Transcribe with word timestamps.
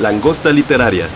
Langosta 0.00 0.52
literaria. 0.52 1.06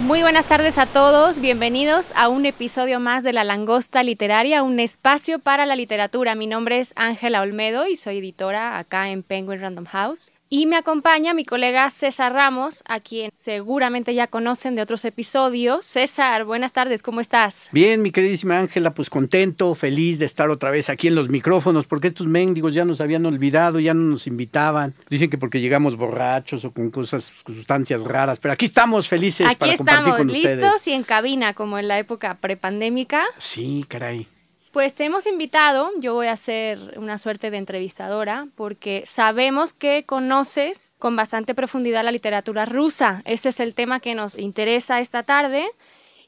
Muy 0.00 0.22
buenas 0.22 0.44
tardes 0.46 0.76
a 0.76 0.86
todos, 0.86 1.40
bienvenidos 1.40 2.12
a 2.16 2.28
un 2.28 2.44
episodio 2.44 2.98
más 2.98 3.22
de 3.22 3.32
La 3.32 3.44
Langosta 3.44 4.02
Literaria, 4.02 4.64
un 4.64 4.80
espacio 4.80 5.38
para 5.38 5.66
la 5.66 5.76
literatura. 5.76 6.34
Mi 6.34 6.48
nombre 6.48 6.80
es 6.80 6.94
Ángela 6.96 7.42
Olmedo 7.42 7.86
y 7.86 7.94
soy 7.94 8.18
editora 8.18 8.78
acá 8.78 9.10
en 9.10 9.22
Penguin 9.22 9.60
Random 9.60 9.84
House. 9.84 10.32
Y 10.50 10.64
me 10.64 10.76
acompaña 10.76 11.34
mi 11.34 11.44
colega 11.44 11.90
César 11.90 12.32
Ramos, 12.32 12.82
a 12.86 13.00
quien 13.00 13.30
seguramente 13.34 14.14
ya 14.14 14.28
conocen 14.28 14.76
de 14.76 14.80
otros 14.80 15.04
episodios. 15.04 15.84
César, 15.84 16.46
buenas 16.46 16.72
tardes, 16.72 17.02
¿cómo 17.02 17.20
estás? 17.20 17.68
Bien, 17.70 18.00
mi 18.00 18.12
queridísima 18.12 18.58
Ángela, 18.58 18.94
pues 18.94 19.10
contento, 19.10 19.74
feliz 19.74 20.18
de 20.18 20.24
estar 20.24 20.48
otra 20.48 20.70
vez 20.70 20.88
aquí 20.88 21.06
en 21.08 21.16
los 21.16 21.28
micrófonos, 21.28 21.84
porque 21.84 22.08
estos 22.08 22.26
mendigos 22.26 22.72
ya 22.72 22.86
nos 22.86 23.02
habían 23.02 23.26
olvidado, 23.26 23.78
ya 23.78 23.92
no 23.92 24.00
nos 24.00 24.26
invitaban. 24.26 24.94
Dicen 25.10 25.28
que 25.28 25.36
porque 25.36 25.60
llegamos 25.60 25.96
borrachos 25.96 26.64
o 26.64 26.72
con 26.72 26.90
cosas, 26.90 27.30
sustancias 27.44 28.04
raras, 28.04 28.40
pero 28.40 28.54
aquí 28.54 28.64
estamos 28.64 29.06
felices 29.06 29.46
aquí 29.46 29.56
para 29.56 29.76
compartir 29.76 30.00
estamos, 30.00 30.18
con 30.18 30.28
listos 30.28 30.52
ustedes. 30.54 30.86
y 30.86 30.92
en 30.92 31.02
cabina, 31.02 31.52
como 31.52 31.78
en 31.78 31.88
la 31.88 31.98
época 31.98 32.38
prepandémica. 32.40 33.22
Sí, 33.36 33.84
caray. 33.86 34.26
Pues 34.72 34.94
te 34.94 35.06
hemos 35.06 35.26
invitado, 35.26 35.90
yo 35.98 36.12
voy 36.12 36.26
a 36.26 36.36
ser 36.36 36.98
una 36.98 37.16
suerte 37.16 37.50
de 37.50 37.56
entrevistadora, 37.56 38.48
porque 38.54 39.02
sabemos 39.06 39.72
que 39.72 40.04
conoces 40.04 40.92
con 40.98 41.16
bastante 41.16 41.54
profundidad 41.54 42.04
la 42.04 42.12
literatura 42.12 42.66
rusa. 42.66 43.22
Ese 43.24 43.48
es 43.48 43.60
el 43.60 43.74
tema 43.74 44.00
que 44.00 44.14
nos 44.14 44.38
interesa 44.38 45.00
esta 45.00 45.22
tarde. 45.22 45.66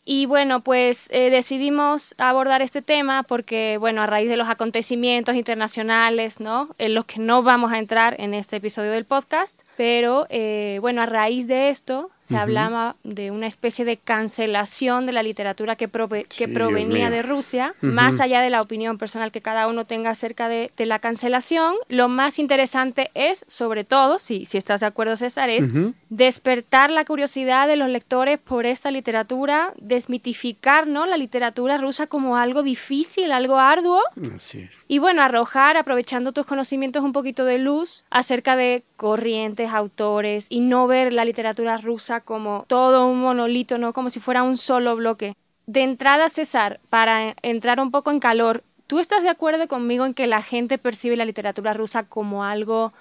Y 0.07 0.25
bueno, 0.25 0.63
pues 0.63 1.09
eh, 1.13 1.29
decidimos 1.29 2.15
abordar 2.17 2.63
este 2.63 2.81
tema 2.81 3.25
porque, 3.25 3.77
bueno, 3.77 4.01
a 4.03 4.07
raíz 4.07 4.31
de 4.31 4.39
los 4.39 4.49
acontecimientos 4.49 5.37
internacionales, 5.37 6.41
¿no? 6.41 6.75
En 6.79 6.95
los 6.95 7.05
que 7.05 7.21
no 7.21 7.43
vamos 7.43 7.73
a 7.73 7.79
entrar 7.79 8.19
en 8.19 8.33
este 8.33 8.57
episodio 8.57 8.91
del 8.91 9.05
podcast, 9.05 9.61
pero 9.81 10.27
eh, 10.29 10.77
bueno, 10.83 11.01
a 11.01 11.07
raíz 11.07 11.47
de 11.47 11.71
esto 11.71 12.11
se 12.19 12.37
hablaba 12.37 12.97
de 13.03 13.31
una 13.31 13.47
especie 13.47 13.87
de 13.87 13.97
cancelación 13.97 15.07
de 15.07 15.13
la 15.13 15.23
literatura 15.23 15.75
que, 15.77 15.91
prove- 15.91 16.25
que 16.29 16.45
Sí, 16.45 16.47
provenía 16.49 17.09
de 17.09 17.23
Rusia, 17.23 17.75
más 17.81 18.21
allá 18.21 18.43
de 18.43 18.51
la 18.51 18.61
opinión 18.61 18.99
personal 18.99 19.33
que 19.33 19.41
cada 19.41 19.69
uno 19.69 19.87
tenga 19.87 20.11
acerca 20.11 20.49
de, 20.49 20.71
de 20.77 20.85
la 20.85 20.99
cancelación, 20.99 21.77
lo 21.89 22.09
más 22.09 22.39
interesante 22.39 23.11
es, 23.15 23.43
sobre 23.49 23.85
todo, 23.85 24.19
si, 24.19 24.45
si 24.45 24.59
estás 24.59 24.81
de 24.81 24.87
acuerdo 24.87 25.17
César, 25.17 25.49
es 25.49 25.71
Ujú. 25.71 25.95
despertar 26.11 26.91
la 26.91 27.07
curiosidad 27.07 27.67
de 27.67 27.77
los 27.77 27.89
lectores 27.89 28.39
por 28.39 28.67
esta 28.67 28.91
literatura, 28.91 29.73
desmitificar 29.81 30.87
¿no? 30.89 31.07
la 31.07 31.17
literatura 31.17 31.79
rusa 31.79 32.07
como 32.07 32.37
algo 32.37 32.63
difícil, 32.63 33.33
algo 33.33 33.59
arduo, 33.59 34.03
Así 34.35 34.61
es. 34.61 34.85
y 34.89 34.99
bueno, 34.99 35.23
arrojar, 35.23 35.79
aprovechando 35.79 36.33
tus 36.33 36.45
conocimientos, 36.45 37.03
un 37.03 37.13
poquito 37.15 37.47
de 37.47 37.57
luz 37.57 38.05
acerca 38.11 38.57
de 38.57 38.83
corrientes, 38.97 39.70
autores, 39.75 40.47
y 40.51 40.61
no 40.61 40.87
ver 40.87 41.13
la 41.13 41.25
literatura 41.25 41.79
rusa 41.79 42.21
como 42.21 42.65
todo 42.69 43.07
un 43.07 43.21
monolito, 43.21 43.79
¿no? 43.79 43.93
Como 43.93 44.11
si 44.11 44.21
fuera 44.21 44.43
un 44.43 44.57
solo 44.57 44.97
bloque. 44.97 45.35
De 45.67 45.83
entrada, 45.83 46.29
César, 46.29 46.81
para 46.89 47.35
entrar 47.43 47.81
un 47.81 47.91
poco 47.91 48.11
en 48.11 48.21
calor, 48.21 48.65
¿tú 48.87 48.99
estás 48.99 49.23
de 49.23 49.29
acuerdo 49.29 49.69
conmigo 49.69 50.05
en 50.05 50.15
que 50.15 50.27
la 50.27 50.43
gente 50.43 50.79
percibe 50.79 51.17
la 51.17 51.25
literatura 51.25 51.73
rusa 51.75 52.05
como 52.05 52.45
algo 52.45 52.93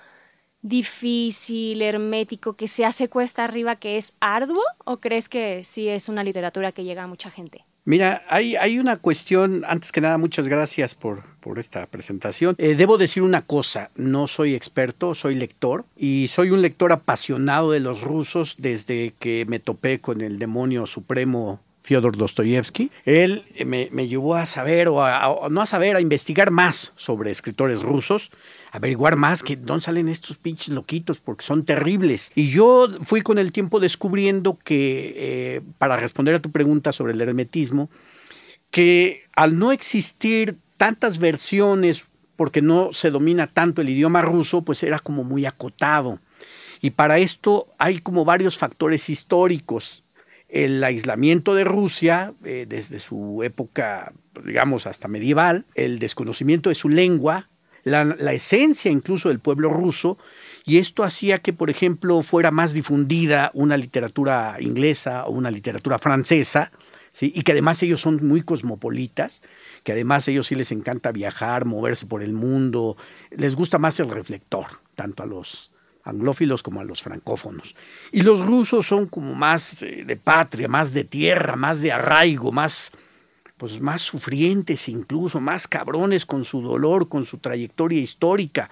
difícil, 0.61 1.81
hermético, 1.81 2.53
que 2.53 2.67
se 2.67 2.85
hace 2.85 3.09
cuesta 3.09 3.43
arriba, 3.43 3.77
que 3.77 3.97
es 3.97 4.13
arduo? 4.19 4.63
¿O 4.85 4.97
crees 4.97 5.29
que 5.29 5.63
sí 5.63 5.87
es 5.87 6.09
una 6.09 6.23
literatura 6.23 6.71
que 6.71 6.83
llega 6.83 7.03
a 7.03 7.07
mucha 7.07 7.31
gente? 7.31 7.65
Mira, 7.89 8.21
hay, 8.29 8.55
hay 8.55 8.77
una 8.77 8.97
cuestión, 8.97 9.63
antes 9.67 9.91
que 9.91 9.99
nada, 9.99 10.19
muchas 10.19 10.47
gracias 10.47 10.93
por, 10.93 11.23
por 11.39 11.57
esta 11.57 11.87
presentación. 11.87 12.53
Eh, 12.59 12.75
debo 12.75 12.99
decir 12.99 13.23
una 13.23 13.41
cosa, 13.41 13.89
no 13.95 14.27
soy 14.27 14.53
experto, 14.53 15.15
soy 15.15 15.33
lector 15.33 15.85
y 15.97 16.27
soy 16.31 16.51
un 16.51 16.61
lector 16.61 16.91
apasionado 16.91 17.71
de 17.71 17.79
los 17.79 18.01
rusos 18.01 18.57
desde 18.59 19.15
que 19.17 19.45
me 19.47 19.57
topé 19.57 19.99
con 20.01 20.21
el 20.21 20.37
demonio 20.37 20.85
supremo 20.85 21.61
Fyodor 21.81 22.15
Dostoyevsky. 22.15 22.91
Él 23.05 23.45
eh, 23.55 23.65
me, 23.65 23.89
me 23.91 24.07
llevó 24.07 24.35
a 24.35 24.45
saber, 24.45 24.87
o, 24.89 25.03
a- 25.03 25.27
o 25.27 25.49
no 25.49 25.59
a 25.61 25.65
saber, 25.65 25.95
a 25.95 26.01
investigar 26.01 26.51
más 26.51 26.93
sobre 26.95 27.31
escritores 27.31 27.81
rusos, 27.81 28.29
averiguar 28.71 29.15
más 29.15 29.43
que 29.43 29.55
dónde 29.55 29.85
salen 29.85 30.09
estos 30.09 30.37
pinches 30.37 30.69
loquitos, 30.69 31.19
porque 31.19 31.45
son 31.45 31.65
terribles. 31.65 32.31
Y 32.35 32.49
yo 32.49 32.87
fui 33.05 33.21
con 33.21 33.37
el 33.37 33.51
tiempo 33.51 33.79
descubriendo 33.79 34.57
que, 34.57 35.13
eh, 35.17 35.61
para 35.77 35.97
responder 35.97 36.35
a 36.35 36.39
tu 36.39 36.51
pregunta 36.51 36.91
sobre 36.91 37.13
el 37.13 37.21
hermetismo, 37.21 37.89
que 38.71 39.23
al 39.35 39.57
no 39.57 39.71
existir 39.71 40.57
tantas 40.77 41.17
versiones, 41.17 42.05
porque 42.35 42.61
no 42.61 42.93
se 42.93 43.11
domina 43.11 43.47
tanto 43.47 43.81
el 43.81 43.89
idioma 43.89 44.21
ruso, 44.21 44.61
pues 44.61 44.83
era 44.83 44.99
como 44.99 45.23
muy 45.23 45.45
acotado. 45.45 46.19
Y 46.81 46.91
para 46.91 47.17
esto 47.17 47.67
hay 47.77 47.99
como 47.99 48.23
varios 48.23 48.57
factores 48.57 49.09
históricos. 49.09 50.05
El 50.47 50.83
aislamiento 50.83 51.53
de 51.53 51.63
Rusia 51.63 52.33
eh, 52.43 52.65
desde 52.67 52.99
su 52.99 53.43
época, 53.43 54.13
digamos, 54.45 54.87
hasta 54.87 55.07
medieval, 55.07 55.65
el 55.75 55.99
desconocimiento 55.99 56.69
de 56.69 56.75
su 56.75 56.87
lengua, 56.87 57.48
la, 57.83 58.33
esencia 58.33 58.91
incluso 58.91 59.29
del 59.29 59.39
pueblo 59.39 59.69
ruso, 59.69 60.17
y 60.65 60.77
esto 60.77 61.03
hacía 61.03 61.39
que, 61.39 61.53
por 61.53 61.69
ejemplo, 61.69 62.21
fuera 62.21 62.51
más 62.51 62.73
difundida 62.73 63.51
una 63.53 63.77
literatura 63.77 64.57
inglesa 64.59 65.25
o 65.25 65.31
una 65.31 65.51
literatura 65.51 65.99
francesa, 65.99 66.71
y 67.21 67.41
que 67.41 67.53
además 67.53 67.81
ellos 67.81 68.01
son 68.01 68.25
muy 68.25 68.43
cosmopolitas, 68.43 69.41
que 69.83 69.93
además 69.93 70.27
ellos 70.27 70.47
sí 70.47 70.55
les 70.55 70.71
encanta 70.71 71.11
viajar, 71.11 71.65
moverse 71.65 72.05
por 72.05 72.21
el 72.21 72.33
mundo, 72.33 72.97
les 73.31 73.55
gusta 73.55 73.77
más 73.77 73.99
el 73.99 74.09
reflector, 74.09 74.67
tanto 74.95 75.23
a 75.23 75.25
los 75.25 75.71
anglófilos 76.03 76.63
como 76.63 76.81
a 76.81 76.83
los 76.83 77.01
francófonos. 77.01 77.75
Y 78.11 78.21
los 78.21 78.45
rusos 78.45 78.87
son 78.87 79.07
como 79.07 79.35
más 79.35 79.81
eh, 79.83 80.03
de 80.05 80.15
patria, 80.15 80.67
más 80.67 80.93
de 80.93 81.03
tierra, 81.03 81.55
más 81.55 81.81
de 81.81 81.91
arraigo, 81.91 82.51
más 82.51 82.91
pues 83.59 83.81
más 83.81 84.01
sufrientes 84.01 84.87
incluso, 84.87 85.41
más 85.41 85.67
cabrones 85.67 86.25
con 86.25 86.45
su 86.45 86.61
dolor, 86.61 87.09
con 87.09 87.25
su 87.25 87.37
trayectoria 87.37 87.99
histórica. 87.99 88.69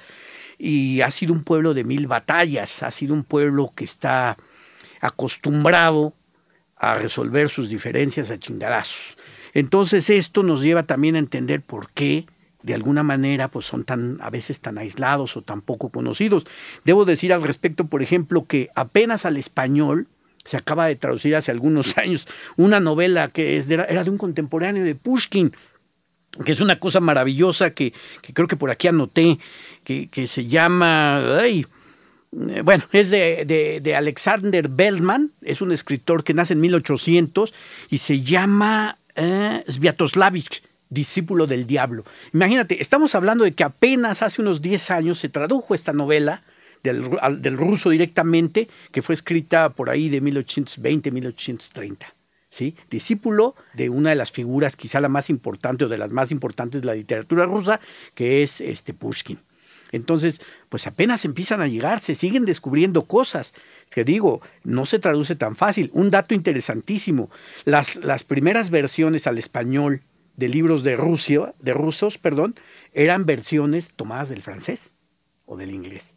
Y 0.57 1.01
ha 1.01 1.11
sido 1.11 1.33
un 1.33 1.43
pueblo 1.43 1.73
de 1.73 1.83
mil 1.83 2.07
batallas, 2.07 2.81
ha 2.81 2.89
sido 2.89 3.13
un 3.13 3.23
pueblo 3.23 3.73
que 3.75 3.83
está 3.83 4.37
acostumbrado 5.01 6.13
a 6.77 6.95
resolver 6.95 7.49
sus 7.49 7.69
diferencias 7.69 8.31
a 8.31 8.39
chingadazos. 8.39 9.17
Entonces 9.53 10.09
esto 10.09 10.41
nos 10.41 10.61
lleva 10.61 10.83
también 10.83 11.15
a 11.15 11.19
entender 11.19 11.61
por 11.61 11.91
qué 11.91 12.25
de 12.63 12.73
alguna 12.73 13.03
manera 13.03 13.49
pues 13.49 13.65
son 13.65 13.83
tan 13.83 14.17
a 14.21 14.29
veces 14.29 14.61
tan 14.61 14.77
aislados 14.77 15.35
o 15.35 15.41
tan 15.41 15.61
poco 15.61 15.89
conocidos. 15.89 16.45
Debo 16.85 17.03
decir 17.03 17.33
al 17.33 17.43
respecto, 17.43 17.87
por 17.87 18.01
ejemplo, 18.01 18.45
que 18.45 18.69
apenas 18.73 19.25
al 19.25 19.35
español 19.35 20.07
se 20.47 20.57
acaba 20.57 20.87
de 20.87 20.95
traducir 20.95 21.35
hace 21.35 21.51
algunos 21.51 21.97
años 21.97 22.27
una 22.55 22.79
novela 22.79 23.27
que 23.27 23.57
es 23.57 23.69
era 23.69 24.03
de 24.03 24.09
un 24.09 24.17
contemporáneo 24.17 24.83
de 24.83 24.95
Pushkin, 24.95 25.51
que 26.43 26.51
es 26.51 26.61
una 26.61 26.79
cosa 26.79 26.99
maravillosa 26.99 27.71
que, 27.71 27.93
que 28.21 28.33
creo 28.33 28.47
que 28.47 28.55
por 28.55 28.71
aquí 28.71 28.87
anoté, 28.87 29.39
que, 29.83 30.09
que 30.09 30.27
se 30.27 30.47
llama, 30.47 31.21
eh, 31.43 31.65
bueno, 32.63 32.83
es 32.91 33.09
de, 33.09 33.43
de, 33.45 33.81
de, 33.81 33.95
Alexander 33.95 34.69
Bellman, 34.69 35.33
es 35.41 35.61
un 35.61 35.71
escritor 35.71 36.23
que 36.23 36.33
nace 36.33 36.53
en 36.53 36.61
1800 36.61 37.53
y 37.89 37.97
se 37.97 38.21
llama 38.21 38.99
eh, 39.15 39.63
Sviatoslavich, 39.67 40.63
discípulo 40.89 41.47
del 41.47 41.67
diablo. 41.67 42.05
Imagínate, 42.33 42.81
estamos 42.81 43.15
hablando 43.15 43.43
de 43.43 43.53
que 43.53 43.63
apenas 43.63 44.21
hace 44.21 44.41
unos 44.41 44.61
10 44.61 44.91
años 44.91 45.19
se 45.19 45.29
tradujo 45.29 45.75
esta 45.75 45.91
novela 45.91 46.43
del, 46.83 47.57
ruso 47.57 47.89
directamente, 47.89 48.67
que 48.91 49.01
fue 49.01 49.15
escrita 49.15 49.69
por 49.69 49.89
ahí 49.89 50.09
de 50.09 50.21
1820-1830. 50.21 51.97
¿Sí? 52.49 52.75
Discípulo 52.89 53.55
de 53.73 53.89
una 53.89 54.11
de 54.11 54.15
las 54.15 54.31
figuras, 54.31 54.77
quizá 54.77 55.01
la 55.01 55.09
más 55.09 55.29
importante 55.29 55.85
o 55.85 55.89
de 55.89 55.97
las 55.97 56.11
más 56.11 56.31
importantes 56.31 56.81
de 56.81 56.87
la 56.87 56.95
literatura 56.95 57.45
rusa, 57.45 57.79
que 58.15 58.41
es 58.41 58.61
este 58.61 58.93
Pushkin. 58.93 59.39
Entonces, 59.91 60.39
pues 60.69 60.87
apenas 60.87 61.25
empiezan 61.25 61.61
a 61.61 61.67
llegar, 61.67 61.99
se 61.99 62.15
siguen 62.15 62.45
descubriendo 62.45 63.05
cosas. 63.05 63.53
Que 63.89 64.03
digo, 64.03 64.41
no 64.63 64.85
se 64.85 64.99
traduce 64.99 65.35
tan 65.35 65.55
fácil. 65.55 65.89
Un 65.93 66.09
dato 66.09 66.33
interesantísimo, 66.33 67.29
las, 67.63 67.97
las 68.03 68.23
primeras 68.23 68.69
versiones 68.69 69.27
al 69.27 69.37
español 69.37 70.01
de 70.35 70.49
libros 70.49 70.83
de 70.83 70.95
Rusia, 70.95 71.53
de 71.59 71.73
rusos, 71.73 72.17
perdón, 72.17 72.55
eran 72.93 73.25
versiones 73.25 73.93
tomadas 73.95 74.29
del 74.29 74.41
francés 74.41 74.93
o 75.45 75.57
del 75.57 75.71
inglés. 75.71 76.16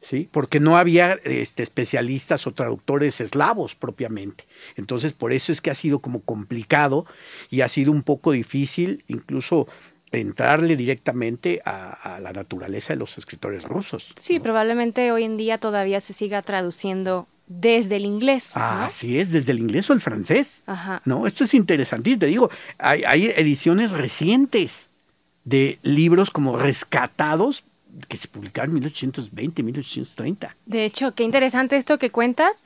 ¿Sí? 0.00 0.28
Porque 0.32 0.60
no 0.60 0.78
había 0.78 1.20
este, 1.24 1.62
especialistas 1.62 2.46
o 2.46 2.52
traductores 2.52 3.20
eslavos 3.20 3.74
propiamente. 3.74 4.44
Entonces, 4.76 5.12
por 5.12 5.32
eso 5.32 5.52
es 5.52 5.60
que 5.60 5.70
ha 5.70 5.74
sido 5.74 5.98
como 5.98 6.20
complicado 6.20 7.04
y 7.50 7.60
ha 7.60 7.68
sido 7.68 7.92
un 7.92 8.02
poco 8.02 8.32
difícil 8.32 9.04
incluso 9.08 9.68
entrarle 10.12 10.76
directamente 10.76 11.62
a, 11.64 12.18
la 12.20 12.32
naturaleza 12.32 12.92
de 12.92 12.98
los 12.98 13.16
escritores 13.18 13.64
rusos. 13.64 14.12
Sí, 14.16 14.40
probablemente 14.40 15.12
hoy 15.12 15.24
en 15.24 15.36
día 15.36 15.58
todavía 15.58 16.00
se 16.00 16.12
siga 16.12 16.42
traduciendo 16.42 17.28
desde 17.46 17.96
el 17.96 18.04
inglés. 18.04 18.52
Ah, 18.56 18.86
así 18.86 19.18
es, 19.18 19.32
desde 19.32 19.52
el 19.52 19.58
inglés 19.58 19.88
o 19.90 19.92
el 19.92 20.00
francés. 20.00 20.62
Ajá. 20.66 21.02
No, 21.04 21.26
esto 21.26 21.44
es 21.44 21.54
interesantísimo. 21.54 22.20
Te 22.20 22.26
digo, 22.26 22.50
hay, 22.78 23.04
hay 23.04 23.26
ediciones 23.36 23.92
recientes 23.92 24.88
de 25.44 25.78
libros 25.82 26.30
como 26.30 26.58
rescatados 26.58 27.64
que 28.08 28.16
se 28.16 28.28
publicaron 28.28 28.70
en 28.70 28.74
1820, 28.74 29.62
1830. 29.62 30.56
De 30.66 30.84
hecho, 30.84 31.14
qué 31.14 31.24
interesante 31.24 31.76
esto 31.76 31.98
que 31.98 32.10
cuentas, 32.10 32.64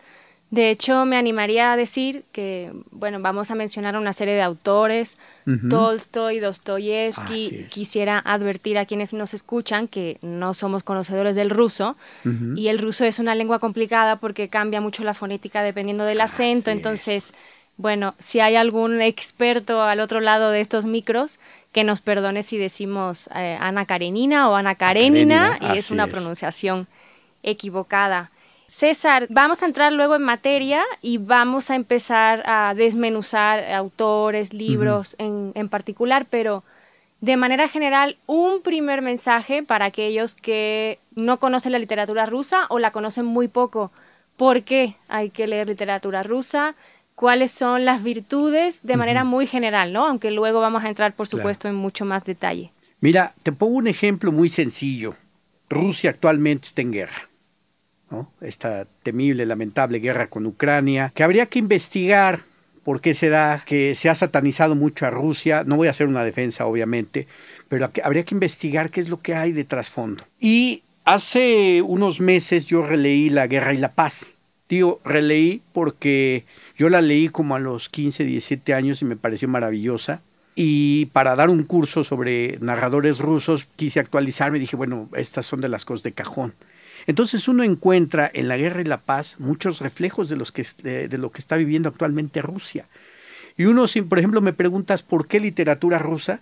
de 0.54 0.70
hecho, 0.70 1.04
me 1.04 1.16
animaría 1.16 1.72
a 1.72 1.76
decir 1.76 2.24
que, 2.30 2.70
bueno, 2.92 3.18
vamos 3.20 3.50
a 3.50 3.56
mencionar 3.56 3.96
una 3.96 4.12
serie 4.12 4.34
de 4.34 4.42
autores, 4.42 5.18
Tolstoy, 5.68 6.38
Dostoyevsky. 6.38 7.66
Quisiera 7.68 8.20
advertir 8.24 8.78
a 8.78 8.86
quienes 8.86 9.12
nos 9.12 9.34
escuchan 9.34 9.88
que 9.88 10.18
no 10.22 10.54
somos 10.54 10.84
conocedores 10.84 11.34
del 11.34 11.50
ruso 11.50 11.96
y 12.54 12.68
el 12.68 12.78
ruso 12.78 13.04
es 13.04 13.18
una 13.18 13.34
lengua 13.34 13.58
complicada 13.58 14.20
porque 14.20 14.48
cambia 14.48 14.80
mucho 14.80 15.02
la 15.02 15.14
fonética 15.14 15.62
dependiendo 15.62 16.04
del 16.04 16.20
acento. 16.20 16.70
entonces, 16.70 17.34
bueno, 17.76 18.14
si 18.20 18.38
hay 18.38 18.54
algún 18.54 19.02
experto 19.02 19.82
al 19.82 19.98
otro 19.98 20.20
lado 20.20 20.50
de 20.52 20.60
estos 20.60 20.86
micros, 20.86 21.40
que 21.74 21.82
nos 21.82 22.00
perdone 22.00 22.44
si 22.44 22.56
decimos 22.56 23.28
eh, 23.34 23.58
Ana 23.60 23.84
Karenina 23.84 24.48
o 24.48 24.54
Ana 24.54 24.76
Karenina, 24.76 25.58
y 25.60 25.76
es 25.76 25.90
una 25.90 26.06
pronunciación 26.06 26.86
equivocada. 27.42 28.30
César, 28.68 29.26
vamos 29.28 29.60
a 29.60 29.66
entrar 29.66 29.92
luego 29.92 30.14
en 30.14 30.22
materia 30.22 30.84
y 31.02 31.18
vamos 31.18 31.70
a 31.70 31.74
empezar 31.74 32.44
a 32.46 32.74
desmenuzar 32.74 33.72
autores, 33.72 34.54
libros 34.54 35.16
en, 35.18 35.50
en, 35.56 35.68
particular, 35.68 36.26
pero 36.30 36.62
de 37.20 37.36
manera 37.36 37.66
general, 37.66 38.18
un 38.26 38.62
primer 38.62 39.02
mensaje 39.02 39.64
para 39.64 39.86
aquellos 39.86 40.36
que 40.36 41.00
no 41.16 41.40
conocen 41.40 41.72
la 41.72 41.80
literatura 41.80 42.24
rusa 42.24 42.66
o 42.68 42.78
la 42.78 42.92
conocen 42.92 43.26
muy 43.26 43.48
poco. 43.48 43.90
¿Por 44.36 44.62
qué 44.62 44.94
hay 45.08 45.30
que 45.30 45.48
leer 45.48 45.66
literatura 45.66 46.22
rusa? 46.22 46.76
¿Cuáles 47.14 47.52
son 47.52 47.84
las 47.84 48.02
virtudes 48.02 48.84
de 48.84 48.96
manera 48.96 49.24
muy 49.24 49.46
general, 49.46 49.92
¿no? 49.92 50.06
Aunque 50.06 50.30
luego 50.30 50.60
vamos 50.60 50.84
a 50.84 50.88
entrar, 50.88 51.14
por 51.14 51.28
supuesto, 51.28 51.68
en 51.68 51.74
mucho 51.74 52.04
más 52.04 52.24
detalle. 52.24 52.72
Mira, 53.00 53.34
te 53.42 53.52
pongo 53.52 53.76
un 53.76 53.86
ejemplo 53.86 54.32
muy 54.32 54.48
sencillo. 54.48 55.14
Rusia 55.68 56.10
actualmente 56.10 56.66
está 56.66 56.82
en 56.82 56.92
guerra 56.92 57.28
esta 58.40 58.86
temible, 59.02 59.46
lamentable 59.46 59.98
guerra 59.98 60.28
con 60.28 60.46
Ucrania, 60.46 61.12
que 61.14 61.22
habría 61.22 61.46
que 61.46 61.58
investigar 61.58 62.40
por 62.84 63.00
qué 63.00 63.14
se 63.14 63.30
da, 63.30 63.62
que 63.66 63.94
se 63.94 64.10
ha 64.10 64.14
satanizado 64.14 64.74
mucho 64.74 65.06
a 65.06 65.10
Rusia. 65.10 65.64
No 65.64 65.76
voy 65.76 65.88
a 65.88 65.90
hacer 65.90 66.06
una 66.06 66.24
defensa, 66.24 66.66
obviamente, 66.66 67.26
pero 67.68 67.90
habría 68.02 68.24
que 68.24 68.34
investigar 68.34 68.90
qué 68.90 69.00
es 69.00 69.08
lo 69.08 69.20
que 69.20 69.34
hay 69.34 69.52
de 69.52 69.64
trasfondo. 69.64 70.24
Y 70.38 70.82
hace 71.04 71.82
unos 71.82 72.20
meses 72.20 72.66
yo 72.66 72.86
releí 72.86 73.30
La 73.30 73.46
Guerra 73.46 73.72
y 73.72 73.78
la 73.78 73.92
Paz. 73.92 74.36
Digo, 74.68 75.00
releí 75.04 75.62
porque 75.72 76.44
yo 76.76 76.88
la 76.88 77.00
leí 77.00 77.28
como 77.28 77.54
a 77.54 77.58
los 77.58 77.88
15, 77.88 78.24
17 78.24 78.74
años 78.74 79.02
y 79.02 79.04
me 79.04 79.16
pareció 79.16 79.48
maravillosa. 79.48 80.20
Y 80.56 81.06
para 81.06 81.34
dar 81.34 81.50
un 81.50 81.64
curso 81.64 82.04
sobre 82.04 82.58
narradores 82.60 83.18
rusos 83.18 83.66
quise 83.76 84.00
actualizarme 84.00 84.58
y 84.58 84.60
dije, 84.60 84.76
bueno, 84.76 85.08
estas 85.14 85.46
son 85.46 85.60
de 85.60 85.68
las 85.68 85.84
cosas 85.84 86.04
de 86.04 86.12
cajón. 86.12 86.54
Entonces 87.06 87.48
uno 87.48 87.62
encuentra 87.64 88.30
en 88.32 88.48
la 88.48 88.56
guerra 88.56 88.80
y 88.80 88.84
la 88.84 89.00
paz 89.00 89.36
muchos 89.38 89.80
reflejos 89.80 90.28
de, 90.28 90.36
los 90.36 90.52
que, 90.52 90.64
lo 91.10 91.32
que 91.32 91.38
está 91.38 91.56
viviendo 91.56 91.88
actualmente 91.88 92.40
Rusia. 92.40 92.86
Y 93.56 93.64
uno, 93.64 93.86
por 94.08 94.18
ejemplo 94.18 94.40
me 94.40 94.52
preguntas 94.52 95.02
por 95.02 95.26
qué 95.26 95.40
literatura 95.40 95.98
rusa, 95.98 96.40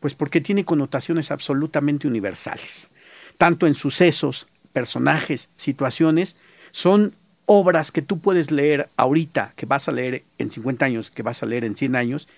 pues 0.00 0.14
porque 0.14 0.40
tiene 0.40 0.64
connotaciones 0.64 1.30
absolutamente 1.30 2.08
universales. 2.08 2.90
Tanto 3.38 3.66
en 3.66 3.74
sucesos, 3.74 4.48
personajes, 4.72 5.48
situaciones, 5.54 6.36
son 6.72 7.14
obras 7.52 7.90
que 7.90 8.02
tú 8.02 8.20
puedes 8.20 8.50
leer 8.50 8.88
ahorita, 8.96 9.54
que 9.56 9.66
vas 9.66 9.88
a 9.88 9.92
leer 9.92 10.22
en 10.38 10.50
50 10.50 10.84
años, 10.84 11.10
que 11.10 11.22
vas 11.22 11.42
a 11.42 11.46
leer 11.46 11.64
en 11.64 11.74
100 11.74 11.96
años, 11.96 12.28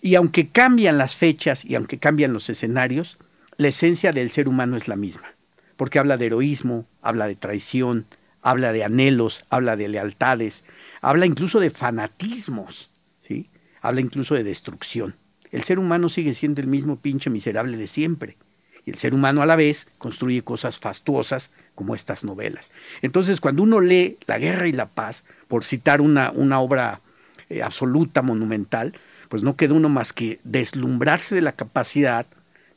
y 0.00 0.14
aunque 0.14 0.48
cambian 0.48 0.98
las 0.98 1.16
fechas 1.16 1.64
y 1.64 1.74
aunque 1.74 1.98
cambian 1.98 2.32
los 2.32 2.48
escenarios, 2.48 3.18
la 3.56 3.68
esencia 3.68 4.12
del 4.12 4.30
ser 4.30 4.48
humano 4.48 4.76
es 4.76 4.88
la 4.88 4.96
misma 4.96 5.34
porque 5.82 5.98
habla 5.98 6.16
de 6.16 6.26
heroísmo, 6.26 6.86
habla 7.00 7.26
de 7.26 7.34
traición, 7.34 8.06
habla 8.40 8.72
de 8.72 8.84
anhelos, 8.84 9.44
habla 9.50 9.74
de 9.74 9.88
lealtades, 9.88 10.64
habla 11.00 11.26
incluso 11.26 11.58
de 11.58 11.70
fanatismos, 11.70 12.88
¿sí? 13.18 13.50
Habla 13.80 14.00
incluso 14.00 14.36
de 14.36 14.44
destrucción. 14.44 15.16
El 15.50 15.64
ser 15.64 15.80
humano 15.80 16.08
sigue 16.08 16.34
siendo 16.34 16.60
el 16.60 16.68
mismo 16.68 17.00
pinche 17.00 17.30
miserable 17.30 17.76
de 17.76 17.88
siempre. 17.88 18.36
Y 18.84 18.90
el 18.90 18.96
ser 18.96 19.14
humano 19.14 19.42
a 19.42 19.46
la 19.46 19.56
vez 19.56 19.88
construye 19.98 20.42
cosas 20.42 20.78
fastuosas 20.78 21.50
como 21.74 21.94
estas 21.94 22.24
novelas. 22.24 22.72
Entonces, 23.00 23.40
cuando 23.40 23.62
uno 23.62 23.80
lee 23.80 24.18
La 24.26 24.38
guerra 24.38 24.66
y 24.66 24.72
la 24.72 24.88
paz, 24.88 25.24
por 25.48 25.64
citar 25.64 26.00
una, 26.00 26.30
una 26.32 26.60
obra 26.60 27.00
eh, 27.48 27.62
absoluta, 27.62 28.22
monumental, 28.22 28.94
pues 29.28 29.42
no 29.42 29.56
queda 29.56 29.74
uno 29.74 29.88
más 29.88 30.12
que 30.12 30.40
deslumbrarse 30.44 31.34
de 31.34 31.42
la 31.42 31.52
capacidad 31.52 32.26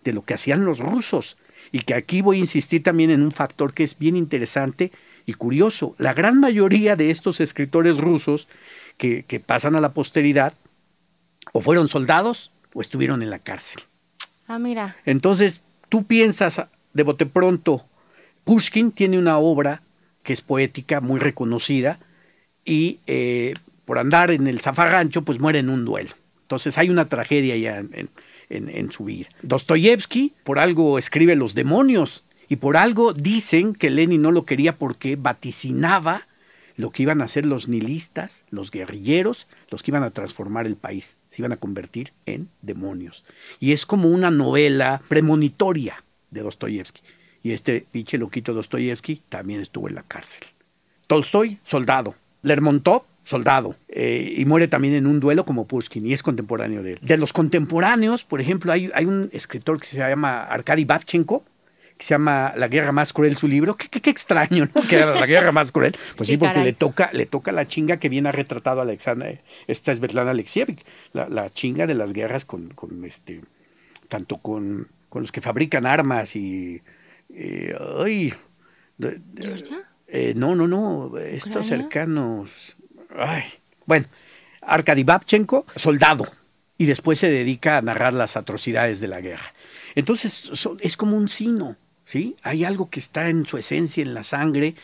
de 0.04 0.14
lo 0.14 0.24
que 0.24 0.36
hacían 0.36 0.64
los 0.64 0.80
rusos 0.80 1.38
y 1.72 1.80
que 1.80 1.96
aquí 1.96 2.22
voy 2.22 2.38
a 2.38 2.40
insistir 2.40 2.84
también 2.84 3.10
en 3.10 3.24
un 3.24 3.32
factor 3.32 3.74
que 3.74 3.84
es 3.84 3.98
bien 3.98 4.16
interesante 4.16 4.92
y 5.26 5.34
curioso. 5.34 5.96
La 5.98 6.14
gran 6.14 6.40
mayoría 6.40 6.96
de 6.96 7.10
estos 7.10 7.42
escritores 7.42 7.98
rusos 7.98 8.48
que, 8.98 9.24
que 9.24 9.40
pasan 9.40 9.76
a 9.76 9.82
la 9.82 9.94
posteridad 9.94 10.54
o 11.52 11.62
fueron 11.62 11.88
soldados 11.88 12.52
o 12.74 12.82
estuvieron 12.82 13.24
en 13.24 13.32
la 13.32 13.40
cárcel. 13.40 13.84
Ah, 14.48 14.60
mira. 14.60 14.96
Entonces, 15.06 15.62
tú 15.90 16.06
piensas 16.06 16.62
de 16.94 17.04
bote 17.04 17.26
pronto, 17.26 17.86
Pushkin 18.44 18.92
tiene 18.92 19.18
una 19.20 19.38
obra 19.38 19.82
que 20.24 20.34
es 20.34 20.42
poética, 20.42 21.02
muy 21.02 21.20
reconocida, 21.20 22.00
y 22.64 23.00
eh, 23.06 23.54
por 23.86 24.00
andar 24.00 24.32
en 24.32 24.48
el 24.48 24.60
zafarrancho, 24.60 25.22
pues 25.22 25.40
muere 25.40 25.60
en 25.60 25.70
un 25.70 25.86
duelo. 25.86 26.12
Entonces 26.42 26.78
hay 26.78 26.90
una 26.90 27.08
tragedia 27.08 27.56
ya 27.56 27.78
en, 27.78 28.10
en, 28.50 28.92
su 28.92 29.06
vida. 29.06 29.28
Dostoyevsky 29.42 30.34
por 30.44 30.60
algo 30.60 30.98
escribe 30.98 31.36
Los 31.36 31.56
demonios 31.56 32.24
y 32.48 32.58
por 32.58 32.78
algo 32.78 33.14
dicen 33.14 33.74
que 33.74 33.90
Lenin 33.90 34.22
no 34.22 34.32
lo 34.32 34.46
quería 34.46 34.78
porque 34.78 35.16
vaticinaba 35.16 36.28
lo 36.78 36.92
que 36.92 37.04
iban 37.04 37.22
a 37.22 37.26
hacer 37.26 37.46
los 37.46 37.68
nihilistas, 37.68 38.46
los 38.50 38.70
guerrilleros, 38.70 39.48
los 39.70 39.82
que 39.82 39.92
iban 39.92 40.04
a 40.04 40.12
transformar 40.12 40.68
el 40.68 40.76
país, 40.76 41.18
se 41.36 41.42
iban 41.42 41.52
a 41.52 41.58
convertir 41.58 42.14
en 42.26 42.48
demonios. 42.62 43.26
Y 43.60 43.74
es 43.74 43.86
como 43.86 44.08
una 44.08 44.32
novela 44.32 45.02
premonitoria 45.10 46.04
de 46.32 46.42
Dostoyevsky. 46.42 47.02
Y 47.44 47.52
este 47.52 47.86
pinche 47.92 48.18
loquito 48.18 48.54
Dostoyevsky 48.54 49.22
también 49.28 49.60
estuvo 49.60 49.90
en 49.90 49.96
la 49.96 50.04
cárcel. 50.04 50.48
Tolstoy, 51.08 51.60
soldado. 51.66 52.16
Lermontov, 52.42 53.04
soldado, 53.26 53.76
eh, 53.90 54.34
y 54.38 54.46
muere 54.46 54.70
también 54.70 54.94
en 54.94 55.08
un 55.08 55.20
duelo 55.20 55.46
como 55.46 55.68
Pushkin, 55.68 56.06
y 56.08 56.14
es 56.14 56.24
contemporáneo 56.24 56.84
de 56.84 56.94
él. 56.94 57.00
De 57.02 57.18
los 57.18 57.34
contemporáneos, 57.34 58.24
por 58.24 58.40
ejemplo, 58.40 58.72
hay, 58.72 58.90
hay 58.94 59.06
un 59.06 59.30
escritor 59.34 59.80
que 59.80 59.88
se 59.88 59.98
llama 59.98 60.44
Arkady 60.44 60.86
Babchenko, 60.86 61.44
que 61.98 62.06
se 62.06 62.14
llama 62.14 62.54
La 62.56 62.68
guerra 62.68 62.92
más 62.92 63.14
cruel, 63.14 63.38
su 63.38 63.48
libro. 63.48 63.76
Qué, 63.78 63.88
qué, 63.90 64.10
extraño, 64.10 64.70
¿no? 64.74 64.82
Que 64.82 64.98
era 64.98 65.16
la 65.16 65.26
guerra 65.26 65.52
más 65.52 65.72
cruel. 65.72 65.96
Pues 66.16 66.30
sí, 66.30 66.38
porque 66.38 66.60
le 66.60 66.74
toca, 66.74 67.10
le 67.14 67.26
toca 67.26 67.52
la 67.52 67.68
chinga 67.68 67.98
que 67.98 68.10
viene 68.10 68.32
retratado 68.32 68.80
a 68.80 68.84
Alexandra, 68.84 69.34
esta 69.68 69.92
es 69.92 69.98
Svetlana 70.00 70.32
Alexievich, 70.32 70.86
la, 71.14 71.28
la, 71.30 71.50
chinga 71.50 71.88
de 71.88 71.96
las 71.96 72.14
guerras 72.14 72.46
con, 72.46 72.70
con 72.70 73.04
este, 73.06 73.42
tanto 74.08 74.38
con, 74.38 74.88
con, 75.10 75.24
los 75.24 75.32
que 75.32 75.42
fabrican 75.42 75.86
armas 75.86 76.36
y. 76.36 76.82
Eh, 77.34 77.76
ay, 78.00 78.34
eh, 80.08 80.34
no, 80.36 80.56
no, 80.56 80.68
no, 80.68 81.18
estos 81.18 81.68
cercanos. 81.68 82.78
Ay, 83.18 83.44
bueno, 83.86 84.08
Arkady 84.62 85.04
Babchenko, 85.04 85.66
soldado, 85.76 86.26
y 86.78 86.86
después 86.86 87.20
se 87.20 87.30
dedica 87.30 87.78
a 87.78 87.82
narrar 87.82 88.14
las 88.14 88.38
atrocidades 88.38 89.00
de 89.00 89.08
la 89.08 89.22
guerra. 89.22 89.54
Entonces 89.96 90.52
es 90.82 90.98
como 90.98 91.16
un 91.18 91.30
sino, 91.30 91.78
¿sí? 92.06 92.36
Hay 92.44 92.64
algo 92.64 92.90
que 92.90 93.00
está 93.00 93.30
en 93.30 93.46
su 93.46 93.58
esencia, 93.58 94.02
en 94.02 94.14
la 94.14 94.24
sangre, 94.24 94.76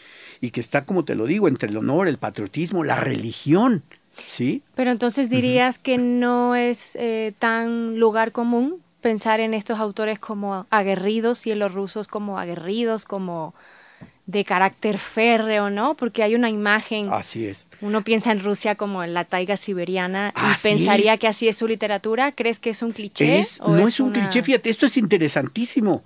y 0.41 0.49
que 0.51 0.59
está, 0.59 0.85
como 0.85 1.05
te 1.05 1.15
lo 1.15 1.25
digo, 1.25 1.47
entre 1.47 1.69
el 1.69 1.77
honor, 1.77 2.07
el 2.07 2.17
patriotismo, 2.17 2.83
la 2.83 2.95
religión, 2.99 3.83
¿sí? 4.27 4.63
Pero 4.75 4.91
entonces 4.91 5.29
dirías 5.29 5.77
que 5.79 5.97
no 5.97 6.55
es 6.55 6.95
eh, 6.97 7.33
tan 7.39 7.97
lugar 7.99 8.31
común 8.31 8.81
pensar 9.01 9.39
en 9.39 9.53
estos 9.53 9.79
autores 9.79 10.19
como 10.19 10.67
aguerridos 10.69 11.47
y 11.47 11.51
en 11.51 11.59
los 11.59 11.73
rusos 11.73 12.07
como 12.07 12.37
aguerridos, 12.37 13.05
como 13.05 13.53
de 14.27 14.45
carácter 14.45 14.97
férreo, 14.97 15.69
¿no? 15.69 15.95
Porque 15.95 16.23
hay 16.23 16.35
una 16.35 16.49
imagen. 16.49 17.09
Así 17.11 17.45
es. 17.47 17.67
Uno 17.81 18.03
piensa 18.03 18.31
en 18.31 18.39
Rusia 18.39 18.75
como 18.75 19.03
en 19.03 19.13
la 19.13 19.25
taiga 19.25 19.57
siberiana 19.57 20.33
y 20.35 20.61
pensaría 20.61 21.13
es. 21.15 21.19
que 21.19 21.27
así 21.27 21.47
es 21.47 21.57
su 21.57 21.67
literatura. 21.67 22.31
¿Crees 22.31 22.59
que 22.59 22.69
es 22.69 22.81
un 22.81 22.91
cliché? 22.91 23.39
Es, 23.39 23.59
o 23.61 23.71
no 23.71 23.87
es, 23.87 23.99
un 23.99 24.09
una- 24.09 24.19
cliché, 24.21 24.43
fíjate, 24.43 24.69
esto 24.69 24.85
es 24.85 24.97
interesantísimo. 24.97 26.03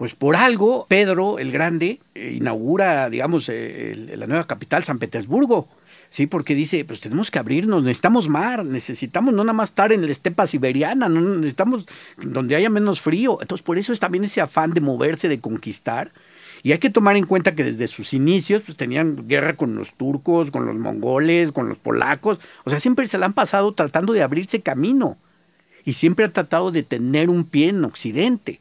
Pues 0.00 0.14
por 0.14 0.34
algo, 0.34 0.86
Pedro 0.88 1.38
el 1.38 1.52
Grande 1.52 2.00
eh, 2.14 2.32
inaugura, 2.34 3.10
digamos, 3.10 3.50
eh, 3.50 4.14
la 4.16 4.26
nueva 4.26 4.46
capital, 4.46 4.82
San 4.82 4.98
Petersburgo. 4.98 5.68
Sí, 6.08 6.26
porque 6.26 6.54
dice, 6.54 6.86
pues 6.86 7.00
tenemos 7.00 7.30
que 7.30 7.38
abrirnos, 7.38 7.82
necesitamos 7.82 8.26
mar, 8.26 8.64
necesitamos 8.64 9.34
no 9.34 9.44
nada 9.44 9.52
más 9.52 9.68
estar 9.68 9.92
en 9.92 10.06
la 10.06 10.10
estepa 10.10 10.46
siberiana, 10.46 11.10
no 11.10 11.20
necesitamos 11.20 11.84
donde 12.16 12.56
haya 12.56 12.70
menos 12.70 13.02
frío. 13.02 13.42
Entonces, 13.42 13.62
por 13.62 13.76
eso 13.76 13.92
es 13.92 14.00
también 14.00 14.24
ese 14.24 14.40
afán 14.40 14.70
de 14.70 14.80
moverse, 14.80 15.28
de 15.28 15.38
conquistar. 15.38 16.12
Y 16.62 16.72
hay 16.72 16.78
que 16.78 16.88
tomar 16.88 17.18
en 17.18 17.26
cuenta 17.26 17.54
que 17.54 17.62
desde 17.62 17.86
sus 17.86 18.14
inicios 18.14 18.62
pues, 18.64 18.78
tenían 18.78 19.28
guerra 19.28 19.54
con 19.54 19.74
los 19.74 19.92
turcos, 19.92 20.50
con 20.50 20.64
los 20.64 20.76
mongoles, 20.76 21.52
con 21.52 21.68
los 21.68 21.76
polacos. 21.76 22.40
O 22.64 22.70
sea, 22.70 22.80
siempre 22.80 23.06
se 23.06 23.18
la 23.18 23.26
han 23.26 23.34
pasado 23.34 23.74
tratando 23.74 24.14
de 24.14 24.22
abrirse 24.22 24.62
camino 24.62 25.18
y 25.84 25.92
siempre 25.92 26.24
ha 26.24 26.32
tratado 26.32 26.70
de 26.70 26.84
tener 26.84 27.28
un 27.28 27.44
pie 27.44 27.68
en 27.68 27.84
Occidente, 27.84 28.60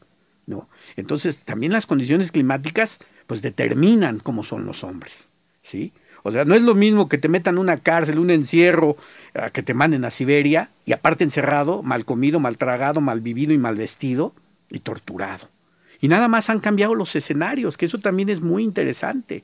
¿no? 0.50 0.68
Entonces, 0.98 1.44
también 1.44 1.72
las 1.72 1.86
condiciones 1.86 2.32
climáticas, 2.32 3.00
pues 3.28 3.42
determinan 3.42 4.20
cómo 4.20 4.44
son 4.44 4.66
los 4.66 4.84
hombres, 4.84 5.32
¿sí? 5.62 5.94
O 6.24 6.32
sea, 6.32 6.44
no 6.44 6.56
es 6.56 6.64
lo 6.64 6.76
mismo 6.76 7.08
que 7.08 7.18
te 7.18 7.30
metan 7.30 7.58
una 7.58 7.78
cárcel, 7.78 8.20
un 8.20 8.32
encierro, 8.32 8.98
a 9.34 9.52
que 9.52 9.64
te 9.64 9.74
manden 9.74 10.04
a 10.04 10.12
Siberia 10.12 10.72
y 10.86 10.92
aparte 10.92 11.24
encerrado, 11.24 11.84
mal 11.84 12.04
comido, 12.04 12.40
mal 12.40 12.58
tragado, 12.58 13.00
mal 13.00 13.22
vivido 13.22 13.54
y 13.54 13.58
mal 13.58 13.76
vestido 13.76 14.34
y 14.70 14.80
torturado. 14.80 15.48
Y 16.02 16.08
nada 16.08 16.28
más 16.28 16.50
han 16.50 16.60
cambiado 16.60 16.96
los 16.96 17.16
escenarios, 17.16 17.78
que 17.78 17.86
eso 17.86 18.00
también 18.00 18.30
es 18.30 18.42
muy 18.42 18.64
interesante. 18.64 19.44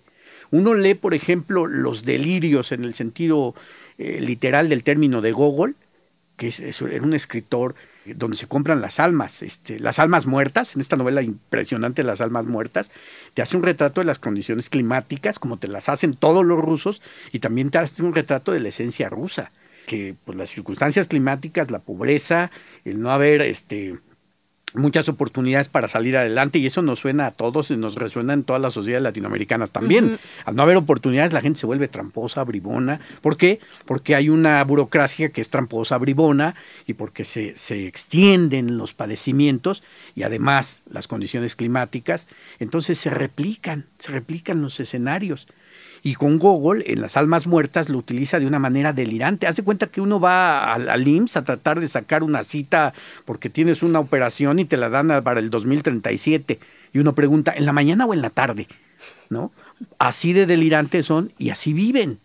Uno 0.52 0.74
lee, 0.74 0.96
por 0.96 1.14
ejemplo, 1.14 1.66
los 1.66 2.04
delirios 2.04 2.72
en 2.72 2.84
el 2.84 2.94
sentido 2.94 3.56
eh, 3.98 4.20
literal 4.22 4.68
del 4.68 4.84
término 4.84 5.22
de 5.22 5.32
Gogol, 5.32 5.76
que 6.36 6.48
es, 6.48 6.60
era 6.60 7.04
un 7.04 7.14
escritor 7.14 7.76
donde 8.14 8.38
se 8.38 8.48
compran 8.48 8.82
las 8.82 9.00
almas, 9.00 9.42
este, 9.42 9.80
las 9.80 10.00
almas 10.00 10.26
muertas, 10.26 10.76
en 10.76 10.82
esta 10.82 10.96
novela 10.96 11.22
impresionante 11.22 12.04
Las 12.04 12.22
almas 12.22 12.46
muertas, 12.46 12.92
te 13.34 13.42
hace 13.42 13.58
un 13.58 13.64
retrato 13.64 14.02
de 14.02 14.06
las 14.06 14.20
condiciones 14.20 14.70
climáticas, 14.70 15.40
como 15.40 15.58
te 15.58 15.68
las 15.68 15.90
hacen 15.90 16.14
todos 16.14 16.46
los 16.46 16.60
rusos, 16.60 17.02
y 17.32 17.40
también 17.40 17.72
te 17.72 17.80
hace 17.80 18.04
un 18.04 18.14
retrato 18.14 18.52
de 18.52 18.60
la 18.60 18.70
esencia 18.70 19.10
rusa, 19.10 19.52
que 19.88 20.16
pues, 20.26 20.38
las 20.38 20.50
circunstancias 20.50 21.08
climáticas, 21.08 21.72
la 21.72 21.80
pobreza, 21.80 22.52
el 22.84 23.00
no 23.00 23.12
haber 23.12 23.42
este, 23.42 23.98
muchas 24.78 25.10
oportunidades 25.10 25.70
para 25.70 25.88
salir 25.88 26.18
adelante 26.18 26.60
y 26.60 26.66
eso 26.66 26.82
nos 26.82 27.00
suena 27.00 27.28
a 27.28 27.32
todos 27.32 27.72
y 27.72 27.78
nos 27.78 27.96
resuena 27.96 28.34
en 28.34 28.44
todas 28.44 28.62
las 28.62 28.74
sociedades 28.74 29.04
latinoamericanas 29.04 29.72
también. 29.72 30.18
Al 30.46 30.56
no 30.56 30.64
haber 30.64 30.78
oportunidades 30.78 31.34
la 31.34 31.42
gente 31.42 31.60
se 31.60 31.66
vuelve 31.66 31.88
tramposa, 31.88 32.44
bribona. 32.44 33.00
¿Por 33.22 33.38
qué? 33.38 33.60
Porque 33.86 34.16
hay 34.16 34.30
una 34.30 34.64
burocracia 34.64 35.30
que 35.30 35.42
es 35.42 35.50
tramposa, 35.50 35.98
bribona 35.98 36.56
y 36.86 36.94
porque 36.94 37.26
se, 37.26 37.58
se 37.58 37.88
extienden 37.88 38.78
los 38.78 38.94
padecimientos 38.94 39.84
y 40.16 40.24
además 40.24 40.82
las 40.90 41.08
condiciones 41.08 41.56
climáticas. 41.56 42.28
Entonces 42.60 42.98
se 42.98 43.10
replican, 43.10 43.86
se 44.00 44.12
replican 44.12 44.62
los 44.62 44.80
escenarios. 44.80 45.48
Y 46.06 46.14
con 46.14 46.38
Gogol, 46.38 46.84
en 46.86 47.02
Las 47.02 47.18
Almas 47.18 47.48
Muertas, 47.48 47.90
lo 47.90 47.98
utiliza 47.98 48.40
de 48.40 48.46
una 48.46 48.60
manera 48.60 48.94
delirante. 48.94 49.48
Haz 49.48 49.56
de 49.56 49.64
cuenta 49.64 49.88
que 49.88 50.02
uno 50.02 50.20
va 50.20 50.72
al, 50.72 50.88
al 50.88 51.08
IMSS 51.08 51.38
a 51.38 51.44
tratar 51.44 51.80
de 51.80 51.88
sacar 51.88 52.22
una 52.22 52.44
cita 52.44 52.94
porque 53.26 53.50
tienes 53.50 53.82
una 53.82 54.00
operación 54.00 54.60
y 54.60 54.66
te 54.66 54.78
la 54.78 54.90
dan 54.90 55.08
para 55.24 55.40
el 55.40 55.50
2037. 55.50 56.60
Y 56.94 57.00
uno 57.00 57.16
pregunta, 57.16 57.56
¿en 57.58 57.66
la 57.66 57.74
mañana 57.74 58.06
o 58.06 58.14
en 58.14 58.22
la 58.22 58.30
tarde? 58.30 58.68
¿No? 59.32 59.52
Así 59.98 60.32
de 60.32 60.46
delirantes 60.46 61.08
son 61.08 61.34
y 61.40 61.50
así 61.50 61.74
viven. 61.74 62.20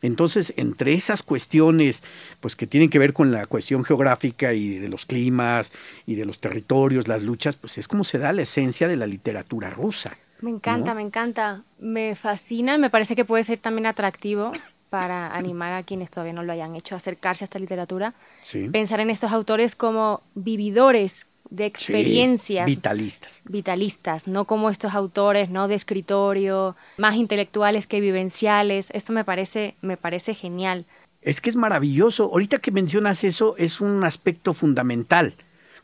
Entonces, 0.00 0.54
entre 0.56 0.94
esas 0.94 1.22
cuestiones, 1.22 2.04
pues 2.40 2.56
que 2.56 2.66
tienen 2.66 2.88
que 2.88 2.98
ver 2.98 3.12
con 3.12 3.32
la 3.32 3.44
cuestión 3.44 3.84
geográfica 3.84 4.54
y 4.54 4.78
de 4.78 4.88
los 4.88 5.04
climas 5.04 5.72
y 6.06 6.14
de 6.14 6.24
los 6.24 6.40
territorios, 6.40 7.06
las 7.06 7.22
luchas, 7.22 7.56
pues 7.56 7.76
es 7.76 7.86
como 7.86 8.02
se 8.02 8.16
da 8.16 8.32
la 8.32 8.40
esencia 8.40 8.88
de 8.88 8.96
la 8.96 9.06
literatura 9.06 9.68
rusa. 9.68 10.16
Me 10.40 10.50
encanta, 10.50 10.90
¿no? 10.92 10.96
me 10.96 11.02
encanta. 11.02 11.62
Me 11.78 12.14
fascina, 12.16 12.78
me 12.78 12.90
parece 12.90 13.16
que 13.16 13.24
puede 13.24 13.44
ser 13.44 13.58
también 13.58 13.86
atractivo 13.86 14.52
para 14.90 15.34
animar 15.34 15.72
a 15.72 15.82
quienes 15.82 16.10
todavía 16.10 16.32
no 16.32 16.42
lo 16.42 16.52
hayan 16.52 16.76
hecho 16.76 16.94
a 16.94 16.98
acercarse 16.98 17.44
a 17.44 17.46
esta 17.46 17.58
literatura. 17.58 18.14
Sí. 18.40 18.68
Pensar 18.68 19.00
en 19.00 19.10
estos 19.10 19.32
autores 19.32 19.74
como 19.74 20.22
vividores 20.34 21.26
de 21.50 21.64
Sí, 21.64 21.68
experiencias 21.68 22.66
vitalistas. 22.66 23.42
vitalistas, 23.46 24.26
no 24.26 24.46
como 24.46 24.68
estos 24.68 24.94
autores, 24.94 25.48
no 25.48 25.68
de 25.68 25.74
escritorio, 25.76 26.76
más 26.98 27.14
intelectuales 27.16 27.86
que 27.86 28.00
vivenciales. 28.00 28.90
Esto 28.92 29.12
me 29.12 29.24
parece, 29.24 29.76
me 29.80 29.96
parece 29.96 30.34
genial. 30.34 30.86
Es 31.22 31.40
que 31.40 31.50
es 31.50 31.56
maravilloso. 31.56 32.24
Ahorita 32.24 32.58
que 32.58 32.70
mencionas 32.70 33.24
eso, 33.24 33.56
es 33.58 33.80
un 33.80 34.04
aspecto 34.04 34.54
fundamental. 34.54 35.34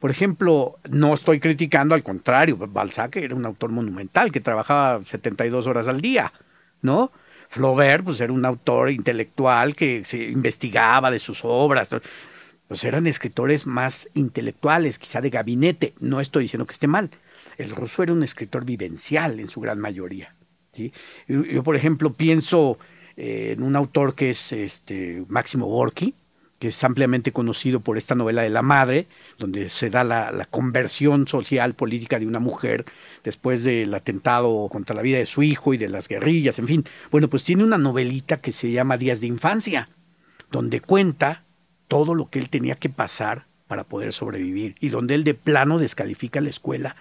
Por 0.02 0.10
ejemplo, 0.10 0.80
no 0.90 1.14
estoy 1.14 1.38
criticando, 1.38 1.94
al 1.94 2.02
contrario, 2.02 2.56
Balzac 2.56 3.14
era 3.14 3.36
un 3.36 3.46
autor 3.46 3.70
monumental 3.70 4.32
que 4.32 4.40
trabajaba 4.40 5.04
72 5.04 5.68
horas 5.68 5.86
al 5.86 6.00
día, 6.00 6.32
¿no? 6.80 7.12
Flaubert, 7.48 8.02
pues 8.02 8.20
era 8.20 8.32
un 8.32 8.44
autor 8.44 8.90
intelectual 8.90 9.76
que 9.76 10.04
se 10.04 10.24
investigaba 10.24 11.08
de 11.08 11.20
sus 11.20 11.44
obras. 11.44 11.88
Pues 12.66 12.82
eran 12.82 13.06
escritores 13.06 13.64
más 13.64 14.08
intelectuales, 14.14 14.98
quizá 14.98 15.20
de 15.20 15.30
gabinete. 15.30 15.94
No 16.00 16.20
estoy 16.20 16.42
diciendo 16.46 16.66
que 16.66 16.72
esté 16.72 16.88
mal. 16.88 17.08
El 17.56 17.70
ruso 17.70 18.02
era 18.02 18.12
un 18.12 18.24
escritor 18.24 18.64
vivencial 18.64 19.38
en 19.38 19.46
su 19.46 19.60
gran 19.60 19.78
mayoría. 19.78 20.34
yo, 21.28 21.62
por 21.62 21.76
ejemplo, 21.76 22.12
pienso 22.12 22.76
eh, 23.16 23.52
en 23.52 23.62
un 23.62 23.76
autor 23.76 24.16
que 24.16 24.30
es 24.30 24.50
este, 24.50 25.24
Máximo 25.28 25.66
Gorky, 25.66 26.12
que 26.62 26.68
es 26.68 26.84
ampliamente 26.84 27.32
conocido 27.32 27.80
por 27.80 27.98
esta 27.98 28.14
novela 28.14 28.42
de 28.42 28.48
la 28.48 28.62
madre, 28.62 29.08
donde 29.36 29.68
se 29.68 29.90
da 29.90 30.04
la, 30.04 30.30
la, 30.30 30.44
conversión 30.44 31.26
social 31.26 31.74
política 31.74 32.20
de 32.20 32.26
una 32.28 32.38
mujer 32.38 32.84
después 33.24 33.64
del 33.64 33.92
atentado 33.92 34.68
contra 34.70 34.94
la 34.94 35.02
vida 35.02 35.18
de 35.18 35.26
su 35.26 35.42
hijo 35.42 35.74
y 35.74 35.76
de 35.76 35.88
las 35.88 36.06
guerrillas, 36.06 36.60
en 36.60 36.68
fin. 36.68 36.84
Bueno, 37.10 37.26
pues 37.26 37.42
tiene 37.42 37.64
una 37.64 37.78
novelita 37.78 38.36
que 38.36 38.52
se 38.52 38.70
llama 38.70 38.96
Días 38.96 39.20
de 39.20 39.26
Infancia, 39.26 39.88
donde 40.52 40.78
cuenta 40.78 41.42
todo 41.88 42.14
lo 42.14 42.26
que 42.26 42.38
él 42.38 42.48
tenía 42.48 42.76
que 42.76 42.90
pasar 42.90 43.46
para 43.66 43.82
poder 43.82 44.12
sobrevivir 44.12 44.76
y 44.78 44.90
donde 44.90 45.16
él 45.16 45.24
de 45.24 45.34
plano 45.34 45.80
descalifica 45.80 46.40
la 46.40 46.50
escuela, 46.50 46.94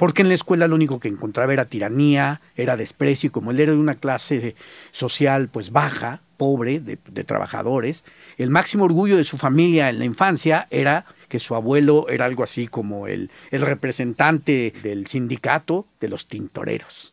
porque 0.00 0.22
en 0.22 0.28
la 0.28 0.34
escuela 0.34 0.66
lo 0.66 0.76
único 0.76 0.98
que 0.98 1.08
encontraba 1.08 1.52
era 1.52 1.66
tiranía, 1.66 2.40
era 2.56 2.74
desprecio 2.74 3.26
y 3.26 3.30
como 3.30 3.50
él 3.50 3.60
era 3.60 3.72
de 3.72 3.78
una 3.78 3.96
clase 3.96 4.56
social 4.92 5.50
pues 5.50 5.72
baja, 5.72 6.22
pobre, 6.38 6.80
de, 6.80 6.98
de, 7.06 7.22
trabajadores, 7.22 8.06
el 8.38 8.48
máximo 8.48 8.84
orgullo 8.84 9.18
de 9.18 9.24
su 9.24 9.36
familia 9.36 9.90
en 9.90 9.98
la 9.98 10.06
infancia 10.06 10.66
era 10.70 11.04
que 11.28 11.38
su 11.38 11.54
abuelo 11.54 12.08
era 12.08 12.24
algo 12.24 12.42
así 12.42 12.66
como 12.66 13.08
el, 13.08 13.30
el 13.50 13.60
representante 13.60 14.72
del 14.82 15.06
sindicato 15.06 15.84
de 16.00 16.08
los 16.08 16.28
tintoreros. 16.28 17.12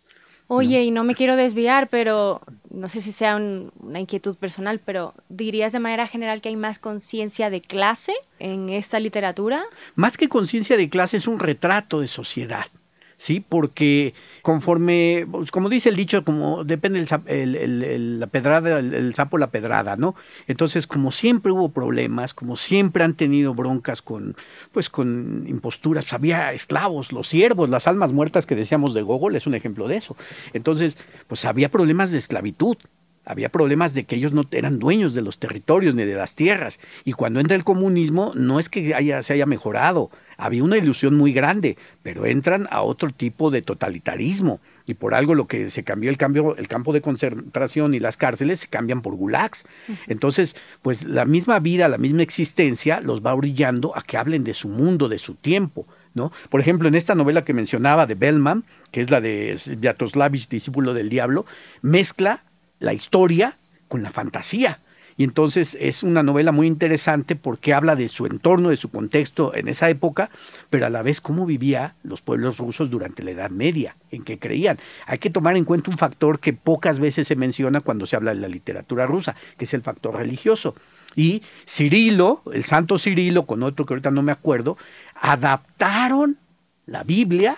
Oye, 0.49 0.81
y 0.83 0.91
no 0.91 1.03
me 1.03 1.13
quiero 1.13 1.35
desviar, 1.35 1.89
pero 1.89 2.39
no 2.69 2.87
sé 2.87 3.01
si 3.01 3.11
sea 3.11 3.35
un, 3.35 3.73
una 3.81 3.99
inquietud 3.99 4.37
personal, 4.37 4.79
pero 4.79 5.13
¿dirías 5.27 5.73
de 5.73 5.79
manera 5.79 6.07
general 6.07 6.41
que 6.41 6.47
hay 6.47 6.55
más 6.55 6.79
conciencia 6.79 7.49
de 7.49 7.59
clase 7.59 8.13
en 8.39 8.69
esta 8.69 9.01
literatura? 9.01 9.65
Más 9.95 10.15
que 10.15 10.29
conciencia 10.29 10.77
de 10.77 10.87
clase 10.87 11.17
es 11.17 11.27
un 11.27 11.39
retrato 11.39 11.99
de 11.99 12.07
sociedad. 12.07 12.67
¿Sí? 13.17 13.43
Porque 13.47 14.13
conforme, 14.41 15.27
pues, 15.29 15.51
como 15.51 15.69
dice 15.69 15.89
el 15.89 15.95
dicho, 15.95 16.23
como 16.23 16.63
depende 16.63 17.05
el, 17.25 18.19
la 18.19 18.27
pedrada, 18.27 18.79
el, 18.79 19.13
sapo 19.15 19.37
la 19.37 19.47
pedrada, 19.51 19.95
¿no? 19.95 20.15
Entonces, 20.47 20.87
como 20.87 21.11
siempre 21.11 21.51
hubo 21.51 21.69
problemas, 21.69 22.33
como 22.33 22.55
siempre 22.55 23.03
han 23.03 23.15
tenido 23.15 23.53
broncas 23.53 24.01
con, 24.01 24.35
pues, 24.71 24.89
con 24.89 25.45
imposturas, 25.47 26.05
pues, 26.05 26.13
había 26.13 26.53
esclavos, 26.53 27.11
los 27.11 27.27
siervos, 27.27 27.69
las 27.69 27.87
almas 27.87 28.13
muertas 28.13 28.45
que 28.45 28.55
decíamos 28.55 28.93
de 28.93 29.01
Gogol 29.01 29.35
es 29.35 29.47
un 29.47 29.55
ejemplo 29.55 29.87
de 29.87 29.97
eso. 29.97 30.15
Entonces, 30.53 30.97
pues 31.27 31.45
había 31.45 31.69
problemas 31.69 32.11
de 32.11 32.19
esclavitud, 32.19 32.77
había 33.25 33.49
problemas 33.49 33.93
de 33.93 34.05
que 34.05 34.15
ellos 34.15 34.33
no 34.33 34.43
eran 34.51 34.79
dueños 34.79 35.13
de 35.13 35.21
los 35.21 35.37
territorios 35.37 35.95
ni 35.95 36.05
de 36.05 36.15
las 36.15 36.35
tierras. 36.35 36.79
Y 37.03 37.11
cuando 37.11 37.41
entra 37.41 37.57
el 37.57 37.65
comunismo, 37.65 38.31
no 38.35 38.59
es 38.59 38.69
que 38.69 38.95
haya, 38.95 39.21
se 39.21 39.33
haya 39.33 39.45
mejorado, 39.45 40.11
había 40.37 40.63
una 40.63 40.77
ilusión 40.77 41.15
muy 41.15 41.33
grande, 41.33 41.77
pero 42.03 42.25
entran 42.25 42.67
a 42.69 42.81
otro 42.81 43.09
tipo 43.11 43.49
de 43.51 43.61
totalitarismo. 43.61 44.59
Y 44.85 44.93
por 44.93 45.13
algo 45.13 45.35
lo 45.35 45.47
que 45.47 45.69
se 45.69 45.83
cambió 45.83 46.09
el, 46.09 46.17
cambio, 46.17 46.55
el 46.55 46.67
campo 46.67 46.93
de 46.93 47.01
concentración 47.01 47.93
y 47.93 47.99
las 47.99 48.15
cárceles 48.15 48.61
se 48.61 48.67
cambian 48.67 49.01
por 49.01 49.15
gulags. 49.15 49.65
Entonces, 50.07 50.55
pues 50.81 51.03
la 51.03 51.25
misma 51.25 51.59
vida, 51.59 51.89
la 51.89 51.97
misma 51.97 52.21
existencia 52.21 53.01
los 53.01 53.25
va 53.25 53.33
brillando 53.33 53.97
a 53.97 54.01
que 54.01 54.15
hablen 54.15 54.45
de 54.45 54.53
su 54.53 54.69
mundo, 54.69 55.09
de 55.09 55.17
su 55.17 55.35
tiempo. 55.35 55.85
¿No? 56.13 56.31
Por 56.49 56.61
ejemplo, 56.61 56.87
en 56.87 56.95
esta 56.95 57.13
novela 57.13 57.43
que 57.43 57.53
mencionaba 57.53 58.07
de 58.07 58.15
Bellman, 58.15 58.63
que 58.89 59.01
es 59.01 59.11
la 59.11 59.21
de 59.21 59.55
Sviatoslavich, 59.55 60.49
discípulo 60.49 60.95
del 60.95 61.09
diablo, 61.09 61.45
mezcla 61.83 62.43
la 62.79 62.93
historia 62.93 63.57
con 63.87 64.01
la 64.01 64.09
fantasía. 64.09 64.79
Y 65.17 65.23
entonces 65.23 65.75
es 65.79 66.03
una 66.03 66.21
novela 66.21 66.51
muy 66.51 66.67
interesante 66.67 67.35
porque 67.35 67.73
habla 67.73 67.95
de 67.95 68.07
su 68.07 68.27
entorno, 68.27 68.69
de 68.69 68.77
su 68.77 68.89
contexto 68.89 69.53
en 69.55 69.67
esa 69.67 69.89
época, 69.89 70.29
pero 70.69 70.85
a 70.85 70.89
la 70.91 71.01
vez 71.01 71.21
cómo 71.21 71.45
vivían 71.47 71.93
los 72.03 72.21
pueblos 72.21 72.59
rusos 72.59 72.91
durante 72.91 73.23
la 73.23 73.31
Edad 73.31 73.49
Media, 73.49 73.95
en 74.11 74.23
qué 74.23 74.37
creían. 74.37 74.77
Hay 75.07 75.17
que 75.17 75.31
tomar 75.31 75.57
en 75.57 75.65
cuenta 75.65 75.89
un 75.89 75.97
factor 75.97 76.39
que 76.39 76.53
pocas 76.53 76.99
veces 76.99 77.27
se 77.27 77.35
menciona 77.35 77.81
cuando 77.81 78.05
se 78.05 78.15
habla 78.15 78.33
de 78.35 78.41
la 78.41 78.47
literatura 78.47 79.07
rusa, 79.07 79.35
que 79.57 79.65
es 79.65 79.73
el 79.73 79.81
factor 79.81 80.15
religioso. 80.15 80.75
Y 81.15 81.41
Cirilo, 81.67 82.43
el 82.53 82.63
santo 82.63 82.99
Cirilo, 82.99 83.47
con 83.47 83.63
otro 83.63 83.87
que 83.87 83.95
ahorita 83.95 84.11
no 84.11 84.21
me 84.21 84.31
acuerdo, 84.31 84.77
adaptaron 85.15 86.37
la 86.85 87.03
Biblia 87.03 87.57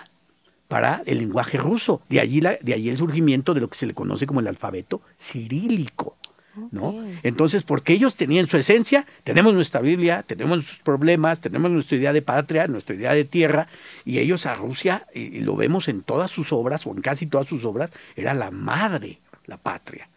para 0.66 1.02
el 1.04 1.18
lenguaje 1.18 1.58
ruso. 1.58 2.00
De 2.08 2.20
allí, 2.20 2.40
la, 2.40 2.56
de 2.62 2.72
allí 2.72 2.88
el 2.88 2.96
surgimiento 2.96 3.52
de 3.52 3.60
lo 3.60 3.68
que 3.68 3.76
se 3.76 3.86
le 3.86 3.92
conoce 3.92 4.26
como 4.26 4.40
el 4.40 4.46
alfabeto 4.46 5.02
cirílico. 5.18 6.16
¿No? 6.70 7.04
Entonces, 7.22 7.62
porque 7.62 7.92
ellos 7.92 8.16
tenían 8.16 8.46
su 8.46 8.56
esencia, 8.56 9.06
tenemos 9.24 9.54
nuestra 9.54 9.80
Biblia, 9.80 10.22
tenemos 10.22 10.58
nuestros 10.58 10.80
problemas, 10.80 11.40
tenemos 11.40 11.70
nuestra 11.70 11.96
idea 11.96 12.12
de 12.12 12.22
patria, 12.22 12.66
nuestra 12.66 12.94
idea 12.94 13.14
de 13.14 13.24
tierra, 13.24 13.68
y 14.04 14.18
ellos 14.18 14.46
a 14.46 14.54
Rusia, 14.54 15.06
y 15.14 15.40
lo 15.40 15.56
vemos 15.56 15.88
en 15.88 16.02
todas 16.02 16.30
sus 16.30 16.52
obras, 16.52 16.86
o 16.86 16.90
en 16.90 17.00
casi 17.00 17.26
todas 17.26 17.48
sus 17.48 17.64
obras, 17.64 17.90
era 18.16 18.34
la 18.34 18.50
madre, 18.50 19.20
la 19.46 19.56
patria. 19.56 20.08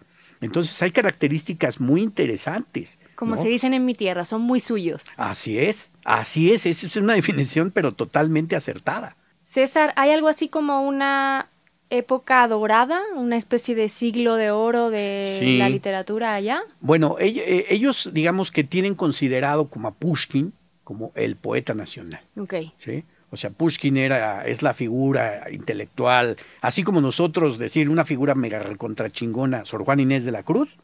Entonces 0.44 0.82
hay 0.82 0.92
características 0.92 1.80
muy 1.80 2.02
interesantes. 2.02 3.00
Como 3.16 3.38
se 3.38 3.48
dicen 3.48 3.74
en 3.74 3.86
mi 3.86 3.96
tierra, 3.96 4.26
son 4.26 4.42
muy 4.42 4.60
suyos. 4.60 5.12
Así 5.16 5.58
es, 5.58 5.94
así 6.04 6.52
es, 6.52 6.66
esa 6.66 6.86
es 6.86 6.96
una 6.98 7.14
definición 7.22 7.72
pero 7.72 7.94
totalmente 7.94 8.58
acertada. 8.58 9.16
César, 9.42 9.94
¿hay 9.96 10.12
algo 10.12 10.28
así 10.28 10.50
como 10.50 10.82
una 10.82 11.50
época 11.90 12.48
dorada, 12.48 13.02
una 13.16 13.38
especie 13.38 13.76
de 13.76 13.90
siglo 13.90 14.36
de 14.36 14.52
oro 14.52 14.90
de 14.90 15.58
la 15.60 15.70
literatura 15.70 16.34
allá? 16.34 16.62
Bueno, 16.80 17.18
eh, 17.20 17.66
ellos, 17.70 18.10
digamos 18.14 18.52
que 18.52 18.64
tienen 18.64 18.96
considerado 18.96 19.70
como 19.70 19.88
a 19.88 19.94
Pushkin 19.94 20.54
como 20.84 21.12
el 21.16 21.36
poeta 21.36 21.74
nacional. 21.74 22.22
Ok. 22.38 22.56
¿sí? 22.78 23.04
O 23.30 23.38
sea, 23.38 23.50
Pushkin 23.50 23.98
era, 23.98 24.46
es 24.46 24.62
la 24.62 24.74
figura 24.74 25.50
intelectual, 25.52 26.36
así 26.62 26.84
como 26.84 27.02
nosotros 27.02 27.58
decir 27.58 27.90
una 27.90 28.06
figura 28.06 28.36
mega 28.36 28.60
recontra 28.60 29.10
chingona, 29.10 29.66
Sor 29.66 29.84
Juan 29.84 30.00
Inés 30.00 30.26
de 30.26 30.32
la 30.32 30.44
Cruz, 30.44 30.78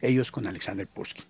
ellos 0.00 0.32
con 0.32 0.46
Alexander 0.46 0.86
Pushkin. 0.86 1.26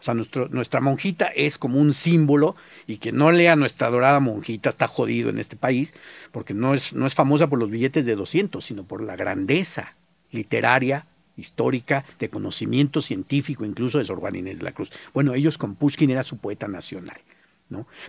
O 0.00 0.02
sea, 0.02 0.14
nuestra 0.14 0.80
monjita 0.80 1.26
es 1.26 1.58
como 1.58 1.78
un 1.78 1.92
símbolo 1.92 2.56
y 2.86 2.96
que 2.96 3.12
no 3.12 3.30
lea 3.30 3.54
nuestra 3.54 3.90
dorada 3.90 4.18
monjita 4.18 4.70
está 4.70 4.86
jodido 4.86 5.28
en 5.28 5.38
este 5.38 5.56
país 5.56 5.92
porque 6.32 6.54
no 6.54 6.72
es, 6.72 6.94
no 6.94 7.06
es 7.06 7.14
famosa 7.14 7.48
por 7.48 7.58
los 7.58 7.70
billetes 7.70 8.06
de 8.06 8.16
200, 8.16 8.64
sino 8.64 8.84
por 8.84 9.02
la 9.02 9.14
grandeza 9.14 9.94
literaria, 10.30 11.06
histórica, 11.36 12.04
de 12.18 12.30
conocimiento 12.30 13.02
científico, 13.02 13.64
incluso 13.64 13.98
de 13.98 14.04
Sor 14.04 14.20
Juan 14.20 14.36
Inés 14.36 14.58
de 14.58 14.64
la 14.64 14.72
Cruz. 14.72 14.90
Bueno, 15.12 15.34
ellos 15.34 15.58
con 15.58 15.74
Pushkin 15.74 16.10
era 16.10 16.22
su 16.22 16.38
poeta 16.38 16.66
nacional. 16.66 17.20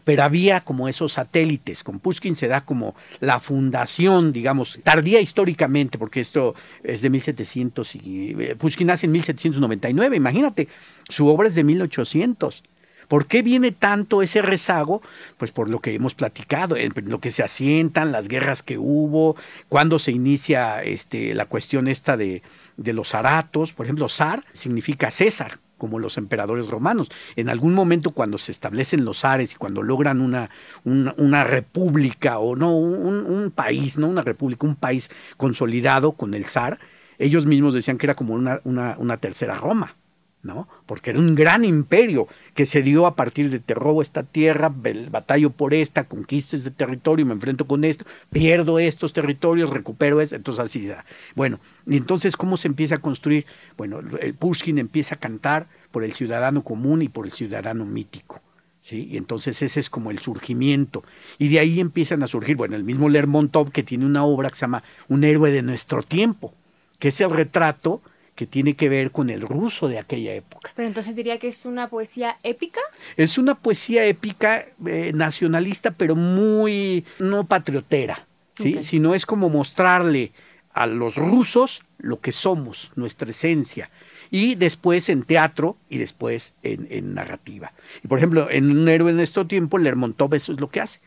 Pero 0.03 0.23
había 0.23 0.61
como 0.61 0.87
esos 0.87 1.13
satélites. 1.13 1.83
Con 1.83 1.99
Pushkin 1.99 2.35
se 2.35 2.47
da 2.47 2.65
como 2.65 2.95
la 3.19 3.39
fundación, 3.39 4.33
digamos, 4.33 4.79
tardía 4.83 5.21
históricamente, 5.21 5.97
porque 5.97 6.19
esto 6.19 6.55
es 6.83 7.01
de 7.01 7.09
1700 7.09 7.95
y 7.95 8.35
eh, 8.39 8.55
Pushkin 8.55 8.87
nace 8.87 9.05
en 9.05 9.11
1799, 9.13 10.15
imagínate, 10.15 10.67
su 11.09 11.27
obra 11.27 11.47
es 11.47 11.55
de 11.55 11.63
1800. 11.63 12.63
¿Por 13.07 13.27
qué 13.27 13.41
viene 13.41 13.73
tanto 13.73 14.21
ese 14.21 14.41
rezago? 14.41 15.01
Pues 15.37 15.51
por 15.51 15.67
lo 15.67 15.79
que 15.79 15.93
hemos 15.93 16.15
platicado, 16.15 16.77
lo 17.03 17.19
que 17.19 17.31
se 17.31 17.43
asientan, 17.43 18.13
las 18.13 18.29
guerras 18.29 18.63
que 18.63 18.77
hubo, 18.77 19.35
cuando 19.67 19.99
se 19.99 20.13
inicia 20.13 20.81
este, 20.81 21.35
la 21.35 21.45
cuestión 21.45 21.89
esta 21.89 22.15
de, 22.15 22.41
de 22.77 22.93
los 22.93 23.09
zaratos. 23.09 23.73
Por 23.73 23.85
ejemplo, 23.85 24.07
zar 24.07 24.45
significa 24.53 25.11
César, 25.11 25.59
como 25.81 25.97
los 25.97 26.19
emperadores 26.19 26.67
romanos. 26.67 27.09
En 27.35 27.49
algún 27.49 27.73
momento 27.73 28.11
cuando 28.11 28.37
se 28.37 28.51
establecen 28.51 29.03
los 29.03 29.21
zares 29.21 29.53
y 29.53 29.55
cuando 29.55 29.81
logran 29.81 30.21
una, 30.21 30.51
una, 30.83 31.43
república 31.43 32.37
o 32.37 32.55
no, 32.55 32.77
un, 32.77 33.25
un, 33.25 33.49
país, 33.49 33.97
no 33.97 34.07
una 34.07 34.21
república, 34.21 34.67
un 34.67 34.75
país 34.75 35.09
consolidado 35.37 36.11
con 36.11 36.35
el 36.35 36.45
zar, 36.45 36.77
ellos 37.17 37.47
mismos 37.47 37.73
decían 37.73 37.97
que 37.97 38.05
era 38.05 38.13
como 38.13 38.35
una, 38.35 38.61
una 38.63 39.17
tercera 39.17 39.55
Roma. 39.55 39.95
¿No? 40.43 40.67
Porque 40.85 41.11
era 41.11 41.19
un 41.19 41.35
gran 41.35 41.63
imperio 41.63 42.27
que 42.55 42.65
se 42.65 42.81
dio 42.81 43.05
a 43.05 43.15
partir 43.15 43.49
de 43.49 43.59
te 43.59 43.73
robo 43.73 44.01
esta 44.01 44.23
tierra, 44.23 44.73
batallo 45.09 45.51
por 45.51 45.73
esta, 45.73 46.05
conquisto 46.05 46.55
este 46.55 46.71
territorio, 46.71 47.25
me 47.25 47.33
enfrento 47.33 47.65
con 47.65 47.83
esto, 47.83 48.05
pierdo 48.31 48.79
estos 48.79 49.13
territorios, 49.13 49.69
recupero 49.69 50.19
esto, 50.21 50.35
entonces 50.35 50.65
así 50.65 50.87
da. 50.87 51.05
Bueno, 51.35 51.59
y 51.85 51.97
entonces 51.97 52.35
¿cómo 52.35 52.57
se 52.57 52.67
empieza 52.67 52.95
a 52.95 52.99
construir? 52.99 53.45
Bueno, 53.77 53.99
Pushkin 54.39 54.77
empieza 54.77 55.15
a 55.15 55.19
cantar 55.19 55.67
por 55.91 56.03
el 56.03 56.13
ciudadano 56.13 56.63
común 56.63 57.01
y 57.01 57.09
por 57.09 57.25
el 57.25 57.31
ciudadano 57.31 57.85
mítico. 57.85 58.41
¿Sí? 58.83 59.09
Y 59.11 59.17
entonces 59.17 59.61
ese 59.61 59.79
es 59.79 59.91
como 59.91 60.09
el 60.09 60.17
surgimiento. 60.17 61.03
Y 61.37 61.49
de 61.49 61.59
ahí 61.59 61.79
empiezan 61.79 62.23
a 62.23 62.27
surgir, 62.27 62.55
bueno, 62.55 62.75
el 62.75 62.83
mismo 62.83 63.09
Lermontov 63.09 63.71
que 63.71 63.83
tiene 63.83 64.07
una 64.07 64.23
obra 64.23 64.49
que 64.49 64.55
se 64.55 64.61
llama 64.61 64.83
Un 65.07 65.23
héroe 65.23 65.51
de 65.51 65.61
nuestro 65.61 66.01
tiempo, 66.01 66.55
que 66.97 67.09
es 67.09 67.21
el 67.21 67.29
retrato 67.29 68.01
que 68.35 68.47
tiene 68.47 68.75
que 68.75 68.89
ver 68.89 69.11
con 69.11 69.29
el 69.29 69.41
ruso 69.41 69.87
de 69.87 69.99
aquella 69.99 70.33
época. 70.33 70.71
Pero 70.75 70.87
entonces 70.87 71.15
diría 71.15 71.37
que 71.37 71.47
es 71.47 71.65
una 71.65 71.89
poesía 71.89 72.37
épica. 72.43 72.81
Es 73.17 73.37
una 73.37 73.55
poesía 73.55 74.05
épica 74.05 74.65
eh, 74.85 75.11
nacionalista, 75.13 75.91
pero 75.91 76.15
muy 76.15 77.05
no 77.19 77.45
patriotera, 77.45 78.25
¿sí? 78.53 78.83
Sino 78.83 79.13
es 79.13 79.25
como 79.25 79.49
mostrarle 79.49 80.31
a 80.73 80.87
los 80.87 81.17
rusos 81.17 81.81
lo 81.97 82.19
que 82.19 82.31
somos, 82.31 82.91
nuestra 82.95 83.29
esencia. 83.29 83.89
Y 84.33 84.55
después 84.55 85.09
en 85.09 85.23
teatro 85.23 85.75
y 85.89 85.97
después 85.97 86.53
en, 86.63 86.87
en 86.89 87.13
narrativa. 87.13 87.73
Y 88.01 88.07
por 88.07 88.17
ejemplo, 88.17 88.49
en 88.49 88.71
Un 88.71 88.87
héroe 88.87 89.11
en 89.11 89.17
nuestro 89.17 89.45
tiempo, 89.45 89.77
Lermontov 89.77 90.33
eso 90.33 90.53
es 90.53 90.59
lo 90.61 90.69
que 90.69 90.79
hace 90.79 91.01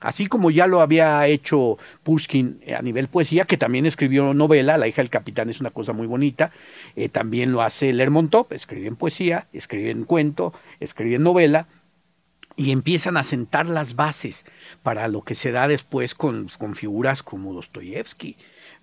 Así 0.00 0.26
como 0.26 0.50
ya 0.50 0.66
lo 0.66 0.80
había 0.80 1.26
hecho 1.26 1.76
Pushkin 2.04 2.60
a 2.76 2.82
nivel 2.82 3.08
poesía, 3.08 3.44
que 3.44 3.56
también 3.56 3.84
escribió 3.84 4.32
novela, 4.32 4.78
La 4.78 4.86
hija 4.86 5.02
del 5.02 5.10
capitán 5.10 5.50
es 5.50 5.60
una 5.60 5.70
cosa 5.70 5.92
muy 5.92 6.06
bonita, 6.06 6.52
eh, 6.94 7.08
también 7.08 7.52
lo 7.52 7.62
hace 7.62 7.92
Lermontov, 7.92 8.46
escribe 8.50 8.86
en 8.86 8.96
poesía, 8.96 9.48
escribe 9.52 9.90
en 9.90 10.04
cuento, 10.04 10.52
escribe 10.78 11.16
en 11.16 11.24
novela, 11.24 11.66
y 12.58 12.72
empiezan 12.72 13.16
a 13.16 13.22
sentar 13.22 13.68
las 13.68 13.94
bases 13.94 14.44
para 14.82 15.06
lo 15.06 15.22
que 15.22 15.36
se 15.36 15.52
da 15.52 15.68
después 15.68 16.16
con, 16.16 16.48
con 16.58 16.74
figuras 16.74 17.22
como 17.22 17.54
Dostoyevsky, 17.54 18.36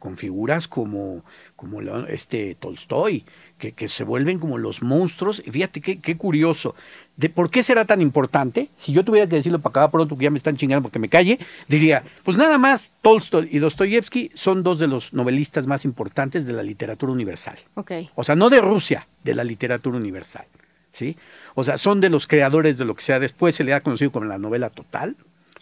con 0.05 0.17
figuras 0.17 0.67
como, 0.67 1.23
como 1.55 1.81
este 2.07 2.55
Tolstoy, 2.59 3.25
que, 3.57 3.71
que, 3.71 3.87
se 3.87 4.03
vuelven 4.03 4.37
como 4.37 4.59
los 4.59 4.83
monstruos. 4.83 5.41
Y 5.43 5.49
fíjate 5.49 5.81
qué, 5.81 5.99
qué, 5.99 6.15
curioso. 6.15 6.75
De 7.17 7.27
¿Por 7.29 7.49
qué 7.49 7.63
será 7.63 7.85
tan 7.85 8.03
importante? 8.03 8.69
Si 8.77 8.93
yo 8.93 9.03
tuviera 9.03 9.27
que 9.27 9.37
decirlo 9.37 9.57
para 9.57 9.73
cada 9.73 9.89
pronto 9.89 10.15
que 10.15 10.25
ya 10.25 10.29
me 10.29 10.37
están 10.37 10.57
chingando 10.57 10.83
porque 10.83 10.99
me 10.99 11.09
calle, 11.09 11.39
diría, 11.67 12.03
pues 12.23 12.37
nada 12.37 12.59
más 12.59 12.93
Tolstoy 13.01 13.49
y 13.51 13.57
Dostoyevsky 13.57 14.29
son 14.35 14.61
dos 14.61 14.77
de 14.77 14.85
los 14.85 15.11
novelistas 15.11 15.65
más 15.65 15.85
importantes 15.85 16.45
de 16.45 16.53
la 16.53 16.61
literatura 16.61 17.11
universal. 17.11 17.57
Okay. 17.73 18.11
O 18.13 18.23
sea, 18.23 18.35
no 18.35 18.51
de 18.51 18.61
Rusia, 18.61 19.07
de 19.23 19.33
la 19.33 19.43
literatura 19.43 19.97
universal. 19.97 20.45
¿sí? 20.91 21.17
O 21.55 21.63
sea, 21.63 21.79
son 21.79 21.99
de 21.99 22.11
los 22.11 22.27
creadores 22.27 22.77
de 22.77 22.85
lo 22.85 22.93
que 22.93 23.01
sea 23.01 23.19
después 23.19 23.55
se 23.55 23.63
le 23.63 23.73
ha 23.73 23.81
conocido 23.81 24.11
como 24.11 24.27
la 24.27 24.37
novela 24.37 24.69
total, 24.69 25.15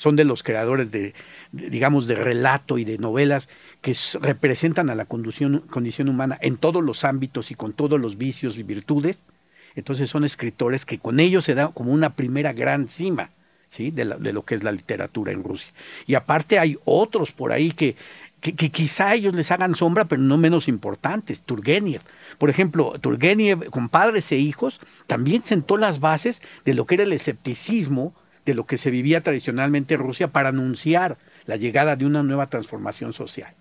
son 0.04 0.18
de 0.18 0.26
los 0.26 0.44
creadores 0.44 0.92
de, 0.92 1.14
digamos, 1.54 2.08
de 2.08 2.16
relato 2.16 2.78
y 2.78 2.84
de 2.84 2.98
novelas 2.98 3.48
que 3.80 3.96
representan 4.20 4.90
a 4.90 4.96
la 4.96 5.06
condición, 5.06 5.60
condición 5.70 6.10
humana 6.10 6.38
en 6.42 6.58
todos 6.58 6.84
los 6.84 7.06
ámbitos 7.06 7.52
y 7.52 7.56
con 7.56 7.72
todos 7.72 8.02
los 8.02 8.18
vicios 8.18 8.58
y 8.58 8.64
virtudes. 8.64 9.26
Entonces 9.76 10.10
son 10.10 10.26
escritores 10.26 10.86
que 10.86 11.00
con 11.00 11.22
ellos 11.22 11.46
se 11.46 11.56
da 11.56 11.70
como 11.70 11.94
una 11.94 12.10
primera 12.10 12.52
gran 12.52 12.90
cima. 12.90 13.30
¿sí? 13.70 13.92
De, 13.92 14.04
lo 14.04 14.44
que 14.44 14.56
es 14.56 14.64
la 14.64 14.74
literatura 14.74 15.32
en 15.32 15.42
Rusia. 15.42 15.72
Y 16.06 16.16
aparte 16.16 16.60
hay 16.60 16.78
otros 16.84 17.32
por 17.32 17.54
ahí 17.54 17.72
que, 17.72 17.96
que, 18.42 18.58
que, 18.58 18.72
quizá 18.72 19.16
ellos 19.16 19.34
les 19.34 19.52
hagan 19.52 19.74
sombra, 19.74 20.04
pero 20.04 20.22
no 20.22 20.38
menos 20.38 20.68
importantes. 20.68 21.44
Turgenev. 21.44 22.02
Por 22.38 22.50
ejemplo, 22.50 22.94
Turgenev, 23.00 23.70
con 23.70 23.88
padres 23.88 24.30
e 24.34 24.38
hijos, 24.38 24.82
también 25.08 25.44
sentó 25.44 25.78
las 25.78 26.02
bases 26.02 26.42
de 26.66 26.74
lo 26.74 26.86
que 26.86 26.96
era 26.96 27.06
el 27.06 27.14
escepticismo 27.14 28.14
de 28.46 28.54
lo 28.54 28.66
que 28.66 28.78
se 28.78 28.92
vivía 28.92 29.22
tradicionalmente 29.22 29.94
en 29.94 30.02
Rusia 30.02 30.28
para 30.30 30.50
anunciar 30.50 31.18
la 31.46 31.56
llegada 31.56 31.96
de 31.96 32.06
una 32.06 32.24
nueva 32.24 32.48
transformación 32.48 33.14
social. 33.14 33.54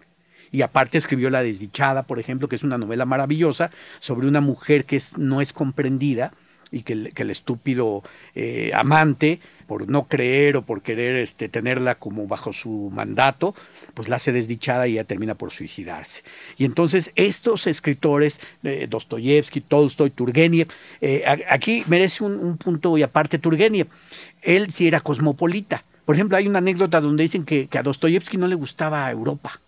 Y 0.51 0.63
aparte 0.63 0.99
escribió 0.99 1.31
La 1.31 1.43
desdichada, 1.43 2.03
por 2.03 2.19
ejemplo, 2.19 2.49
que 2.49 2.57
es 2.57 2.63
una 2.63 2.79
novela 2.79 3.07
maravillosa 3.07 3.71
sobre 4.01 4.29
una 4.29 4.41
mujer 4.41 4.85
que 4.85 5.01
no 5.17 5.41
es 5.41 5.53
comprendida 5.53 6.33
y 6.73 6.83
que, 6.83 6.95
el, 6.95 7.31
estúpido 7.31 8.03
eh, 8.35 8.73
amante, 8.75 9.39
por 9.67 9.89
no 9.89 10.05
creer 10.05 10.57
o 10.57 10.63
por 10.63 10.83
querer 10.83 11.17
este, 11.17 11.49
tenerla 11.49 11.95
como 11.95 12.27
bajo 12.27 12.53
su 12.53 12.91
mandato, 12.93 13.55
pues 13.95 14.09
la 14.09 14.17
hace 14.17 14.33
desdichada 14.33 14.89
y 14.89 14.93
ella 14.93 15.05
termina 15.05 15.35
por 15.35 15.53
suicidarse. 15.53 16.23
Y 16.57 16.65
entonces 16.65 17.13
estos 17.15 17.67
escritores, 17.67 18.41
eh, 18.65 18.87
Dostoyevsky, 18.89 19.61
Tolstoy, 19.61 20.11
Turgenev, 20.11 20.69
eh, 21.01 21.25
aquí 21.49 21.85
merece 21.87 22.25
un, 22.25 22.33
un, 22.33 22.57
punto 22.57 22.97
y 22.99 23.03
aparte 23.03 23.39
Turgenev, 23.39 23.87
él 24.43 24.71
sí 24.71 24.89
era 24.89 25.01
cosmopolita. 25.01 25.85
Por 26.05 26.17
ejemplo, 26.17 26.37
hay 26.37 26.49
una 26.49 26.59
anécdota 26.59 27.01
donde 27.01 27.23
dicen 27.23 27.45
que, 27.45 27.69
que 27.69 27.79
a 27.79 27.83
Dostoyevsky 27.83 28.37
no 28.39 28.49
le 28.49 28.57
gustaba 28.57 29.11
Europa 29.11 29.61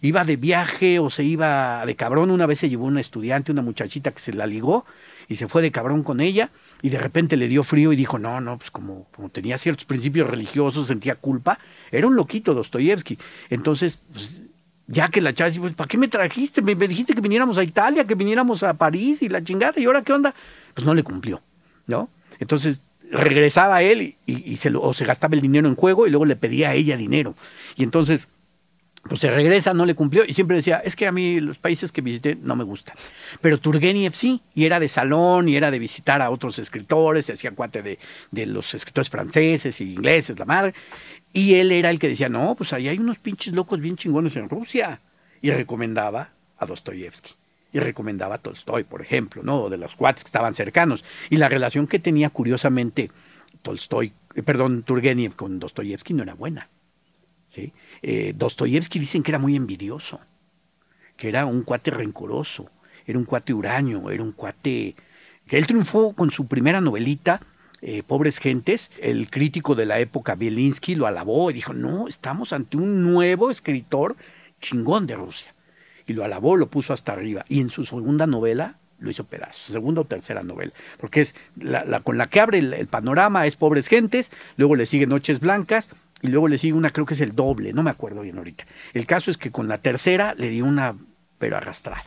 iba 0.00 0.24
de 0.24 0.36
viaje 0.36 0.98
o 0.98 1.10
se 1.10 1.24
iba 1.24 1.84
de 1.84 1.96
cabrón. 1.96 2.30
Una 2.30 2.46
vez 2.46 2.60
se 2.60 2.68
llevó 2.68 2.86
una 2.86 3.00
estudiante, 3.00 3.52
una 3.52 3.62
muchachita 3.62 4.12
que 4.12 4.20
se 4.20 4.32
la 4.32 4.46
ligó 4.46 4.84
y 5.28 5.36
se 5.36 5.46
fue 5.46 5.62
de 5.62 5.70
cabrón 5.70 6.02
con 6.02 6.20
ella 6.20 6.50
y 6.82 6.88
de 6.88 6.98
repente 6.98 7.36
le 7.36 7.48
dio 7.48 7.62
frío 7.62 7.92
y 7.92 7.96
dijo, 7.96 8.18
no, 8.18 8.40
no, 8.40 8.58
pues 8.58 8.70
como, 8.70 9.06
como 9.14 9.28
tenía 9.28 9.58
ciertos 9.58 9.84
principios 9.84 10.28
religiosos, 10.28 10.88
sentía 10.88 11.14
culpa, 11.16 11.58
era 11.90 12.06
un 12.06 12.16
loquito 12.16 12.54
Dostoyevsky. 12.54 13.18
Entonces, 13.50 13.98
pues, 14.12 14.42
ya 14.86 15.08
que 15.08 15.20
la 15.20 15.34
chava 15.34 15.50
dice, 15.50 15.60
pues, 15.60 15.74
¿para 15.74 15.88
qué 15.88 15.98
me 15.98 16.08
trajiste? 16.08 16.62
Me, 16.62 16.74
me, 16.74 16.88
dijiste 16.88 17.14
que 17.14 17.20
viniéramos 17.20 17.58
a 17.58 17.64
Italia, 17.64 18.06
que 18.06 18.14
viniéramos 18.14 18.62
a 18.62 18.74
París 18.74 19.22
y 19.22 19.28
la 19.28 19.44
chingada, 19.44 19.78
¿y 19.78 19.84
ahora 19.84 20.02
qué 20.02 20.12
onda? 20.12 20.34
Pues 20.74 20.86
no 20.86 20.94
le 20.94 21.02
cumplió, 21.02 21.42
¿no? 21.86 22.08
Entonces 22.40 22.80
regresaba 23.10 23.82
él 23.82 24.02
y, 24.02 24.16
y, 24.26 24.56
se 24.56 24.70
lo, 24.70 24.82
o 24.82 24.94
se 24.94 25.04
gastaba 25.04 25.34
el 25.34 25.40
dinero 25.40 25.68
en 25.68 25.76
juego 25.76 26.06
y 26.06 26.10
luego 26.10 26.24
le 26.24 26.36
pedía 26.36 26.70
a 26.70 26.74
ella 26.74 26.96
dinero. 26.96 27.34
Y 27.76 27.82
entonces 27.82 28.28
pues 29.08 29.20
se 29.20 29.30
regresa, 29.30 29.74
no 29.74 29.86
le 29.86 29.94
cumplió 29.94 30.24
y 30.26 30.34
siempre 30.34 30.56
decía, 30.56 30.82
es 30.84 30.94
que 30.94 31.06
a 31.06 31.12
mí 31.12 31.40
los 31.40 31.58
países 31.58 31.90
que 31.92 32.00
visité 32.00 32.36
no 32.36 32.56
me 32.56 32.64
gustan. 32.64 32.96
Pero 33.40 33.58
Turgeniev 33.58 34.14
sí, 34.14 34.42
y 34.54 34.66
era 34.66 34.78
de 34.78 34.88
salón, 34.88 35.48
y 35.48 35.56
era 35.56 35.70
de 35.70 35.78
visitar 35.78 36.22
a 36.22 36.30
otros 36.30 36.58
escritores, 36.58 37.26
se 37.26 37.32
hacía 37.32 37.52
cuate 37.52 37.82
de, 37.82 37.98
de 38.30 38.46
los 38.46 38.74
escritores 38.74 39.10
franceses 39.10 39.80
y 39.80 39.92
ingleses, 39.92 40.38
la 40.38 40.44
madre. 40.44 40.74
Y 41.32 41.54
él 41.54 41.72
era 41.72 41.90
el 41.90 41.98
que 41.98 42.08
decía, 42.08 42.28
no, 42.28 42.54
pues 42.54 42.72
ahí 42.72 42.88
hay 42.88 42.98
unos 42.98 43.18
pinches 43.18 43.52
locos 43.52 43.80
bien 43.80 43.96
chingones 43.96 44.36
en 44.36 44.48
Rusia. 44.48 45.00
Y 45.40 45.50
recomendaba 45.50 46.30
a 46.58 46.66
Dostoyevsky. 46.66 47.32
Y 47.72 47.80
recomendaba 47.80 48.36
a 48.36 48.38
Tolstoy, 48.38 48.84
por 48.84 49.02
ejemplo, 49.02 49.42
¿no? 49.42 49.68
De 49.68 49.76
los 49.76 49.94
cuates 49.94 50.24
que 50.24 50.28
estaban 50.28 50.54
cercanos. 50.54 51.04
Y 51.28 51.36
la 51.36 51.48
relación 51.48 51.86
que 51.86 51.98
tenía, 51.98 52.30
curiosamente, 52.30 53.10
Tolstoy, 53.60 54.12
eh, 54.34 54.42
perdón, 54.42 54.82
Turgeniev 54.84 55.36
con 55.36 55.58
Dostoyevsky 55.60 56.14
no 56.14 56.22
era 56.22 56.34
buena. 56.34 56.68
¿sí? 57.48 57.72
Eh, 58.02 58.32
Dostoyevsky 58.36 58.98
dicen 58.98 59.22
que 59.22 59.30
era 59.30 59.38
muy 59.38 59.56
envidioso, 59.56 60.20
que 61.16 61.28
era 61.28 61.46
un 61.46 61.62
cuate 61.62 61.90
rencoroso, 61.90 62.70
era 63.06 63.18
un 63.18 63.24
cuate 63.24 63.52
huraño, 63.52 64.10
era 64.10 64.22
un 64.22 64.32
cuate... 64.32 64.94
él 65.48 65.66
triunfó 65.66 66.12
con 66.12 66.30
su 66.30 66.46
primera 66.46 66.80
novelita, 66.80 67.40
eh, 67.80 68.02
Pobres 68.02 68.38
Gentes, 68.38 68.90
el 69.00 69.30
crítico 69.30 69.74
de 69.74 69.86
la 69.86 70.00
época, 70.00 70.34
Bielinski, 70.34 70.94
lo 70.94 71.06
alabó 71.06 71.50
y 71.50 71.54
dijo, 71.54 71.72
no, 71.72 72.08
estamos 72.08 72.52
ante 72.52 72.76
un 72.76 73.02
nuevo 73.02 73.50
escritor 73.50 74.16
chingón 74.60 75.06
de 75.06 75.14
Rusia. 75.14 75.54
Y 76.06 76.12
lo 76.12 76.24
alabó, 76.24 76.56
lo 76.56 76.68
puso 76.68 76.92
hasta 76.92 77.12
arriba. 77.12 77.44
Y 77.48 77.60
en 77.60 77.68
su 77.68 77.84
segunda 77.84 78.26
novela 78.26 78.78
lo 78.98 79.10
hizo 79.10 79.24
pedazos, 79.24 79.72
segunda 79.72 80.00
o 80.00 80.04
tercera 80.04 80.42
novela, 80.42 80.72
porque 80.98 81.20
es 81.20 81.34
la, 81.56 82.00
con 82.00 82.18
la 82.18 82.26
que 82.26 82.40
abre 82.40 82.58
el, 82.58 82.74
el, 82.74 82.88
panorama 82.88 83.46
es 83.46 83.54
Pobres 83.54 83.86
Gentes, 83.86 84.32
luego 84.56 84.74
le 84.74 84.86
sigue 84.86 85.06
Noches 85.06 85.38
Blancas 85.38 85.90
y 86.22 86.28
luego 86.28 86.48
le 86.48 86.58
sigue 86.58 86.74
una, 86.74 86.90
creo 86.90 87.06
que 87.06 87.14
es 87.14 87.20
el 87.20 87.34
doble, 87.34 87.72
no 87.72 87.82
me 87.82 87.90
acuerdo 87.90 88.22
bien 88.22 88.38
ahorita. 88.38 88.66
El 88.94 89.06
caso 89.06 89.30
es 89.30 89.36
que 89.36 89.50
con 89.50 89.68
la 89.68 89.78
tercera 89.78 90.34
le 90.34 90.50
dio 90.50 90.64
una, 90.64 90.96
pero 91.38 91.56
arrastrada. 91.56 92.04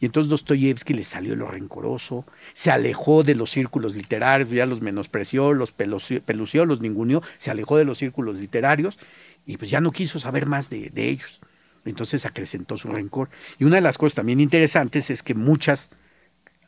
Y 0.00 0.06
entonces 0.06 0.28
Dostoyevsky 0.28 0.92
le 0.92 1.04
salió 1.04 1.36
lo 1.36 1.48
rencoroso, 1.48 2.26
se 2.52 2.70
alejó 2.70 3.22
de 3.22 3.34
los 3.34 3.50
círculos 3.50 3.94
literarios, 3.94 4.50
ya 4.50 4.66
los 4.66 4.80
menospreció, 4.82 5.52
los 5.52 5.70
pelució, 5.72 6.66
los 6.66 6.80
ninguneó, 6.80 7.22
se 7.38 7.50
alejó 7.50 7.76
de 7.76 7.84
los 7.84 7.98
círculos 7.98 8.36
literarios 8.36 8.98
y 9.46 9.56
pues 9.56 9.70
ya 9.70 9.80
no 9.80 9.92
quiso 9.92 10.18
saber 10.18 10.46
más 10.46 10.68
de, 10.68 10.90
de 10.90 11.08
ellos. 11.08 11.40
Entonces 11.84 12.26
acrecentó 12.26 12.76
su 12.76 12.88
rencor. 12.88 13.28
Y 13.58 13.64
una 13.64 13.76
de 13.76 13.82
las 13.82 13.98
cosas 13.98 14.16
también 14.16 14.40
interesantes 14.40 15.10
es 15.10 15.22
que 15.22 15.34
muchas 15.34 15.90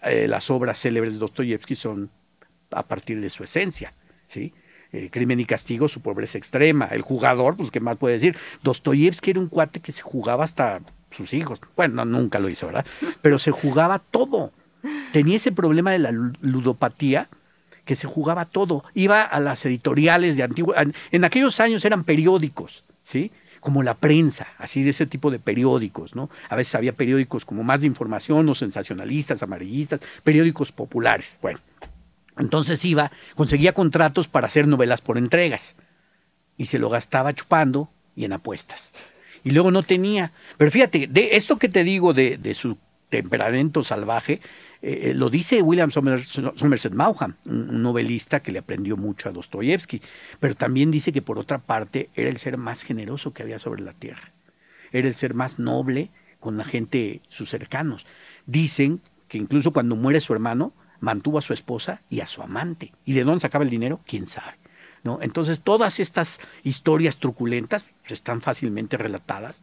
eh, 0.03 0.29
las 0.29 0.51
obras 0.51 0.79
célebres 0.79 1.14
de 1.14 1.18
Dostoyevsky 1.20 1.75
son 1.75 2.11
a 2.70 2.85
partir 2.85 3.20
de 3.20 3.31
su 3.31 3.44
esencia, 3.44 3.92
¿sí? 4.27 4.53
Crimen 5.11 5.41
y 5.41 5.45
Castigo, 5.45 5.89
su 5.89 6.01
pobreza 6.01 6.39
extrema. 6.39 6.87
El 6.87 7.03
jugador, 7.03 7.57
pues, 7.57 7.71
¿qué 7.71 7.81
más 7.81 7.97
puede 7.97 8.15
decir? 8.15 8.37
Dostoyevsky 8.63 9.31
era 9.31 9.41
un 9.41 9.49
cuate 9.49 9.81
que 9.81 9.93
se 9.93 10.03
jugaba 10.03 10.45
hasta 10.45 10.81
sus 11.11 11.33
hijos. 11.33 11.61
Bueno, 11.77 12.05
nunca 12.05 12.39
lo 12.39 12.49
hizo, 12.49 12.67
¿verdad? 12.67 12.87
Pero 13.23 13.39
se 13.39 13.51
jugaba 13.51 13.99
todo. 13.99 14.53
Tenía 15.13 15.37
ese 15.37 15.53
problema 15.53 15.91
de 15.91 15.99
la 15.99 16.13
ludopatía 16.13 17.29
que 17.85 17.95
se 17.95 18.07
jugaba 18.07 18.45
todo. 18.45 18.85
Iba 18.95 19.23
a 19.23 19.41
las 19.41 19.65
editoriales 19.65 20.37
de 20.37 20.43
antiguo. 20.43 20.75
En 21.11 21.25
aquellos 21.25 21.61
años 21.61 21.85
eran 21.85 22.05
periódicos, 22.05 22.85
¿sí? 23.03 23.33
como 23.67 23.83
la 23.83 23.95
prensa, 23.95 24.47
así 24.59 24.85
de 24.85 24.91
ese 24.91 25.07
tipo 25.07 25.29
de 25.33 25.41
periódicos, 25.41 26.15
¿no? 26.15 26.31
A 26.49 26.55
veces 26.55 26.77
había 26.77 26.93
periódicos 26.93 27.45
como 27.45 27.65
más 27.65 27.81
de 27.81 27.89
información 27.89 28.49
o 28.49 28.55
sensacionalistas, 28.55 29.43
amarillistas, 29.43 29.99
periódicos 30.23 30.71
populares. 30.71 31.37
Bueno, 31.43 31.59
entonces 32.38 32.85
iba, 32.85 33.11
conseguía 33.35 33.72
contratos 33.72 34.29
para 34.29 34.46
hacer 34.46 34.68
novelas 34.68 35.01
por 35.01 35.18
entregas 35.18 35.77
y 36.57 36.66
se 36.66 36.79
lo 36.79 36.88
gastaba 36.88 37.33
chupando 37.33 37.90
y 38.14 38.25
en 38.25 38.33
apuestas. 38.33 38.94
Y 39.44 39.51
luego 39.51 39.70
no 39.70 39.83
tenía. 39.83 40.33
Pero 40.59 40.70
fíjate, 40.70 41.07
de 41.07 41.37
esto 41.37 41.59
que 41.59 41.68
te 41.68 41.85
digo 41.85 42.12
de, 42.12 42.55
su 42.55 42.79
temperamento 43.09 43.85
salvaje, 43.85 44.40
eh, 44.83 45.12
lo 45.14 45.31
dice 45.31 45.62
William 45.62 45.90
Somerset 45.90 46.92
Maugham, 46.92 47.37
un 47.46 47.83
novelista 47.83 48.40
que 48.40 48.53
le 48.53 48.59
aprendió 48.59 48.96
mucho 48.96 49.29
a 49.29 49.33
Dostoyevsky, 49.33 50.03
pero 50.40 50.55
también 50.55 50.90
dice 50.90 51.12
que 51.12 51.22
por 51.22 51.38
otra 51.38 51.59
parte 51.59 52.11
era 52.14 52.29
el 52.29 52.37
ser 52.38 52.57
más 52.59 52.83
generoso 52.83 53.33
que 53.33 53.42
había 53.42 53.59
sobre 53.59 53.83
la 53.83 53.92
tierra, 53.92 54.33
era 54.92 55.07
el 55.07 55.14
ser 55.14 55.35
más 55.35 55.59
noble 55.59 56.11
con 56.40 56.57
la 56.57 56.64
gente, 56.64 57.22
sus 57.29 57.49
cercanos. 57.49 58.05
Dicen 58.46 59.01
que 59.29 59.38
incluso 59.38 59.72
cuando 59.72 59.96
muere 59.96 60.20
su 60.20 60.33
hermano, 60.33 60.72
mantuvo 61.01 61.39
a 61.39 61.43
su 61.43 61.53
esposa 61.53 62.03
y 62.11 62.21
a 62.21 62.27
su 62.27 62.43
amante. 62.43 62.93
¿Y 63.05 63.15
de 63.15 63.25
dónde 63.25 63.41
sacaba 63.41 63.65
el 63.65 63.71
dinero? 63.71 64.01
¿Quién 64.07 64.27
sabe? 64.27 64.57
¿No? 65.03 65.19
Entonces 65.23 65.61
todas 65.61 66.01
estas 66.01 66.41
historias 66.65 67.19
truculentas 67.19 67.87
están 68.07 68.41
fácilmente 68.41 68.97
relatadas, 68.97 69.63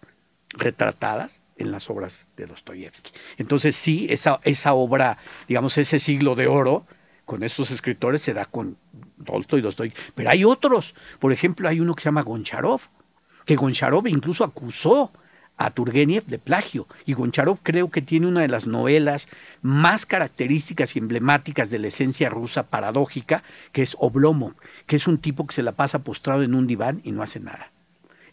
retratadas 0.50 1.42
en 1.58 1.72
las 1.72 1.90
obras 1.90 2.30
de 2.38 2.46
Dostoyevsky. 2.46 3.12
Entonces 3.38 3.76
sí, 3.76 4.08
esa, 4.10 4.40
esa 4.44 4.74
obra, 4.74 5.18
digamos, 5.48 5.78
ese 5.78 6.00
siglo 6.00 6.36
de 6.36 6.48
oro 6.48 6.86
con 7.26 7.44
estos 7.44 7.72
escritores 7.72 8.22
se 8.22 8.34
da 8.34 8.46
con 8.46 8.78
Tolstoy, 9.26 9.62
Dostoyevsky. 9.62 10.12
Pero 10.16 10.30
hay 10.30 10.46
otros. 10.46 10.96
Por 11.20 11.32
ejemplo, 11.32 11.68
hay 11.68 11.80
uno 11.80 11.94
que 11.94 12.02
se 12.02 12.06
llama 12.06 12.22
Goncharov, 12.22 12.82
que 13.46 13.56
Goncharov 13.56 14.08
incluso 14.08 14.44
acusó 14.44 15.12
a 15.66 15.74
de 16.28 16.40
plagio. 16.40 16.88
Y 17.06 17.14
Goncharov 17.14 17.60
creo 17.64 17.90
que 17.90 18.02
tiene 18.02 18.28
una 18.28 18.42
de 18.42 18.48
las 18.48 18.68
novelas 18.68 19.28
más 19.62 20.06
características 20.06 20.96
y 20.96 21.00
emblemáticas 21.00 21.70
de 21.70 21.80
la 21.80 21.88
esencia 21.88 22.30
rusa 22.30 22.64
paradójica, 22.64 23.44
que 23.72 23.82
es 23.82 23.96
Oblomov, 24.00 24.54
que 24.88 24.96
es 24.96 25.08
un 25.08 25.18
tipo 25.18 25.48
que 25.48 25.56
se 25.56 25.64
la 25.64 25.74
pasa 25.74 26.00
postrado 26.00 26.44
en 26.44 26.56
un 26.56 26.68
diván 26.68 27.02
y 27.04 27.12
no 27.12 27.24
hace 27.24 27.40
nada 27.40 27.72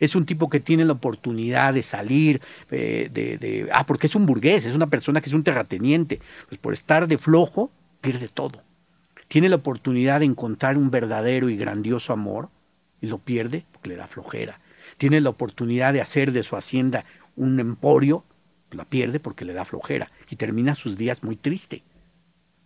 es 0.00 0.16
un 0.16 0.24
tipo 0.24 0.48
que 0.48 0.60
tiene 0.60 0.86
la 0.86 0.94
oportunidad 0.94 1.74
de 1.74 1.82
salir, 1.82 2.40
eh, 2.70 3.10
de, 3.12 3.36
de, 3.36 3.68
ah, 3.70 3.84
porque 3.84 4.06
es 4.06 4.14
un 4.14 4.24
burgués, 4.24 4.64
es 4.64 4.74
una 4.74 4.86
persona 4.86 5.20
que 5.20 5.28
es 5.28 5.34
un 5.34 5.44
terrateniente, 5.44 6.20
pues 6.48 6.58
por 6.58 6.72
estar 6.72 7.06
de 7.06 7.18
flojo, 7.18 7.70
pierde 8.00 8.28
todo. 8.28 8.62
Tiene 9.28 9.48
la 9.48 9.56
oportunidad 9.56 10.20
de 10.20 10.26
encontrar 10.26 10.76
un 10.76 10.90
verdadero 10.90 11.50
y 11.50 11.56
grandioso 11.56 12.12
amor 12.12 12.48
y 13.00 13.06
lo 13.06 13.18
pierde 13.18 13.64
porque 13.72 13.90
le 13.90 13.96
da 13.96 14.08
flojera. 14.08 14.58
Tiene 14.96 15.20
la 15.20 15.30
oportunidad 15.30 15.92
de 15.92 16.00
hacer 16.00 16.32
de 16.32 16.42
su 16.42 16.56
hacienda 16.56 17.04
un 17.40 17.58
emporio, 17.58 18.22
la 18.70 18.84
pierde 18.84 19.18
porque 19.18 19.44
le 19.44 19.54
da 19.54 19.64
flojera 19.64 20.10
y 20.28 20.36
termina 20.36 20.74
sus 20.74 20.96
días 20.96 21.24
muy 21.24 21.36
triste, 21.36 21.82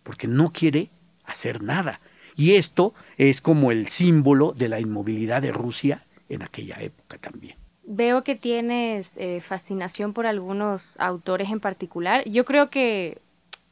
porque 0.03 0.27
no 0.27 0.51
quiere 0.51 0.89
hacer 1.23 1.63
nada. 1.63 2.01
Y 2.35 2.55
esto 2.55 2.93
es 3.17 3.39
como 3.39 3.71
el 3.71 3.87
símbolo 3.87 4.51
de 4.51 4.67
la 4.67 4.81
inmovilidad 4.81 5.41
de 5.41 5.53
Rusia 5.53 6.03
en 6.27 6.43
aquella 6.43 6.75
época 6.81 7.17
también. 7.17 7.55
Veo 7.87 8.23
que 8.23 8.35
tienes 8.35 9.15
eh, 9.17 9.41
fascinación 9.41 10.11
por 10.11 10.25
algunos 10.25 10.99
autores 10.99 11.49
en 11.51 11.61
particular. 11.61 12.27
Yo 12.27 12.43
creo 12.43 12.69
que 12.69 13.19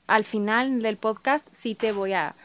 al 0.07 0.23
final 0.23 0.81
del 0.81 0.97
podcast 0.97 1.47
sí 1.51 1.75
te 1.75 1.91
voy 1.91 2.13
a 2.13 2.35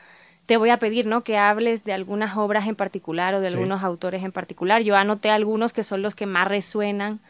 te 0.46 0.56
voy 0.56 0.70
a 0.70 0.78
pedir, 0.78 1.04
¿no? 1.04 1.24
Que 1.24 1.36
hables 1.36 1.84
de 1.84 1.92
algunas 1.92 2.38
obras 2.38 2.66
en 2.66 2.74
particular 2.74 3.34
o 3.34 3.40
de 3.40 3.50
sí. 3.50 3.54
algunos 3.54 3.84
autores 3.84 4.24
en 4.24 4.32
particular. 4.32 4.80
Yo 4.82 4.96
anoté 4.96 5.28
algunos 5.28 5.74
que 5.74 5.82
son 5.82 6.00
los 6.00 6.14
que 6.14 6.24
más 6.24 6.48
resuenan 6.48 7.20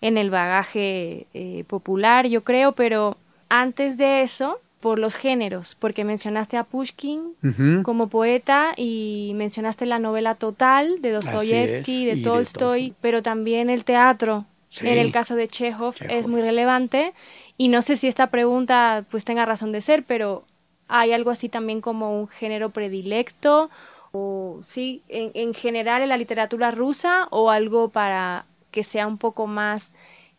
en 0.00 0.18
el 0.18 0.30
bagaje 0.30 1.26
eh, 1.34 1.64
popular, 1.66 2.26
yo 2.26 2.44
creo, 2.44 2.72
pero 2.72 3.16
antes 3.48 3.96
de 3.96 4.22
eso, 4.22 4.60
por 4.80 4.98
los 4.98 5.14
géneros, 5.14 5.74
porque 5.74 6.04
mencionaste 6.04 6.56
a 6.56 6.64
Pushkin 6.64 7.20
uh 7.20 7.46
-huh. 7.46 7.82
como 7.82 8.08
poeta 8.08 8.72
y 8.76 9.32
mencionaste 9.34 9.86
la 9.86 9.98
novela 9.98 10.34
total 10.34 11.00
de 11.00 11.10
Dostoyevsky, 11.12 12.04
de 12.04 12.22
Tolstoy, 12.22 12.90
de 12.90 12.94
pero 13.00 13.22
también 13.22 13.70
el 13.70 13.84
teatro. 13.84 14.44
Sí. 14.68 14.86
En 14.86 14.98
el 14.98 15.10
caso 15.10 15.36
de 15.36 15.48
Chekhov, 15.48 15.94
Chekhov, 15.94 16.16
es 16.16 16.26
muy 16.28 16.42
relevante 16.42 17.14
y 17.56 17.68
no 17.68 17.82
sé 17.82 17.96
si 17.96 18.08
esta 18.08 18.28
pregunta 18.28 19.04
pues 19.10 19.24
tenga 19.24 19.44
razón 19.46 19.72
de 19.72 19.80
ser, 19.80 20.02
pero 20.02 20.44
hay 20.88 21.12
algo 21.12 21.30
así 21.30 21.48
también 21.48 21.80
como 21.80 22.20
un 22.20 22.28
género 22.28 22.70
predilecto 22.70 23.70
o 24.12 24.58
sí, 24.62 25.02
en, 25.08 25.30
en 25.34 25.54
general 25.54 26.02
en 26.02 26.10
la 26.10 26.16
literatura 26.16 26.70
rusa 26.70 27.28
o 27.30 27.50
algo 27.50 27.88
para 27.88 28.44
que 28.76 28.84
sea 28.84 29.06
un 29.06 29.16
poco 29.16 29.46
más 29.46 29.94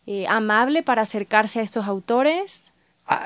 eh, 0.06 0.28
amable 0.28 0.84
para 0.84 1.02
acercarse 1.02 1.58
a 1.58 1.62
estos 1.64 1.86
autores. 1.86 2.72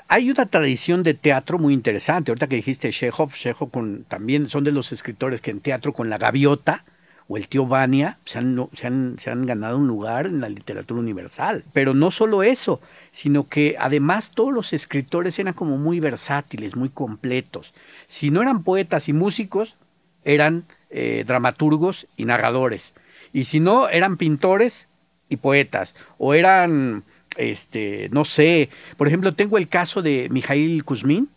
Hay 0.08 0.30
una 0.30 0.46
tradición 0.46 1.02
de 1.02 1.12
teatro 1.12 1.58
muy 1.58 1.74
interesante. 1.74 2.30
Ahorita 2.30 2.46
que 2.46 2.56
dijiste 2.56 2.88
Chekhov, 2.88 3.30
Chekhov 3.30 3.70
también 4.08 4.48
son 4.48 4.64
de 4.64 4.72
los 4.72 4.90
escritores 4.90 5.42
que 5.42 5.50
en 5.50 5.60
teatro 5.60 5.92
con 5.92 6.08
la 6.08 6.16
gaviota 6.16 6.86
o 7.28 7.36
el 7.36 7.46
tío 7.46 7.66
Vania 7.66 8.16
se 8.24 8.38
han, 8.38 8.70
se, 8.72 8.86
han, 8.86 9.16
se 9.18 9.30
han 9.30 9.44
ganado 9.44 9.76
un 9.76 9.86
lugar 9.86 10.24
en 10.24 10.40
la 10.40 10.48
literatura 10.48 11.00
universal. 11.00 11.62
Pero 11.74 11.92
no 11.92 12.10
solo 12.10 12.42
eso, 12.42 12.80
sino 13.10 13.46
que 13.48 13.76
además 13.78 14.32
todos 14.34 14.54
los 14.54 14.72
escritores 14.72 15.38
eran 15.38 15.52
como 15.52 15.76
muy 15.76 16.00
versátiles, 16.00 16.74
muy 16.74 16.88
completos. 16.88 17.74
Si 18.06 18.30
no 18.30 18.40
eran 18.40 18.62
poetas 18.62 19.10
y 19.10 19.12
músicos, 19.12 19.76
eran 20.24 20.64
eh, 20.88 21.24
dramaturgos 21.26 22.06
y 22.16 22.24
narradores. 22.24 22.94
Y 23.34 23.44
si 23.44 23.60
no, 23.60 23.90
eran 23.90 24.16
pintores 24.16 24.88
y 25.32 25.36
poetas. 25.36 25.96
O 26.18 26.34
eran, 26.34 27.04
este, 27.36 28.08
no 28.12 28.24
sé, 28.24 28.68
por 28.96 29.08
ejemplo, 29.08 29.34
tengo 29.34 29.58
el 29.58 29.68
caso 29.68 30.02
de 30.02 30.28
Mijail 30.30 30.84
Kuzmin, 30.84 31.28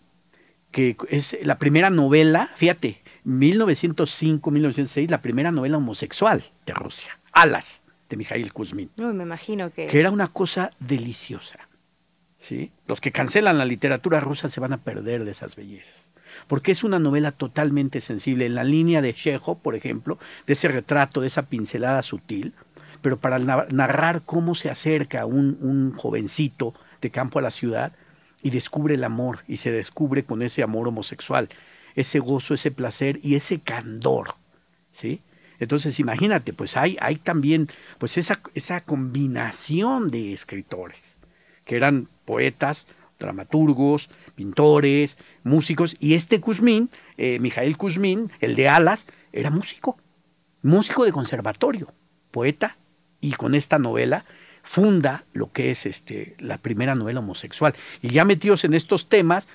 que 0.72 0.98
es 1.10 1.38
la 1.44 1.58
primera 1.58 1.90
novela, 1.90 2.52
fíjate, 2.56 3.02
1905-1906, 3.26 5.10
la 5.10 5.22
primera 5.22 5.52
novela 5.52 5.78
homosexual 5.78 6.44
de 6.66 6.74
Rusia, 6.74 7.18
Alas, 7.32 7.84
de 8.10 8.18
Mijail 8.18 8.52
Kuzmin. 8.54 8.92
Uy, 8.98 9.14
me 9.14 9.24
imagino 9.24 9.72
que... 9.72 9.88
Que 9.88 10.00
era 10.00 10.12
una 10.12 10.28
cosa 10.28 10.72
deliciosa. 10.80 11.68
¿sí? 12.38 12.72
Los 12.88 13.02
que 13.02 13.12
cancelan 13.12 13.58
la 13.58 13.66
literatura 13.66 14.20
rusa 14.20 14.48
se 14.48 14.60
van 14.60 14.74
a 14.74 14.78
perder 14.78 15.26
de 15.26 15.32
esas 15.32 15.56
bellezas. 15.56 16.12
Porque 16.48 16.72
es 16.72 16.84
una 16.84 17.00
novela 17.00 17.32
totalmente 17.32 18.02
sensible, 18.02 18.46
en 18.46 18.56
la 18.56 18.64
línea 18.64 19.02
de 19.02 19.14
Chekhov, 19.14 19.60
por 19.62 19.76
ejemplo, 19.76 20.20
de 20.46 20.54
ese 20.54 20.68
retrato, 20.68 21.22
de 21.22 21.28
esa 21.28 21.44
pincelada 21.44 22.02
sutil, 22.02 22.54
pero 23.06 23.18
para 23.18 23.38
narrar 23.38 24.24
cómo 24.26 24.56
se 24.56 24.72
acerca 24.72 25.28
un, 25.28 25.60
un 25.62 25.96
jovencito 25.96 26.74
de 27.02 27.12
campo 27.12 27.38
a 27.38 27.44
la 27.44 27.52
ciudad 27.52 27.92
y 28.42 28.50
descubre 28.50 28.96
el 28.96 29.04
amor, 29.04 29.42
y 29.48 29.58
se 29.58 29.70
descubre 29.70 30.24
con 30.24 30.42
ese 30.42 30.64
amor 30.64 30.88
homosexual, 30.88 31.48
ese 31.94 32.18
gozo, 32.18 32.56
ese 32.56 32.72
placer 32.72 33.20
y 33.22 33.36
ese 33.36 33.60
candor, 33.60 34.30
¿sí? 34.92 35.22
Entonces, 35.60 36.00
imagínate, 36.00 36.52
pues 36.52 36.78
hay, 36.78 36.98
hay 37.00 37.18
también 37.18 37.68
pues 38.00 38.18
esa, 38.18 38.42
esa 38.56 38.82
combinación 38.82 40.08
de 40.08 40.34
escritores, 40.34 41.22
que 41.64 41.76
eran 41.76 42.08
poetas, 42.26 42.88
dramaturgos, 43.20 44.10
pintores, 44.34 45.20
músicos, 45.44 45.96
y 46.00 46.16
este 46.16 46.42
Kuzmin, 46.42 46.90
eh, 47.18 47.38
Mijael 47.40 47.78
Kuzmin, 47.78 48.32
el 48.40 48.56
de 48.56 48.68
Alas, 48.68 49.06
era 49.32 49.52
músico, 49.52 49.96
músico 50.64 51.06
de 51.06 51.12
conservatorio, 51.12 51.94
poeta, 52.32 52.78
y 53.26 53.32
con 53.32 53.56
esta 53.56 53.80
novela 53.80 54.24
funda 54.62 55.26
lo 55.34 55.52
que 55.52 55.72
es 55.72 55.88
este, 55.88 56.36
la 56.40 56.60
primera 56.60 56.94
novela 56.94 57.22
homosexual. 57.22 57.74
Y 58.02 58.10
ya 58.10 58.24
metidos 58.24 58.64
en 58.64 58.76
estos 58.76 59.10
temas, 59.10 59.48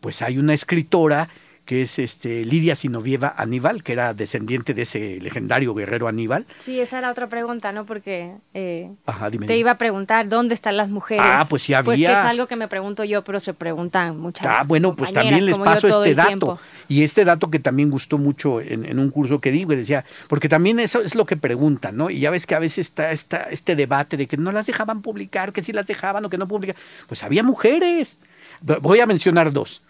pues 0.00 0.22
hay 0.22 0.38
una 0.38 0.54
escritora 0.54 1.28
que 1.66 1.82
es 1.82 1.98
este 1.98 2.44
Lidia 2.44 2.74
Sinovieva 2.76 3.34
Aníbal, 3.36 3.82
que 3.82 3.92
era 3.92 4.14
descendiente 4.14 4.72
de 4.72 4.82
ese 4.82 5.18
legendario 5.20 5.74
guerrero 5.74 6.06
Aníbal. 6.06 6.46
Sí, 6.56 6.80
esa 6.80 6.98
era 6.98 7.10
otra 7.10 7.28
pregunta, 7.28 7.72
¿no? 7.72 7.84
Porque 7.84 8.36
eh, 8.54 8.90
Ajá, 9.04 9.28
dime, 9.30 9.46
te 9.46 9.52
dime. 9.54 9.60
iba 9.60 9.72
a 9.72 9.78
preguntar 9.78 10.28
dónde 10.28 10.54
están 10.54 10.76
las 10.76 10.88
mujeres. 10.88 11.24
Ah, 11.26 11.44
pues 11.50 11.62
sí 11.62 11.72
Pues 11.84 11.98
que 11.98 12.06
había. 12.06 12.12
es 12.20 12.26
algo 12.26 12.46
que 12.46 12.54
me 12.54 12.68
pregunto 12.68 13.02
yo, 13.02 13.24
pero 13.24 13.40
se 13.40 13.52
preguntan 13.52 14.16
muchas. 14.18 14.46
Ah, 14.48 14.62
bueno, 14.66 14.94
pues 14.94 15.12
también 15.12 15.44
les 15.44 15.58
paso 15.58 15.88
este 15.88 16.14
dato. 16.14 16.28
tiempo. 16.28 16.58
Y 16.88 17.02
este 17.02 17.24
dato 17.24 17.50
que 17.50 17.58
también 17.58 17.90
gustó 17.90 18.16
mucho 18.16 18.60
en, 18.60 18.84
en 18.86 19.00
un 19.00 19.10
curso 19.10 19.40
que 19.40 19.50
digo, 19.50 19.70
que 19.70 19.76
decía, 19.76 20.04
porque 20.28 20.48
también 20.48 20.78
eso 20.78 21.02
es 21.02 21.16
lo 21.16 21.24
que 21.26 21.36
preguntan, 21.36 21.96
¿no? 21.96 22.10
Y 22.10 22.20
ya 22.20 22.30
ves 22.30 22.46
que 22.46 22.54
a 22.54 22.60
veces 22.60 22.86
está, 22.86 23.10
está 23.10 23.48
este 23.50 23.74
debate 23.74 24.16
de 24.16 24.28
que 24.28 24.36
no 24.36 24.52
las 24.52 24.66
dejaban 24.66 25.02
publicar, 25.02 25.52
que 25.52 25.62
sí 25.62 25.72
las 25.72 25.88
dejaban 25.88 26.24
o 26.24 26.30
que 26.30 26.38
no 26.38 26.46
publicaban. 26.46 26.80
Pues 27.08 27.24
había 27.24 27.42
mujeres. 27.42 28.18
Voy 28.62 29.00
a 29.00 29.06
mencionar 29.06 29.52
dos 29.52 29.82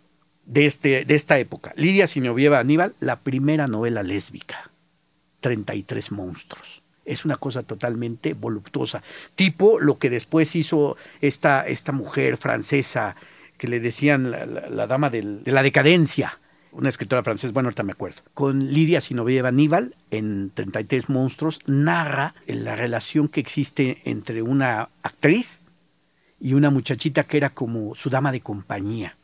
de, 0.47 0.67
este, 0.67 1.05
de 1.05 1.15
esta 1.15 1.39
época. 1.39 1.73
Lidia 1.77 2.07
Sinovieva 2.07 2.59
Aníbal, 2.59 2.95
la 3.01 3.17
primera 3.21 3.67
novela 3.67 4.03
lésbica. 4.03 4.71
33 5.41 6.13
monstruos. 6.13 6.83
Es 7.05 7.25
una 7.25 7.37
cosa 7.37 7.63
totalmente 7.63 8.35
voluptuosa. 8.35 9.03
Tipo 9.35 9.79
lo 9.79 9.99
que 9.99 10.11
después 10.11 10.57
hizo 10.57 10.97
esta, 11.21 11.65
esta 11.67 11.93
mujer 11.93 12.37
francesa 12.37 13.15
que 13.59 13.69
le 13.69 13.81
decían 13.81 14.31
la, 14.31 14.87
dama 14.87 15.09
del- 15.11 15.45
de 15.45 15.53
la 15.53 15.63
decadencia. 15.63 16.39
Una 16.73 16.89
escritora 16.89 17.23
francesa, 17.23 17.53
bueno, 17.53 17.69
ahorita 17.69 17.85
me 17.85 17.93
acuerdo. 17.93 18.23
Con 18.35 18.73
Lidia 18.73 19.01
Sinovieva 19.01 19.49
Aníbal, 19.49 19.95
en 20.11 20.51
33 20.53 21.09
monstruos, 21.09 21.61
narra 21.67 22.35
la 22.47 22.77
relación 22.77 23.29
que 23.29 23.41
existe 23.41 24.03
entre 24.05 24.43
una 24.43 24.91
actriz 25.03 25.63
y 26.41 26.53
una 26.55 26.71
muchachita 26.71 27.25
que 27.25 27.37
era 27.39 27.51
como 27.51 27.95
su 27.95 28.11
dama 28.11 28.31
de 28.33 28.41
compañía. 28.41 29.17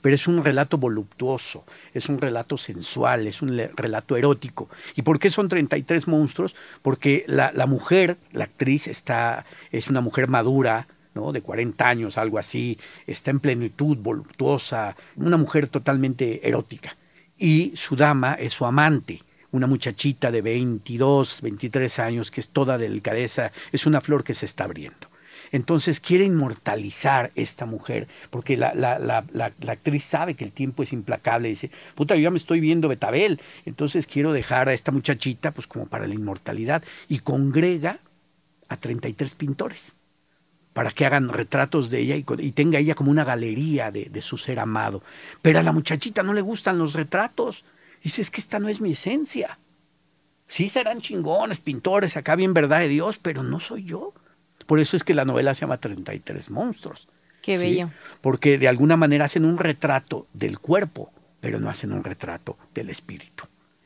Pero 0.00 0.14
es 0.14 0.26
un 0.26 0.44
relato 0.44 0.78
voluptuoso, 0.78 1.64
es 1.94 2.08
un 2.08 2.18
relato 2.18 2.58
sensual, 2.58 3.26
es 3.26 3.42
un 3.42 3.56
relato 3.76 4.16
erótico. 4.16 4.68
¿Y 4.94 5.02
por 5.02 5.18
qué 5.18 5.30
son 5.30 5.48
33 5.48 6.08
monstruos? 6.08 6.54
Porque 6.82 7.24
la, 7.26 7.52
la 7.52 7.66
mujer, 7.66 8.18
la 8.32 8.44
actriz, 8.44 8.86
está, 8.86 9.44
es 9.70 9.88
una 9.88 10.00
mujer 10.00 10.28
madura, 10.28 10.86
¿no? 11.14 11.32
de 11.32 11.42
40 11.42 11.88
años, 11.88 12.18
algo 12.18 12.38
así, 12.38 12.78
está 13.06 13.30
en 13.30 13.40
plenitud, 13.40 13.96
voluptuosa, 13.98 14.96
una 15.16 15.36
mujer 15.36 15.66
totalmente 15.66 16.46
erótica. 16.48 16.96
Y 17.38 17.72
su 17.76 17.96
dama 17.96 18.34
es 18.34 18.52
su 18.52 18.64
amante, 18.66 19.22
una 19.50 19.66
muchachita 19.66 20.30
de 20.30 20.42
22, 20.42 21.40
23 21.42 21.98
años 22.00 22.30
que 22.30 22.40
es 22.40 22.48
toda 22.48 22.78
delicadeza, 22.78 23.52
es 23.72 23.86
una 23.86 24.00
flor 24.00 24.24
que 24.24 24.34
se 24.34 24.46
está 24.46 24.64
abriendo. 24.64 25.07
Entonces 25.52 26.00
quiere 26.00 26.24
inmortalizar 26.24 27.30
esta 27.34 27.66
mujer, 27.66 28.08
porque 28.30 28.56
la, 28.56 28.74
la, 28.74 28.98
la, 28.98 29.52
actriz 29.70 30.04
sabe 30.04 30.34
que 30.34 30.44
el 30.44 30.52
tiempo 30.52 30.82
es 30.82 30.92
implacable. 30.92 31.48
Dice, 31.48 31.70
puta, 31.94 32.14
yo 32.14 32.22
ya 32.22 32.30
me 32.30 32.38
estoy 32.38 32.60
viendo 32.60 32.88
Betabel, 32.88 33.40
entonces 33.64 34.06
quiero 34.06 34.32
dejar 34.32 34.68
a 34.68 34.74
esta 34.74 34.92
muchachita 34.92 35.52
pues 35.52 35.66
como 35.66 35.86
para 35.86 36.06
la 36.06 36.14
inmortalidad. 36.14 36.82
Y 37.08 37.20
congrega 37.20 38.00
a 38.68 38.76
33 38.76 39.34
pintores 39.34 39.94
para 40.72 40.90
que 40.90 41.06
hagan 41.06 41.28
retratos 41.28 41.90
de 41.90 42.00
ella 42.00 42.16
y 42.16 42.52
tenga 42.52 42.78
ella 42.78 42.94
como 42.94 43.10
una 43.10 43.24
galería 43.24 43.90
de, 43.90 44.04
de 44.04 44.22
su 44.22 44.38
ser 44.38 44.60
amado. 44.60 45.02
Pero 45.42 45.58
a 45.58 45.62
la 45.62 45.72
muchachita 45.72 46.22
no 46.22 46.32
le 46.34 46.40
gustan 46.40 46.78
los 46.78 46.92
retratos. 46.92 47.64
Dice, 48.02 48.22
es 48.22 48.30
que 48.30 48.40
esta 48.40 48.58
no 48.58 48.68
es 48.68 48.80
mi 48.80 48.92
esencia. 48.92 49.58
Sí 50.46 50.68
serán 50.68 51.00
chingones, 51.00 51.58
pintores, 51.58 52.16
acá 52.16 52.36
bien 52.36 52.54
verdad 52.54 52.78
de 52.80 52.88
Dios, 52.88 53.18
pero 53.18 53.42
no 53.42 53.60
soy 53.60 53.84
yo. 53.84 54.14
Por 54.68 54.80
eso 54.80 54.98
es 54.98 55.02
que 55.02 55.14
la 55.14 55.24
novela 55.24 55.54
se 55.54 55.62
llama 55.62 55.78
33 55.78 56.50
monstruos. 56.50 57.08
Qué 57.40 57.56
¿sí? 57.56 57.64
bello. 57.64 57.90
Porque 58.20 58.58
de 58.58 58.68
alguna 58.68 58.98
manera 58.98 59.24
hacen 59.24 59.46
un 59.46 59.56
retrato 59.56 60.26
del 60.34 60.58
cuerpo, 60.58 61.10
pero 61.40 61.58
no 61.58 61.70
hacen 61.70 61.90
un 61.90 62.04
retrato 62.04 62.58
del 62.74 62.90
espíritu. 62.90 63.44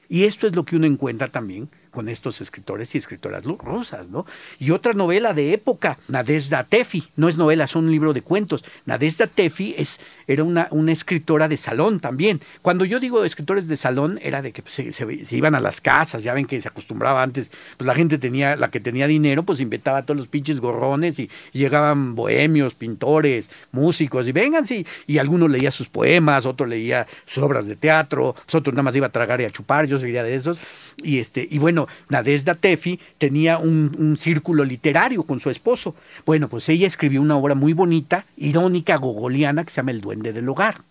Y 0.08 0.24
esto 0.24 0.48
es 0.48 0.56
lo 0.56 0.64
que 0.64 0.74
uno 0.74 0.86
encuentra 0.86 1.28
también 1.28 1.68
con 1.92 2.08
estos 2.08 2.40
escritores 2.40 2.94
y 2.94 2.98
escritoras 2.98 3.44
rusas, 3.44 4.10
¿no? 4.10 4.26
Y 4.58 4.72
otra 4.72 4.94
novela 4.94 5.34
de 5.34 5.52
época, 5.52 5.98
Nadezhda 6.08 6.64
Tefi, 6.64 7.04
no 7.16 7.28
es 7.28 7.38
novela, 7.38 7.64
es 7.64 7.76
un 7.76 7.90
libro 7.90 8.12
de 8.12 8.22
cuentos. 8.22 8.64
Nadezhda 8.86 9.28
Tefi 9.28 9.74
es, 9.78 10.00
era 10.26 10.42
una, 10.42 10.66
una 10.70 10.90
escritora 10.90 11.46
de 11.46 11.56
salón 11.56 12.00
también. 12.00 12.40
Cuando 12.62 12.84
yo 12.84 12.98
digo 12.98 13.24
escritores 13.24 13.68
de 13.68 13.76
salón, 13.76 14.18
era 14.22 14.42
de 14.42 14.52
que 14.52 14.62
pues, 14.62 14.74
se, 14.74 15.36
iban 15.36 15.54
a 15.54 15.60
las 15.60 15.80
casas, 15.80 16.22
ya 16.22 16.34
ven 16.34 16.46
que 16.46 16.60
se 16.60 16.68
acostumbraba 16.68 17.22
antes, 17.22 17.52
pues 17.76 17.86
la 17.86 17.94
gente 17.94 18.18
tenía, 18.18 18.56
la 18.56 18.70
que 18.70 18.80
tenía 18.80 19.06
dinero, 19.06 19.42
pues 19.42 19.60
inventaba 19.60 19.98
a 19.98 20.02
todos 20.02 20.16
los 20.16 20.28
pinches 20.28 20.60
gorrones 20.60 21.18
y, 21.18 21.30
y 21.52 21.58
llegaban 21.58 22.14
bohemios, 22.14 22.74
pintores, 22.74 23.50
músicos, 23.70 24.26
y 24.26 24.32
vengan, 24.32 24.66
sí, 24.66 24.86
y 25.06 25.18
alguno 25.18 25.46
leía 25.46 25.70
sus 25.70 25.88
poemas, 25.88 26.46
otro 26.46 26.66
leía 26.66 27.06
sus 27.26 27.42
obras 27.42 27.66
de 27.66 27.76
teatro, 27.76 28.34
pues, 28.34 28.54
otro 28.54 28.72
nada 28.72 28.82
más 28.82 28.96
iba 28.96 29.06
a 29.06 29.12
tragar 29.12 29.40
y 29.40 29.44
a 29.44 29.50
chupar, 29.50 29.86
yo 29.86 29.98
sería 29.98 30.22
de 30.22 30.34
esos. 30.34 30.58
Y, 31.02 31.18
este, 31.18 31.46
y 31.50 31.58
bueno, 31.58 31.88
Nadezhda 32.08 32.54
Tefi 32.54 32.98
tenía 33.18 33.58
un, 33.58 33.96
un 33.98 34.16
círculo 34.16 34.64
literario 34.64 35.24
con 35.24 35.40
su 35.40 35.50
esposo. 35.50 35.94
Bueno, 36.24 36.48
pues 36.48 36.68
ella 36.68 36.86
escribió 36.86 37.20
una 37.20 37.36
obra 37.36 37.54
muy 37.54 37.72
bonita, 37.72 38.26
irónica, 38.36 38.96
gogoliana, 38.96 39.64
que 39.64 39.70
se 39.70 39.76
llama 39.76 39.90
El 39.90 40.00
Duende 40.00 40.32
del 40.32 40.48
Hogar. 40.48 40.82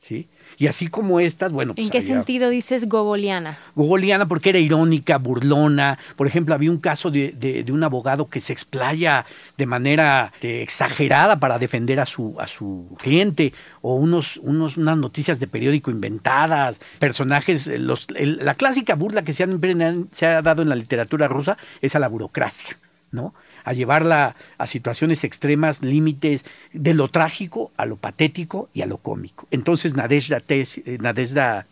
¿Sí? 0.00 0.28
Y 0.60 0.66
así 0.66 0.88
como 0.88 1.20
estas, 1.20 1.52
bueno, 1.52 1.74
pues 1.74 1.86
¿En 1.86 1.90
qué 1.90 1.98
había- 1.98 2.16
sentido 2.16 2.50
dices 2.50 2.86
gogoliana? 2.86 3.58
Gogoliana 3.74 4.28
porque 4.28 4.50
era 4.50 4.58
irónica, 4.58 5.16
burlona. 5.16 5.98
Por 6.16 6.26
ejemplo, 6.26 6.54
había 6.54 6.70
un 6.70 6.76
caso 6.76 7.10
de, 7.10 7.32
de- 7.32 7.64
de 7.64 7.72
un 7.72 7.82
abogado 7.82 8.28
que 8.28 8.40
se 8.40 8.52
explaya 8.52 9.24
de 9.56 9.64
manera 9.64 10.34
eh, 10.42 10.60
exagerada 10.60 11.40
para 11.40 11.58
defender 11.58 11.98
a 11.98 12.04
su, 12.04 12.36
a 12.38 12.46
su 12.46 12.94
cliente, 12.98 13.54
o 13.80 13.94
unos, 13.94 14.36
unos, 14.42 14.76
unas 14.76 14.98
noticias 14.98 15.40
de 15.40 15.46
periódico 15.46 15.90
inventadas, 15.90 16.78
personajes, 16.98 17.66
eh, 17.66 17.78
los, 17.78 18.06
el- 18.14 18.44
la 18.44 18.52
clásica 18.54 18.94
burla 18.96 19.22
que 19.22 19.32
se, 19.32 19.44
han- 19.44 20.08
se 20.12 20.26
ha 20.26 20.42
dado 20.42 20.60
en 20.60 20.68
la 20.68 20.76
literatura 20.76 21.26
rusa 21.26 21.56
es 21.80 21.96
a 21.96 21.98
la 22.00 22.08
burocracia, 22.08 22.76
¿no? 23.12 23.32
A 23.64 23.72
llevarla 23.72 24.36
a 24.58 24.66
situaciones 24.66 25.24
extremas, 25.24 25.82
límites 25.82 26.44
de 26.72 26.94
lo 26.94 27.08
trágico 27.08 27.72
a 27.76 27.86
lo 27.86 27.96
patético 27.96 28.68
y 28.74 28.82
a 28.82 28.86
lo 28.86 28.98
cómico. 28.98 29.46
Entonces 29.50 29.94
Nadezhda, 29.94 30.42
eh, 30.48 30.66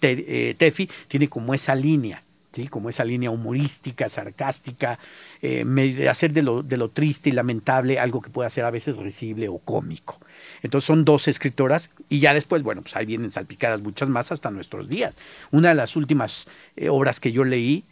eh, 0.02 0.54
Tefi 0.56 0.88
tiene 1.08 1.28
como 1.28 1.54
esa 1.54 1.74
línea, 1.74 2.22
¿sí? 2.50 2.68
como 2.68 2.88
esa 2.88 3.04
línea 3.04 3.30
humorística, 3.30 4.08
sarcástica, 4.08 4.98
eh, 5.42 6.08
hacer 6.08 6.32
de 6.32 6.42
lo, 6.42 6.88
triste 6.90 7.30
y 7.30 7.32
lamentable 7.32 7.98
algo 7.98 8.20
que 8.20 8.30
pueda 8.30 8.50
ser 8.50 8.64
a 8.64 8.70
veces 8.70 8.96
risible 8.98 9.48
o 9.48 9.58
cómico. 9.58 10.18
Entonces 10.62 10.86
son 10.86 11.04
dos 11.04 11.28
escritoras 11.28 11.90
y 12.08 12.20
ya 12.20 12.34
después, 12.34 12.62
bueno, 12.62 12.82
pues 12.82 12.96
ahí 12.96 13.06
vienen 13.06 13.30
salpicadas 13.30 13.82
muchas 13.82 14.08
más 14.08 14.32
hasta 14.32 14.50
nuestros 14.50 14.88
días. 14.88 15.16
Una 15.50 15.70
de 15.70 15.74
las 15.74 15.96
últimas 15.96 16.48
eh, 16.76 16.88
obras 16.88 17.20
que 17.20 17.32
yo 17.32 17.44
leí 17.44 17.84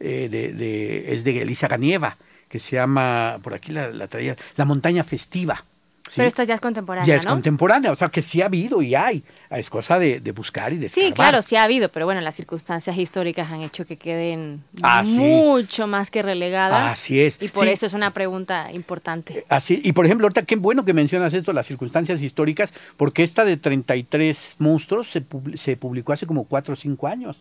es 0.00 1.24
de 1.24 1.42
Elisa 1.42 1.66
Ganieva, 1.66 2.18
que 2.48 2.58
se 2.58 2.76
llama, 2.76 3.38
por 3.42 3.54
aquí 3.54 3.72
la, 3.72 3.88
la 3.90 4.08
traía, 4.08 4.36
La 4.56 4.64
montaña 4.64 5.04
festiva. 5.04 5.64
¿sí? 6.06 6.14
Pero 6.16 6.28
esta 6.28 6.44
ya 6.44 6.54
es 6.54 6.60
contemporánea, 6.62 7.06
ya 7.06 7.16
es 7.16 7.26
¿no? 7.26 7.32
contemporánea, 7.32 7.92
o 7.92 7.94
sea 7.94 8.08
que 8.08 8.22
sí 8.22 8.40
ha 8.40 8.46
habido 8.46 8.80
y 8.80 8.94
hay. 8.94 9.22
Es 9.50 9.68
cosa 9.68 9.98
de, 9.98 10.20
de 10.20 10.32
buscar 10.32 10.72
y 10.72 10.78
de 10.78 10.88
Sí, 10.88 11.00
escarbar. 11.02 11.14
claro, 11.32 11.42
sí 11.42 11.56
ha 11.56 11.64
habido, 11.64 11.90
pero 11.90 12.06
bueno, 12.06 12.22
las 12.22 12.34
circunstancias 12.34 12.96
históricas 12.96 13.50
han 13.52 13.60
hecho 13.60 13.84
que 13.84 13.98
queden 13.98 14.64
Ah, 14.82 15.04
sí. 15.04 15.18
mucho 15.18 15.86
más 15.86 16.10
que 16.10 16.22
relegadas. 16.22 16.92
Así 16.92 17.20
es. 17.20 17.42
Y 17.42 17.48
por 17.48 17.66
Sí. 17.66 17.72
eso 17.72 17.84
es 17.84 17.92
una 17.92 18.14
pregunta 18.14 18.72
importante. 18.72 19.44
Así, 19.50 19.82
y 19.84 19.92
por 19.92 20.06
ejemplo, 20.06 20.24
ahorita 20.24 20.42
qué 20.46 20.56
bueno 20.56 20.86
que 20.86 20.94
mencionas 20.94 21.34
esto, 21.34 21.52
las 21.52 21.66
circunstancias 21.66 22.22
históricas, 22.22 22.72
porque 22.96 23.22
esta 23.22 23.44
de 23.44 23.58
33 23.58 24.56
monstruos 24.60 25.10
se, 25.10 25.22
publi- 25.22 25.56
se 25.58 25.76
publicó 25.76 26.14
hace 26.14 26.26
como 26.26 26.44
4 26.44 26.72
o 26.72 26.76
5 26.76 27.06
años. 27.06 27.36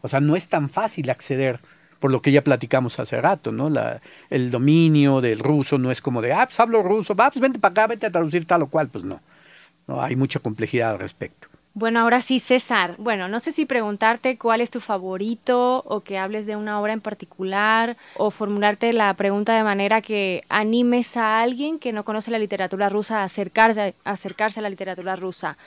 O 0.00 0.08
sea, 0.08 0.20
no 0.20 0.36
es 0.36 0.48
tan 0.48 0.70
fácil 0.70 1.10
acceder, 1.10 1.60
por 2.00 2.10
lo 2.10 2.22
que 2.22 2.32
ya 2.32 2.42
platicamos 2.42 2.98
hace 3.00 3.20
rato, 3.20 3.52
¿no? 3.52 3.70
La, 3.70 4.00
el 4.30 4.50
dominio 4.50 5.20
del 5.20 5.38
ruso 5.38 5.78
no 5.78 5.90
es 5.90 6.00
como 6.00 6.22
de, 6.22 6.32
ah, 6.32 6.46
pues 6.46 6.58
hablo 6.60 6.82
ruso, 6.82 7.14
va, 7.14 7.30
pues 7.30 7.40
vente 7.40 7.58
para 7.58 7.72
acá, 7.72 7.86
vete 7.88 8.06
a 8.06 8.12
traducir 8.12 8.46
tal 8.46 8.62
o 8.62 8.68
cual, 8.68 8.88
pues 8.88 9.04
no. 9.04 9.20
no 9.86 10.02
hay 10.02 10.16
mucha 10.16 10.40
complejidad 10.40 10.90
al 10.92 10.98
respecto. 10.98 11.48
Bueno, 11.78 12.00
ahora 12.00 12.22
sí, 12.22 12.38
César. 12.38 12.94
Bueno, 12.96 13.28
no 13.28 13.38
sé 13.38 13.52
si 13.52 13.66
preguntarte 13.66 14.38
cuál 14.38 14.62
es 14.62 14.70
tu 14.70 14.80
favorito 14.80 15.82
o 15.84 16.00
que 16.00 16.16
hables 16.16 16.46
de 16.46 16.56
una 16.56 16.80
obra 16.80 16.94
en 16.94 17.02
particular 17.02 17.98
o 18.16 18.30
formularte 18.30 18.94
la 18.94 19.12
pregunta 19.12 19.54
de 19.54 19.62
manera 19.62 20.00
que 20.00 20.42
animes 20.48 21.18
a 21.18 21.42
alguien 21.42 21.78
que 21.78 21.92
no 21.92 22.02
conoce 22.02 22.30
la 22.30 22.38
literatura 22.38 22.88
rusa 22.88 23.20
a 23.20 23.24
acercarse, 23.24 23.94
a 24.04 24.10
acercarse 24.10 24.60
a 24.60 24.62
la 24.62 24.70
literatura 24.70 25.16
rusa. 25.16 25.58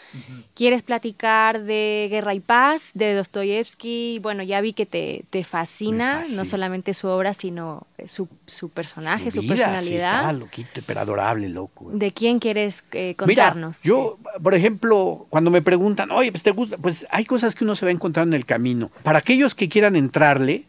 ¿Quieres 0.55 0.81
platicar 0.81 1.61
de 1.61 2.07
Guerra 2.09 2.33
y 2.33 2.39
Paz, 2.39 2.93
de 2.95 3.13
Dostoyevsky? 3.13 4.17
Bueno, 4.17 4.41
ya 4.41 4.61
vi 4.61 4.73
que 4.73 4.87
te, 4.87 5.25
te 5.29 5.43
fascina, 5.43 6.23
no 6.31 6.43
solamente 6.43 6.95
su 6.95 7.07
obra, 7.07 7.35
sino 7.35 7.85
su, 8.07 8.27
su 8.47 8.69
personaje, 8.69 9.29
su, 9.29 9.41
vida, 9.41 9.53
sí, 9.53 9.61
personalidad. 9.61 10.09
estaba 10.09 10.33
loquito, 10.33 10.81
pero 10.87 11.01
adorable, 11.01 11.49
loco. 11.49 11.91
¿De 11.93 12.11
quién 12.13 12.39
quieres 12.39 12.83
eh, 12.93 13.15
Mira, 13.27 13.49
contarnos? 13.49 13.83
yo, 13.83 14.17
por 14.41 14.55
ejemplo, 14.55 15.27
cuando 15.29 15.51
me 15.51 15.61
preguntan, 15.61 15.98
oye, 16.09 16.31
pues 16.31 16.43
te 16.43 16.51
gusta, 16.51 16.77
pues 16.77 17.05
hay 17.11 17.25
cosas 17.25 17.55
que 17.55 17.63
uno 17.63 17.75
se 17.75 17.85
va 17.85 17.91
encontrando 17.91 18.35
en 18.35 18.39
el 18.39 18.45
camino. 18.45 18.91
Para 19.03 19.19
aquellos 19.19 19.55
que 19.55 19.69
quieran 19.69 19.95
entrarle, 19.95 20.65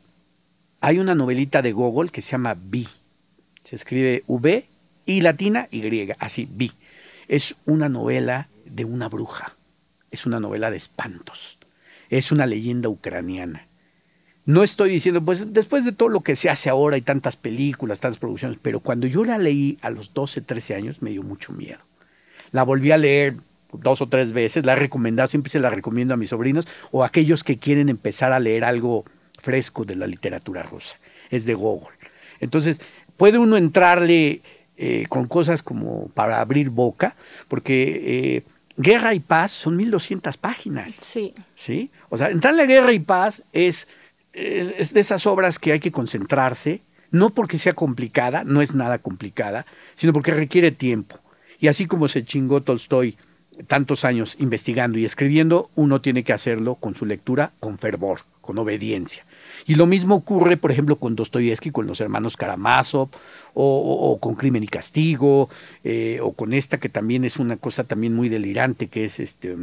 hay 0.80 0.98
una 0.98 1.14
novelita 1.14 1.62
de 1.62 1.72
Gogol 1.72 2.10
que 2.10 2.22
se 2.22 2.32
llama 2.32 2.56
Vi. 2.58 2.88
Se 3.64 3.76
escribe 3.76 4.24
V 4.26 4.66
y 5.06 5.20
latina 5.20 5.68
y 5.70 5.80
griega, 5.80 6.16
así, 6.18 6.48
Vi. 6.50 6.72
Es 7.28 7.54
una 7.66 7.88
novela 7.88 8.48
de 8.64 8.84
una 8.84 9.08
bruja. 9.08 9.56
Es 10.10 10.26
una 10.26 10.40
novela 10.40 10.70
de 10.70 10.76
espantos. 10.76 11.58
Es 12.08 12.32
una 12.32 12.46
leyenda 12.46 12.88
ucraniana. 12.88 13.66
No 14.46 14.64
estoy 14.64 14.90
diciendo, 14.90 15.22
pues 15.22 15.52
después 15.52 15.84
de 15.84 15.92
todo 15.92 16.08
lo 16.08 16.22
que 16.22 16.34
se 16.34 16.50
hace 16.50 16.70
ahora 16.70 16.96
y 16.96 17.02
tantas 17.02 17.36
películas, 17.36 18.00
tantas 18.00 18.18
producciones, 18.18 18.58
pero 18.60 18.80
cuando 18.80 19.06
yo 19.06 19.24
la 19.24 19.38
leí 19.38 19.78
a 19.82 19.90
los 19.90 20.12
12, 20.12 20.40
13 20.40 20.74
años 20.74 21.02
me 21.02 21.10
dio 21.10 21.22
mucho 21.22 21.52
miedo. 21.52 21.78
La 22.50 22.64
volví 22.64 22.90
a 22.90 22.96
leer 22.96 23.36
dos 23.72 24.00
o 24.00 24.08
tres 24.08 24.32
veces, 24.32 24.64
la 24.64 24.72
he 24.72 24.76
recomendado, 24.76 25.28
siempre 25.28 25.50
se 25.50 25.60
la 25.60 25.70
recomiendo 25.70 26.14
a 26.14 26.16
mis 26.16 26.30
sobrinos 26.30 26.66
o 26.90 27.02
a 27.02 27.06
aquellos 27.06 27.44
que 27.44 27.58
quieren 27.58 27.88
empezar 27.88 28.32
a 28.32 28.40
leer 28.40 28.64
algo 28.64 29.04
fresco 29.40 29.84
de 29.84 29.96
la 29.96 30.06
literatura 30.06 30.62
rusa. 30.62 30.98
Es 31.30 31.46
de 31.46 31.54
Gogol. 31.54 31.94
Entonces, 32.40 32.80
puede 33.16 33.38
uno 33.38 33.56
entrarle 33.56 34.42
eh, 34.76 35.06
con 35.08 35.26
cosas 35.26 35.62
como 35.62 36.08
para 36.08 36.40
abrir 36.40 36.70
boca, 36.70 37.16
porque 37.48 38.02
eh, 38.04 38.42
Guerra 38.76 39.14
y 39.14 39.20
Paz 39.20 39.52
son 39.52 39.76
1200 39.76 40.36
páginas. 40.36 40.92
Sí. 40.92 41.34
¿sí? 41.54 41.90
O 42.08 42.16
sea, 42.16 42.30
entrarle 42.30 42.62
a 42.62 42.66
Guerra 42.66 42.92
y 42.92 42.98
Paz 42.98 43.42
es, 43.52 43.88
es, 44.32 44.72
es 44.76 44.94
de 44.94 45.00
esas 45.00 45.26
obras 45.26 45.58
que 45.58 45.72
hay 45.72 45.80
que 45.80 45.92
concentrarse, 45.92 46.82
no 47.10 47.30
porque 47.30 47.58
sea 47.58 47.74
complicada, 47.74 48.44
no 48.44 48.62
es 48.62 48.74
nada 48.74 48.98
complicada, 48.98 49.66
sino 49.94 50.12
porque 50.12 50.32
requiere 50.32 50.70
tiempo. 50.70 51.20
Y 51.58 51.68
así 51.68 51.86
como 51.86 52.08
se 52.08 52.24
chingó 52.24 52.62
Tolstoy 52.62 53.18
tantos 53.66 54.04
años 54.04 54.36
investigando 54.38 54.98
y 54.98 55.04
escribiendo, 55.04 55.70
uno 55.74 56.00
tiene 56.00 56.24
que 56.24 56.32
hacerlo 56.32 56.76
con 56.76 56.94
su 56.94 57.06
lectura 57.06 57.52
con 57.60 57.78
fervor, 57.78 58.20
con 58.40 58.58
obediencia. 58.58 59.26
Y 59.66 59.74
lo 59.74 59.86
mismo 59.86 60.16
ocurre, 60.16 60.56
por 60.56 60.72
ejemplo, 60.72 60.96
con 60.96 61.16
Dostoyevsky, 61.16 61.70
con 61.70 61.86
los 61.86 62.00
hermanos 62.00 62.36
Karamazov, 62.36 63.10
o, 63.54 64.18
con 64.20 64.34
Crimen 64.34 64.62
y 64.62 64.68
Castigo, 64.68 65.48
eh, 65.84 66.20
o 66.22 66.32
con 66.32 66.52
esta 66.52 66.78
que 66.78 66.88
también 66.88 67.24
es 67.24 67.38
una 67.38 67.56
cosa 67.56 67.84
también 67.84 68.14
muy 68.14 68.28
delirante, 68.28 68.88
que 68.88 69.04
es 69.04 69.20
este 69.20 69.56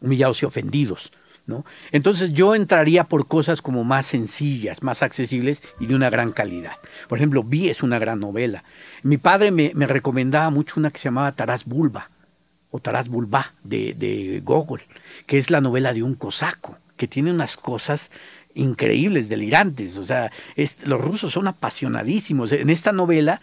humillados 0.00 0.42
y 0.42 0.46
ofendidos. 0.46 1.12
¿no? 1.46 1.64
Entonces 1.92 2.32
yo 2.32 2.54
entraría 2.54 3.04
por 3.04 3.28
cosas 3.28 3.62
como 3.62 3.84
más 3.84 4.06
sencillas, 4.06 4.82
más 4.82 5.02
accesibles 5.02 5.62
y 5.78 5.86
de 5.86 5.94
una 5.94 6.10
gran 6.10 6.32
calidad. 6.32 6.72
Por 7.08 7.18
ejemplo, 7.18 7.44
Vi 7.44 7.68
es 7.68 7.82
una 7.82 7.98
gran 7.98 8.20
novela. 8.20 8.64
Mi 9.02 9.16
padre 9.16 9.50
me, 9.50 9.72
me 9.74 9.86
recomendaba 9.86 10.50
mucho 10.50 10.74
una 10.78 10.90
que 10.90 10.98
se 10.98 11.04
llamaba 11.04 11.32
Taras 11.32 11.64
Bulba, 11.64 12.10
o 12.70 12.80
Taras 12.80 13.08
Bulba, 13.08 13.54
de, 13.62 13.94
de 13.94 14.40
Gogol, 14.44 14.82
que 15.26 15.38
es 15.38 15.50
la 15.50 15.60
novela 15.60 15.92
de 15.92 16.02
un 16.02 16.14
cosaco, 16.14 16.78
que 16.96 17.08
tiene 17.08 17.30
unas 17.30 17.56
cosas 17.56 18.10
increíbles, 18.54 19.28
delirantes. 19.28 19.98
O 19.98 20.04
sea, 20.04 20.32
los 20.84 21.00
rusos 21.00 21.32
son 21.32 21.46
apasionadísimos. 21.46 22.52
En 22.52 22.70
esta 22.70 22.92
novela, 22.92 23.40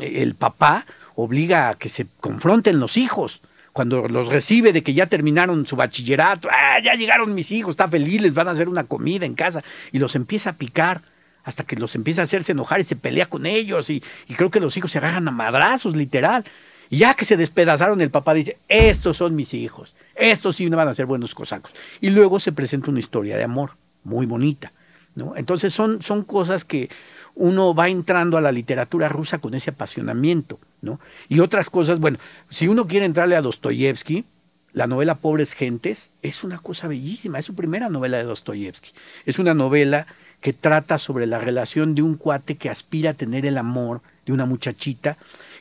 eh, 0.00 0.22
el 0.22 0.34
papá 0.34 0.86
obliga 1.14 1.70
a 1.70 1.74
que 1.74 1.88
se 1.88 2.06
confronten 2.20 2.78
los 2.78 2.96
hijos. 2.96 3.40
Cuando 3.72 4.08
los 4.08 4.28
recibe 4.28 4.72
de 4.72 4.82
que 4.82 4.94
ya 4.94 5.06
terminaron 5.06 5.66
su 5.66 5.76
bachillerato, 5.76 6.48
ah, 6.50 6.78
ya 6.82 6.94
llegaron 6.94 7.34
mis 7.34 7.52
hijos, 7.52 7.72
está 7.72 7.88
feliz, 7.88 8.20
les 8.20 8.34
van 8.34 8.48
a 8.48 8.52
hacer 8.52 8.68
una 8.68 8.84
comida 8.84 9.26
en 9.26 9.34
casa, 9.34 9.62
y 9.92 9.98
los 9.98 10.16
empieza 10.16 10.50
a 10.50 10.56
picar 10.56 11.02
hasta 11.44 11.64
que 11.64 11.76
los 11.76 11.94
empieza 11.94 12.22
a 12.22 12.24
hacerse 12.24 12.52
enojar 12.52 12.80
y 12.80 12.84
se 12.84 12.96
pelea 12.96 13.26
con 13.26 13.44
ellos, 13.44 13.90
y, 13.90 14.02
y 14.28 14.34
creo 14.34 14.50
que 14.50 14.60
los 14.60 14.76
hijos 14.76 14.90
se 14.90 14.98
agarran 14.98 15.28
a 15.28 15.30
madrazos, 15.30 15.94
literal. 15.94 16.44
Ya 16.90 17.14
que 17.14 17.24
se 17.24 17.36
despedazaron, 17.36 18.00
el 18.00 18.10
papá 18.10 18.34
dice, 18.34 18.58
estos 18.68 19.16
son 19.16 19.34
mis 19.34 19.54
hijos, 19.54 19.94
estos 20.14 20.56
sí 20.56 20.68
van 20.68 20.88
a 20.88 20.94
ser 20.94 21.06
buenos 21.06 21.34
cosacos. 21.34 21.72
Y 22.00 22.10
luego 22.10 22.40
se 22.40 22.52
presenta 22.52 22.90
una 22.90 23.00
historia 23.00 23.36
de 23.36 23.44
amor 23.44 23.72
muy 24.04 24.26
bonita. 24.26 24.72
¿no? 25.14 25.34
Entonces 25.36 25.72
son, 25.72 26.02
son 26.02 26.22
cosas 26.22 26.64
que 26.64 26.90
uno 27.34 27.74
va 27.74 27.88
entrando 27.88 28.36
a 28.36 28.40
la 28.40 28.52
literatura 28.52 29.08
rusa 29.08 29.38
con 29.38 29.54
ese 29.54 29.70
apasionamiento. 29.70 30.58
¿no? 30.82 31.00
Y 31.28 31.40
otras 31.40 31.70
cosas, 31.70 32.00
bueno, 32.00 32.18
si 32.50 32.68
uno 32.68 32.86
quiere 32.86 33.06
entrarle 33.06 33.36
a 33.36 33.42
Dostoyevsky, 33.42 34.24
la 34.72 34.86
novela 34.86 35.16
Pobres 35.16 35.54
Gentes 35.54 36.10
es 36.20 36.44
una 36.44 36.58
cosa 36.58 36.86
bellísima, 36.86 37.38
es 37.38 37.46
su 37.46 37.54
primera 37.54 37.88
novela 37.88 38.18
de 38.18 38.24
Dostoyevsky. 38.24 38.90
Es 39.24 39.38
una 39.38 39.54
novela 39.54 40.06
que 40.40 40.52
trata 40.52 40.98
sobre 40.98 41.26
la 41.26 41.38
relación 41.38 41.94
de 41.94 42.02
un 42.02 42.16
cuate 42.16 42.56
que 42.56 42.68
aspira 42.68 43.10
a 43.10 43.14
tener 43.14 43.46
el 43.46 43.56
amor 43.56 44.02
de 44.26 44.32
una 44.32 44.44
muchachita 44.44 45.16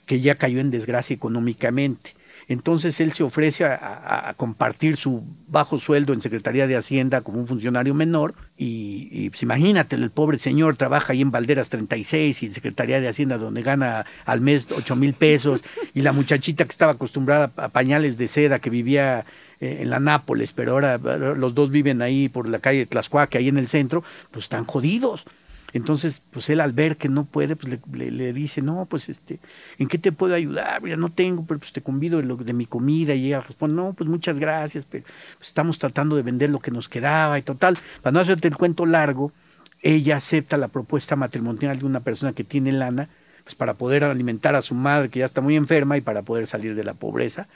que 0.05 0.19
ya 0.19 0.35
cayó 0.35 0.59
en 0.59 0.71
desgracia 0.71 1.13
económicamente. 1.13 2.15
Entonces 2.47 2.99
él 2.99 3.11
se 3.13 3.23
ofrece 3.23 3.65
a, 3.65 4.33
compartir 4.37 4.97
su 4.97 5.23
bajo 5.47 5.79
sueldo 5.79 6.13
en 6.13 6.21
Secretaría 6.21 6.67
de 6.67 6.75
Hacienda 6.75 7.21
como 7.21 7.39
un 7.39 7.47
funcionario 7.47 7.95
menor 7.95 8.35
y, 8.55 9.07
y, 9.11 9.29
pues 9.29 9.41
imagínate, 9.41 9.95
el 9.95 10.11
pobre 10.11 10.37
señor 10.37 10.77
trabaja 10.77 11.13
ahí 11.13 11.21
en 11.21 11.31
Valderas 11.31 11.69
36 11.69 12.43
y 12.43 12.45
en 12.45 12.53
Secretaría 12.53 13.01
de 13.01 13.07
Hacienda 13.07 13.37
donde 13.37 13.63
gana 13.63 14.05
al 14.25 14.41
mes 14.41 14.67
8 14.75 14.95
mil 14.95 15.13
pesos 15.13 15.63
y 15.93 16.01
la 16.01 16.11
muchachita 16.11 16.65
que 16.65 16.71
estaba 16.71 16.93
acostumbrada 16.93 17.51
a 17.55 17.69
pañales 17.69 18.17
de 18.17 18.27
seda 18.27 18.59
que 18.59 18.69
vivía 18.69 19.25
eh, 19.59 19.79
en 19.81 19.89
la 19.89 19.99
Nápoles, 19.99 20.51
pero 20.51 20.73
ahora 20.73 20.95
eh, 20.95 21.33
los 21.37 21.55
dos 21.55 21.71
viven 21.71 22.01
ahí 22.01 22.29
por 22.29 22.47
la 22.47 22.59
calle 22.59 22.85
Tlaxcuaque, 22.85 23.37
ahí 23.37 23.47
en 23.47 23.57
el 23.57 23.67
centro, 23.67 24.03
pues 24.31 24.45
están 24.45 24.65
jodidos. 24.65 25.25
Entonces, 25.75 26.21
pues 26.31 26.49
él 26.49 26.61
al 26.61 26.71
ver 26.71 26.95
que 26.95 27.09
no 27.09 27.25
puede, 27.25 27.55
pues 27.57 27.77
le, 27.93 28.33
dice, 28.33 28.61
no, 28.61 28.85
pues 28.85 29.09
este, 29.09 29.39
¿en 29.77 29.89
qué 29.89 29.97
te 29.97 30.13
puedo 30.13 30.33
ayudar? 30.33 30.81
Mira, 30.81 30.95
no 30.95 31.11
tengo, 31.11 31.45
pero 31.45 31.59
pues 31.59 31.73
te 31.73 31.81
convido 31.81 32.17
de, 32.19 32.23
lo- 32.23 32.37
de 32.37 32.53
mi 32.53 32.65
comida. 32.65 33.13
Y 33.13 33.27
ella 33.27 33.41
responde, 33.41 33.75
no, 33.75 33.93
pues 33.93 34.09
muchas 34.09 34.39
gracias, 34.39 34.85
pero 34.89 35.03
pues, 35.37 35.49
estamos 35.49 35.77
tratando 35.77 36.15
de 36.15 36.21
vender 36.23 36.49
lo 36.49 36.59
que 36.59 36.71
nos 36.71 36.87
quedaba 36.87 37.37
y 37.37 37.41
total. 37.41 37.77
Para 38.01 38.13
no 38.13 38.21
hacerte 38.21 38.47
el 38.47 38.55
cuento 38.55 38.85
largo, 38.85 39.33
ella 39.81 40.15
acepta 40.17 40.55
la 40.57 40.69
propuesta 40.69 41.15
matrimonial 41.17 41.77
de 41.79 41.85
una 41.85 41.99
persona 41.99 42.31
que 42.33 42.43
tiene 42.45 42.71
lana, 42.71 43.09
pues 43.43 43.53
para 43.55 43.73
poder 43.75 44.05
alimentar 44.05 44.55
a 44.55 44.61
su 44.61 44.75
madre 44.75 45.09
que 45.09 45.19
ya 45.19 45.25
está 45.25 45.41
muy 45.41 45.55
enferma 45.57 45.97
y 45.97 46.01
para 46.01 46.21
poder 46.23 46.47
salir 46.47 46.75
de 46.75 46.83
la 46.85 46.93
pobreza. 46.93 47.47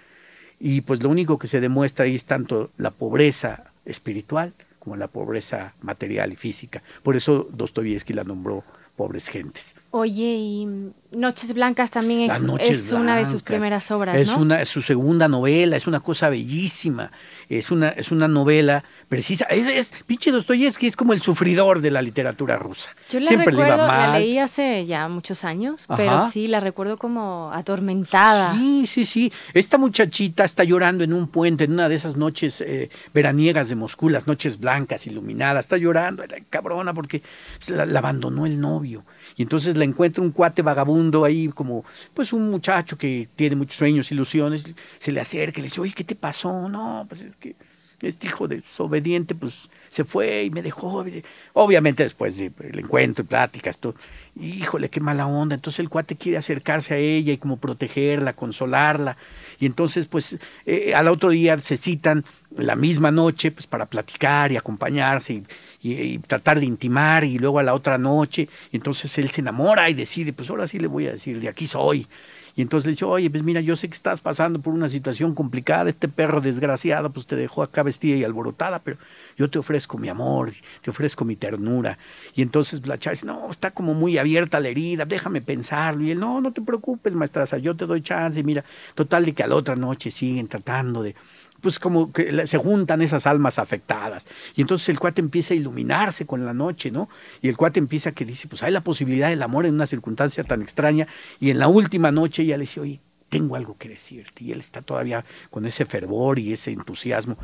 Y 0.60 0.82
pues 0.82 1.02
lo 1.02 1.10
único 1.10 1.40
que 1.40 1.48
se 1.48 1.62
demuestra 1.62 2.06
ahí 2.06 2.16
es 2.16 2.26
tanto 2.26 2.70
la 2.78 2.92
pobreza 2.92 3.72
espiritual 3.86 4.54
como 4.90 4.98
la 4.98 5.08
pobreza 5.08 5.76
material 5.84 6.34
y 6.34 6.36
física. 6.36 6.82
Por 7.04 7.16
eso 7.16 7.48
Dostoyevsky 7.52 8.14
la 8.14 8.24
nombró 8.24 8.64
pobres 9.00 9.30
gentes. 9.30 9.78
Oye, 9.92 10.36
y 10.36 10.68
Noches 11.12 11.54
Blancas 11.54 11.90
también 11.90 12.30
es, 12.30 12.92
una 12.92 13.16
de 13.16 13.26
sus 13.26 13.44
primeras 13.44 13.90
obras, 13.92 14.18
Es, 14.18 14.28
¿no? 14.28 14.40
una, 14.40 14.62
es 14.62 14.68
su 14.68 14.82
segunda 14.82 15.30
novela, 15.30 15.78
es 15.78 15.88
una 15.88 16.02
cosa 16.02 16.30
bellísima. 16.30 17.10
Es 17.48 17.72
una, 17.72 17.88
es 17.90 18.12
una 18.12 18.28
novela 18.28 18.84
precisa. 19.08 19.46
Es, 19.46 19.70
es, 19.70 19.94
pinche 20.06 20.32
Dostoyevsky 20.32 20.86
es 20.86 20.98
como 20.98 21.14
el 21.14 21.22
sufridor 21.22 21.80
de 21.80 21.92
la 21.92 22.02
literatura 22.02 22.58
rusa. 22.58 22.90
Yo 23.10 23.22
la 23.22 23.28
Siempre 23.28 23.54
le 23.54 23.62
recuerdo, 23.62 23.76
iba 23.76 23.88
la 23.88 24.08
mal. 24.08 24.20
leí 24.20 24.38
hace 24.38 24.86
ya 24.86 25.08
muchos 25.08 25.46
años, 25.46 25.86
Ajá. 25.88 25.96
pero 25.96 26.20
sí 26.30 26.48
la 26.48 26.60
recuerdo 26.60 26.98
como 26.98 27.52
atormentada. 27.54 28.54
Sí, 28.54 28.86
sí, 28.86 29.06
sí. 29.06 29.34
Esta 29.54 29.78
muchachita 29.78 30.44
está 30.44 30.66
llorando 30.66 31.06
en 31.06 31.14
un 31.14 31.30
puente, 31.30 31.64
en 31.64 31.72
una 31.72 31.88
de 31.88 31.96
esas 31.96 32.18
noches 32.18 32.60
eh, 32.60 32.90
veraniegas 33.14 33.70
de 33.70 33.76
Moscú, 33.76 34.10
las 34.10 34.28
noches 34.28 34.60
blancas, 34.60 35.08
iluminadas. 35.08 35.66
Está 35.66 35.78
llorando, 35.78 36.22
era 36.22 36.38
cabrona, 36.50 36.94
porque 36.94 37.24
pues, 37.58 37.70
la, 37.70 37.86
la 37.86 38.00
abandonó 38.00 38.46
el 38.46 38.60
novio. 38.60 38.89
Y 39.36 39.44
entonces 39.44 39.78
la 39.78 39.84
encuentra 39.84 40.24
un 40.24 40.32
cuate 40.32 40.62
vagabundo 40.62 41.26
ahí, 41.26 41.48
como 41.50 41.86
pues 42.14 42.34
un 42.34 42.50
muchacho 42.50 42.98
que 42.98 43.30
tiene 43.36 43.56
muchos 43.56 43.76
sueños, 43.76 44.12
ilusiones. 44.12 44.74
Se 45.00 45.12
le 45.12 45.22
acerca 45.22 45.60
y 45.60 45.64
le 45.64 45.68
dice, 45.68 45.82
oye, 45.82 45.94
¿qué 45.94 46.04
te 46.04 46.16
pasó? 46.16 46.70
No, 46.70 47.06
pues 47.08 47.22
es 47.22 47.36
que 47.36 47.56
este 48.02 48.28
hijo 48.28 48.48
desobediente, 48.48 49.36
pues 49.36 49.70
se 49.90 50.04
fue 50.04 50.44
y 50.44 50.50
me 50.50 50.62
dejó. 50.62 51.06
Obviamente 51.54 52.04
después 52.04 52.38
del 52.38 52.80
encuentro 52.80 53.24
y 53.24 53.28
pláticas, 53.28 53.80
todo, 53.80 53.96
híjole, 54.40 54.90
qué 54.90 55.00
mala 55.00 55.28
onda. 55.28 55.56
Entonces 55.56 55.80
el 55.80 55.90
cuate 55.90 56.16
quiere 56.16 56.38
acercarse 56.38 56.94
a 56.94 56.98
ella 56.98 57.34
y 57.34 57.38
como 57.38 57.58
protegerla, 57.58 58.34
consolarla. 58.34 59.18
Y 59.60 59.66
entonces, 59.66 60.06
pues, 60.06 60.40
eh, 60.66 60.94
al 60.96 61.08
otro 61.08 61.30
día 61.30 61.58
se 61.60 61.78
citan 61.78 62.24
la 62.66 62.76
misma 62.76 63.12
noche, 63.12 63.52
pues, 63.52 63.68
para 63.68 63.86
platicar 63.88 64.52
y 64.52 64.58
acompañarse 64.58 65.44
y, 65.82 65.94
y- 65.94 66.20
tratar 66.20 66.60
de 66.60 66.66
intimar. 66.66 67.24
Y 67.24 67.38
luego 67.40 67.60
a 67.60 67.64
la 67.64 67.74
otra 67.74 67.98
noche, 67.98 68.50
entonces 68.72 69.18
él 69.18 69.30
se 69.32 69.42
enamora 69.42 69.90
y 69.90 69.94
decide, 69.94 70.34
pues 70.34 70.50
ahora 70.50 70.68
sí 70.68 70.80
le 70.80 70.88
voy 70.88 71.08
a 71.08 71.12
decir, 71.12 71.40
de 71.40 71.50
aquí 71.50 71.68
soy. 71.68 72.08
Y 72.56 72.62
entonces 72.62 72.88
le 72.88 72.92
dice, 72.92 73.06
oye, 73.06 73.30
pues 73.30 73.44
mira, 73.44 73.62
yo 73.62 73.76
sé 73.76 73.88
que 73.88 73.94
estás 73.94 74.22
pasando 74.22 74.60
por 74.62 74.74
una 74.74 74.90
situación 74.90 75.34
complicada, 75.34 75.90
este 75.90 76.08
perro 76.10 76.42
desgraciado, 76.42 77.10
pues 77.12 77.26
te 77.28 77.36
dejó 77.36 77.64
acá 77.64 77.84
vestida 77.84 78.18
y 78.18 78.24
alborotada, 78.24 78.80
pero 78.80 78.98
yo 79.38 79.50
te 79.50 79.60
ofrezco 79.60 79.98
mi 79.98 80.10
amor, 80.10 80.52
te 80.82 80.90
ofrezco 80.90 81.24
mi 81.26 81.36
ternura. 81.36 81.98
Y 82.36 82.42
entonces 82.42 82.86
la 82.86 82.98
chava 82.98 83.14
dice, 83.14 83.26
no, 83.26 83.50
está 83.50 83.72
como 83.72 83.94
muy 83.94 84.18
abierta 84.18 84.60
la 84.60 84.68
herida, 84.70 85.06
déjame 85.06 85.42
pensarlo. 85.42 86.04
Y 86.04 86.12
él, 86.12 86.20
no, 86.20 86.42
no 86.42 86.52
te 86.52 86.62
preocupes, 86.62 87.16
maestraza, 87.16 87.58
yo 87.60 87.76
te 87.76 87.86
doy 87.86 88.02
chance. 88.02 88.40
Y 88.40 88.44
mira, 88.44 88.66
total 88.96 89.26
de 89.26 89.34
que 89.34 89.44
a 89.44 89.48
la 89.48 89.56
otra 89.56 89.76
noche 89.76 90.12
siguen 90.12 90.48
tratando 90.48 91.02
de, 91.04 91.16
pues 91.62 91.80
como 91.80 92.12
que 92.12 92.46
se 92.48 92.58
juntan 92.58 93.02
esas 93.02 93.26
almas 93.26 93.60
afectadas. 93.60 94.28
Y 94.56 94.62
entonces 94.62 94.90
el 94.90 95.00
cuate 95.00 95.22
empieza 95.22 95.54
a 95.54 95.58
iluminarse 95.58 96.26
con 96.26 96.46
la 96.46 96.54
noche, 96.54 96.92
¿no? 96.92 97.10
Y 97.42 97.50
el 97.50 97.58
cuate 97.58 97.80
empieza 97.80 98.12
que 98.12 98.26
dice, 98.26 98.48
pues 98.48 98.64
hay 98.64 98.72
la 98.72 98.82
posibilidad 98.82 99.30
del 99.30 99.42
amor 99.44 99.66
en 99.66 99.74
una 99.74 99.86
circunstancia 99.86 100.44
tan 100.44 100.62
extraña. 100.62 101.08
Y 101.40 101.50
en 101.52 101.60
la 101.60 101.68
última 101.68 102.12
noche 102.12 102.44
ella 102.44 102.58
le 102.58 102.62
dice, 102.62 102.80
oye, 102.80 103.00
tengo 103.30 103.56
algo 103.56 103.78
que 103.78 103.90
decirte. 103.90 104.44
Y 104.44 104.52
él 104.52 104.60
está 104.60 104.82
todavía 104.82 105.24
con 105.50 105.66
ese 105.66 105.86
fervor 105.86 106.40
y 106.40 106.54
ese 106.54 106.72
entusiasmo. 106.72 107.38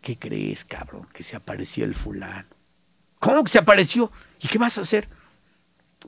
¿Qué 0.00 0.18
crees, 0.18 0.64
cabrón? 0.64 1.08
Que 1.12 1.22
se 1.22 1.36
apareció 1.36 1.84
el 1.84 1.94
fulano. 1.94 2.48
¿Cómo 3.18 3.44
que 3.44 3.50
se 3.50 3.58
apareció? 3.58 4.10
¿Y 4.40 4.48
qué 4.48 4.58
vas 4.58 4.78
a 4.78 4.82
hacer? 4.82 5.08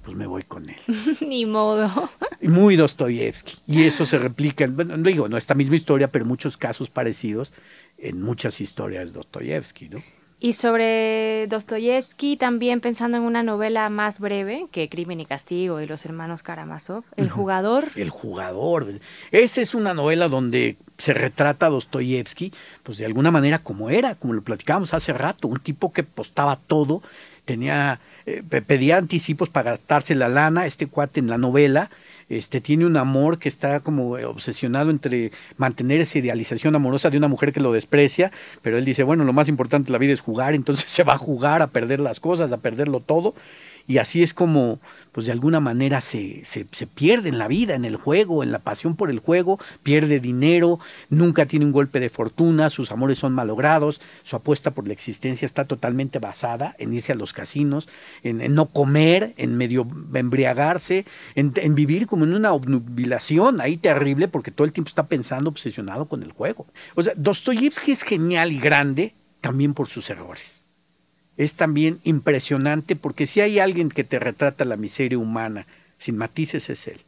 Pues 0.03 0.17
me 0.17 0.27
voy 0.27 0.43
con 0.43 0.69
él. 0.69 0.77
Ni 1.21 1.47
modo. 1.47 2.11
Muy 2.43 2.77
Dostoyevsky. 2.77 3.55
Y 3.67 3.85
eso 3.85 4.07
se 4.07 4.19
replica, 4.19 4.65
en, 4.65 4.77
bueno, 4.77 4.97
no 4.97 5.09
digo, 5.09 5.29
no 5.29 5.37
esta 5.37 5.55
misma 5.55 5.77
historia, 5.77 6.09
pero 6.09 6.25
muchos 6.25 6.57
casos 6.57 6.91
parecidos 6.91 7.53
en 7.97 8.23
muchas 8.23 8.61
historias 8.61 9.13
de 9.13 9.17
Dostoyevsky, 9.19 9.89
¿no? 9.89 10.03
Y 10.41 10.53
sobre 10.53 11.49
Dostoyevsky, 11.49 12.37
también 12.37 12.81
pensando 12.81 13.17
en 13.17 13.25
una 13.25 13.43
novela 13.43 13.89
más 13.89 14.21
breve 14.21 14.69
que 14.71 14.89
Crimen 14.89 15.19
y 15.19 15.27
Castigo 15.27 15.81
y 15.81 15.87
los 15.87 16.05
hermanos 16.05 16.45
Karamazov, 16.45 17.03
El 17.17 17.29
jugador. 17.29 17.89
El 17.97 18.11
jugador. 18.11 18.85
pues, 18.85 19.01
Esa 19.33 19.61
es 19.61 19.75
una 19.75 19.95
novela 19.95 20.29
donde 20.29 20.77
se 20.97 21.13
retrata 21.13 21.67
a 21.67 21.71
Dostoyevsky, 21.71 22.53
pues 22.85 22.99
de 22.99 23.07
alguna 23.07 23.33
manera 23.33 23.59
como 23.59 23.91
era, 23.91 24.15
como 24.15 24.33
lo 24.33 24.43
platicábamos 24.43 24.95
hace 24.95 25.13
rato, 25.13 25.49
un 25.49 25.59
tipo 25.59 25.93
que 25.93 26.05
postaba 26.05 26.61
todo, 26.69 27.03
tenía, 27.45 27.99
eh, 28.37 28.43
pe- 28.49 28.63
pedía 28.63 28.97
anticipos 28.97 29.49
para 29.49 29.71
gastarse 29.73 30.15
la 30.15 30.29
lana, 30.29 30.67
este 30.67 30.87
cuate 30.87 31.21
en 31.21 31.29
la 31.29 31.39
novela, 31.39 31.91
este, 32.29 32.61
tiene 32.61 32.85
un 32.85 32.97
amor 32.99 33.39
que 33.39 33.49
está 33.49 33.81
como 33.81 34.19
eh, 34.19 34.27
obsesionado 34.27 34.91
entre 34.91 35.33
mantener 35.57 36.01
esa 36.01 36.19
idealización 36.19 36.75
amorosa 36.75 37.09
de 37.11 37.17
una 37.17 37.29
mujer 37.29 37.53
que 37.53 37.61
lo 37.61 37.73
desprecia, 37.73 38.31
pero 38.61 38.77
él 38.77 38.85
dice, 38.85 39.03
bueno, 39.03 39.25
lo 39.25 39.33
más 39.33 39.49
importante 39.49 39.87
de 39.87 39.93
la 39.93 39.99
vida 39.99 40.13
es 40.13 40.21
jugar, 40.21 40.55
entonces 40.61 40.91
se 40.91 41.05
va 41.05 41.15
a 41.15 41.19
jugar 41.19 41.63
a 41.63 41.69
perder 41.69 42.01
las 42.01 42.21
cosas, 42.21 42.53
a 42.53 42.59
perderlo 42.59 43.01
todo, 43.01 43.35
y 43.89 43.97
así 43.97 44.23
es 44.23 44.35
como, 44.35 44.81
pues 45.13 45.25
de 45.25 45.33
alguna 45.33 45.61
manera 45.61 46.03
se, 46.03 46.45
se, 46.45 46.67
se 46.71 46.87
pierde 46.87 47.31
en 47.31 47.39
la 47.39 47.49
vida, 47.49 47.75
en 47.75 47.87
el 47.87 47.97
juego, 47.97 48.43
en 48.43 48.53
la 48.53 48.59
pasión 48.59 48.97
por 48.97 49.11
el 49.11 49.19
juego, 49.19 49.59
pierde 49.83 50.21
dinero, 50.21 50.79
nunca 51.09 51.47
tiene 51.47 51.65
un 51.65 51.73
golpe 51.73 51.99
de 51.99 52.11
fortuna, 52.11 52.69
sus 52.69 52.93
amores 52.93 53.17
son 53.17 53.33
malogrados, 53.33 54.03
su 54.25 54.37
apuesta 54.37 54.73
por 54.73 54.87
la 54.87 54.93
existencia 54.93 55.47
está 55.47 55.65
totalmente 55.65 56.19
basada 56.19 56.77
en 56.79 56.93
irse 56.93 57.13
a 57.13 57.15
los 57.15 57.33
casinos, 57.33 57.89
en, 58.23 58.55
no 58.55 58.67
comer, 58.67 59.33
en 59.39 59.57
medio 59.57 59.89
embriagarse, 60.13 61.07
en, 61.35 61.55
en 61.57 61.75
vivir 61.75 62.07
como 62.07 62.27
en 62.27 62.35
una 62.35 62.53
obnubilación 62.53 63.63
ahí 63.63 63.79
terrible, 63.79 64.29
porque 64.29 64.51
todo 64.51 64.67
el 64.67 64.75
tiempo 64.75 64.91
está 64.91 65.07
pensando, 65.07 65.49
obsesionado 65.49 66.09
con 66.09 66.23
el 66.23 66.33
juego. 66.33 66.67
O 66.95 67.03
sea, 67.03 67.15
Dostoyevsky 67.17 67.93
es 67.93 68.03
genial 68.03 68.53
y 68.53 68.61
grande 68.61 69.15
también 69.41 69.73
por 69.73 69.89
sus 69.89 70.11
errores 70.11 70.68
es 71.39 71.55
también 71.55 72.01
impresionante 72.03 72.97
porque 72.97 73.27
si 73.27 73.41
hay 73.41 73.61
alguien 73.61 73.89
que 73.91 74.05
te 74.05 74.19
retrata 74.19 74.65
la 74.65 74.77
miseria 74.77 75.19
humana 75.19 75.67
sin 75.97 76.19
matices 76.19 76.69
es 76.69 76.89
él. 76.89 77.01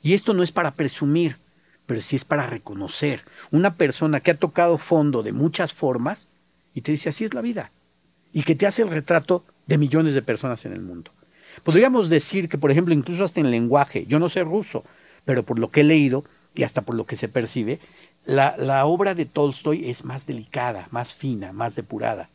Y 0.00 0.14
esto 0.14 0.32
no 0.32 0.44
es 0.44 0.52
para 0.52 0.74
presumir, 0.74 1.38
pero 1.84 2.00
sí 2.00 2.14
es 2.14 2.24
para 2.24 2.46
reconocer. 2.46 3.24
Una 3.50 3.74
persona 3.74 4.20
que 4.20 4.30
ha 4.30 4.38
tocado 4.38 4.78
fondo 4.78 5.24
de 5.24 5.32
muchas 5.32 5.72
formas 5.72 6.28
y 6.72 6.82
te 6.82 6.92
dice 6.92 7.08
así 7.08 7.24
es 7.24 7.34
la 7.34 7.40
vida. 7.40 7.72
Y 8.32 8.44
que 8.44 8.54
te 8.54 8.66
hace 8.66 8.82
el 8.82 8.90
retrato 8.90 9.44
de 9.66 9.76
millones 9.76 10.14
de 10.14 10.22
personas 10.22 10.64
en 10.64 10.72
el 10.72 10.80
mundo. 10.80 11.10
Podríamos 11.64 12.08
decir 12.08 12.48
que, 12.48 12.58
por 12.58 12.70
ejemplo, 12.70 12.94
incluso 12.94 13.24
hasta 13.24 13.40
en 13.40 13.50
lenguaje, 13.50 14.06
yo 14.06 14.20
no 14.20 14.28
sé 14.28 14.44
ruso, 14.44 14.84
pero 15.24 15.42
por 15.42 15.58
lo 15.58 15.70
que 15.70 15.80
he 15.80 15.84
leído 15.84 16.24
y 16.54 16.62
hasta 16.62 16.82
por 16.82 16.94
lo 16.94 17.06
que 17.06 17.16
se 17.16 17.28
percibe, 17.28 17.80
la, 18.24 18.56
la 18.56 18.86
obra 18.86 19.14
de 19.14 19.24
Tolstoy 19.24 19.88
es 19.88 20.04
más 20.04 20.26
delicada, 20.26 20.86
más 20.92 21.12
fina, 21.12 21.52
más 21.52 21.74
depurada 21.74 22.28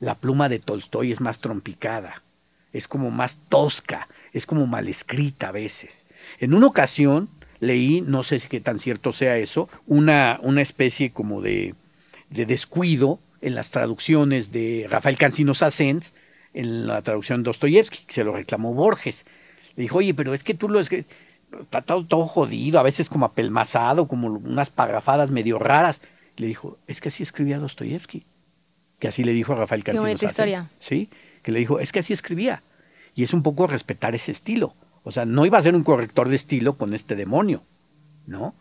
la 0.00 0.16
pluma 0.16 0.48
de 0.48 0.58
Tolstoy 0.58 1.12
es 1.12 1.20
más 1.20 1.40
trompicada, 1.40 2.22
es 2.72 2.88
como 2.88 3.10
más 3.10 3.38
tosca, 3.48 4.08
es 4.32 4.46
como 4.46 4.66
mal 4.66 4.88
escrita 4.88 5.48
a 5.48 5.52
veces. 5.52 6.06
En 6.38 6.54
una 6.54 6.66
ocasión 6.66 7.28
leí, 7.60 8.02
no 8.02 8.22
sé 8.22 8.40
qué 8.40 8.60
tan 8.60 8.78
cierto 8.78 9.12
sea 9.12 9.38
eso, 9.38 9.68
una, 9.86 10.38
una 10.42 10.62
especie 10.62 11.12
como 11.12 11.40
de, 11.40 11.74
de 12.30 12.46
descuido 12.46 13.20
en 13.40 13.54
las 13.54 13.70
traducciones 13.70 14.52
de 14.52 14.86
Rafael 14.90 15.16
Cancino 15.16 15.54
Sassens, 15.54 16.14
en 16.52 16.86
la 16.86 17.02
traducción 17.02 17.42
de 17.42 17.48
Dostoyevsky, 17.48 18.04
que 18.06 18.12
se 18.12 18.24
lo 18.24 18.34
reclamó 18.34 18.74
Borges. 18.74 19.26
Le 19.76 19.82
dijo, 19.82 19.98
oye, 19.98 20.14
pero 20.14 20.32
es 20.34 20.42
que 20.42 20.54
tú 20.54 20.68
lo 20.68 20.80
es 20.80 20.88
que 20.88 21.04
está 21.60 21.82
todo, 21.82 22.06
todo 22.06 22.26
jodido, 22.26 22.78
a 22.78 22.82
veces 22.82 23.10
como 23.10 23.26
apelmazado, 23.26 24.08
como 24.08 24.28
unas 24.28 24.70
paragrafadas 24.70 25.30
medio 25.30 25.58
raras. 25.58 26.02
Le 26.36 26.46
dijo, 26.46 26.78
es 26.86 27.00
que 27.00 27.08
así 27.08 27.22
escribía 27.22 27.58
Dostoyevsky 27.58 28.24
que 28.98 29.08
así 29.08 29.24
le 29.24 29.32
dijo 29.32 29.52
a 29.52 29.56
Rafael 29.56 29.84
Cancino 29.84 30.10
historia. 30.10 30.68
Sí, 30.78 31.10
que 31.42 31.52
le 31.52 31.58
dijo, 31.58 31.80
es 31.80 31.92
que 31.92 32.00
así 32.00 32.12
escribía. 32.12 32.62
Y 33.14 33.22
es 33.22 33.32
un 33.32 33.42
poco 33.42 33.66
respetar 33.66 34.14
ese 34.14 34.32
estilo. 34.32 34.74
O 35.04 35.10
sea, 35.10 35.24
no 35.24 35.46
iba 35.46 35.58
a 35.58 35.62
ser 35.62 35.74
un 35.74 35.84
corrector 35.84 36.28
de 36.28 36.36
estilo 36.36 36.76
con 36.76 36.92
este 36.92 37.14
demonio, 37.14 37.62
¿no? 38.26 38.54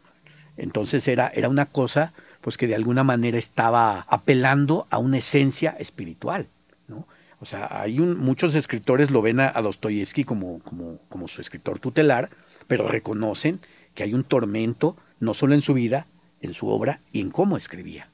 Entonces 0.57 1.07
era, 1.07 1.27
era 1.27 1.49
una 1.49 1.65
cosa, 1.65 2.13
pues 2.41 2.57
que 2.57 2.67
de 2.67 2.75
alguna 2.75 3.03
manera 3.03 3.37
estaba 3.37 4.05
apelando 4.07 4.87
a 4.89 4.97
una 4.97 5.17
esencia 5.17 5.75
espiritual, 5.79 6.47
¿no? 6.87 7.07
O 7.39 7.45
sea, 7.45 7.81
hay 7.81 7.99
un, 7.99 8.17
muchos 8.17 8.55
escritores 8.55 9.11
lo 9.11 9.21
ven 9.21 9.39
a, 9.39 9.51
a 9.53 9.61
Dostoyevsky 9.61 10.23
como, 10.23 10.59
como, 10.59 10.99
como 11.09 11.27
su 11.27 11.41
escritor 11.41 11.79
tutelar, 11.79 12.29
pero 12.67 12.87
reconocen 12.87 13.59
que 13.93 14.03
hay 14.03 14.13
un 14.13 14.23
tormento, 14.23 14.95
no 15.19 15.33
solo 15.33 15.53
en 15.53 15.61
su 15.61 15.73
vida, 15.73 16.07
en 16.41 16.53
su 16.53 16.69
obra 16.69 17.01
y 17.11 17.21
en 17.21 17.31
cómo 17.31 17.57
escribía. 17.57 18.09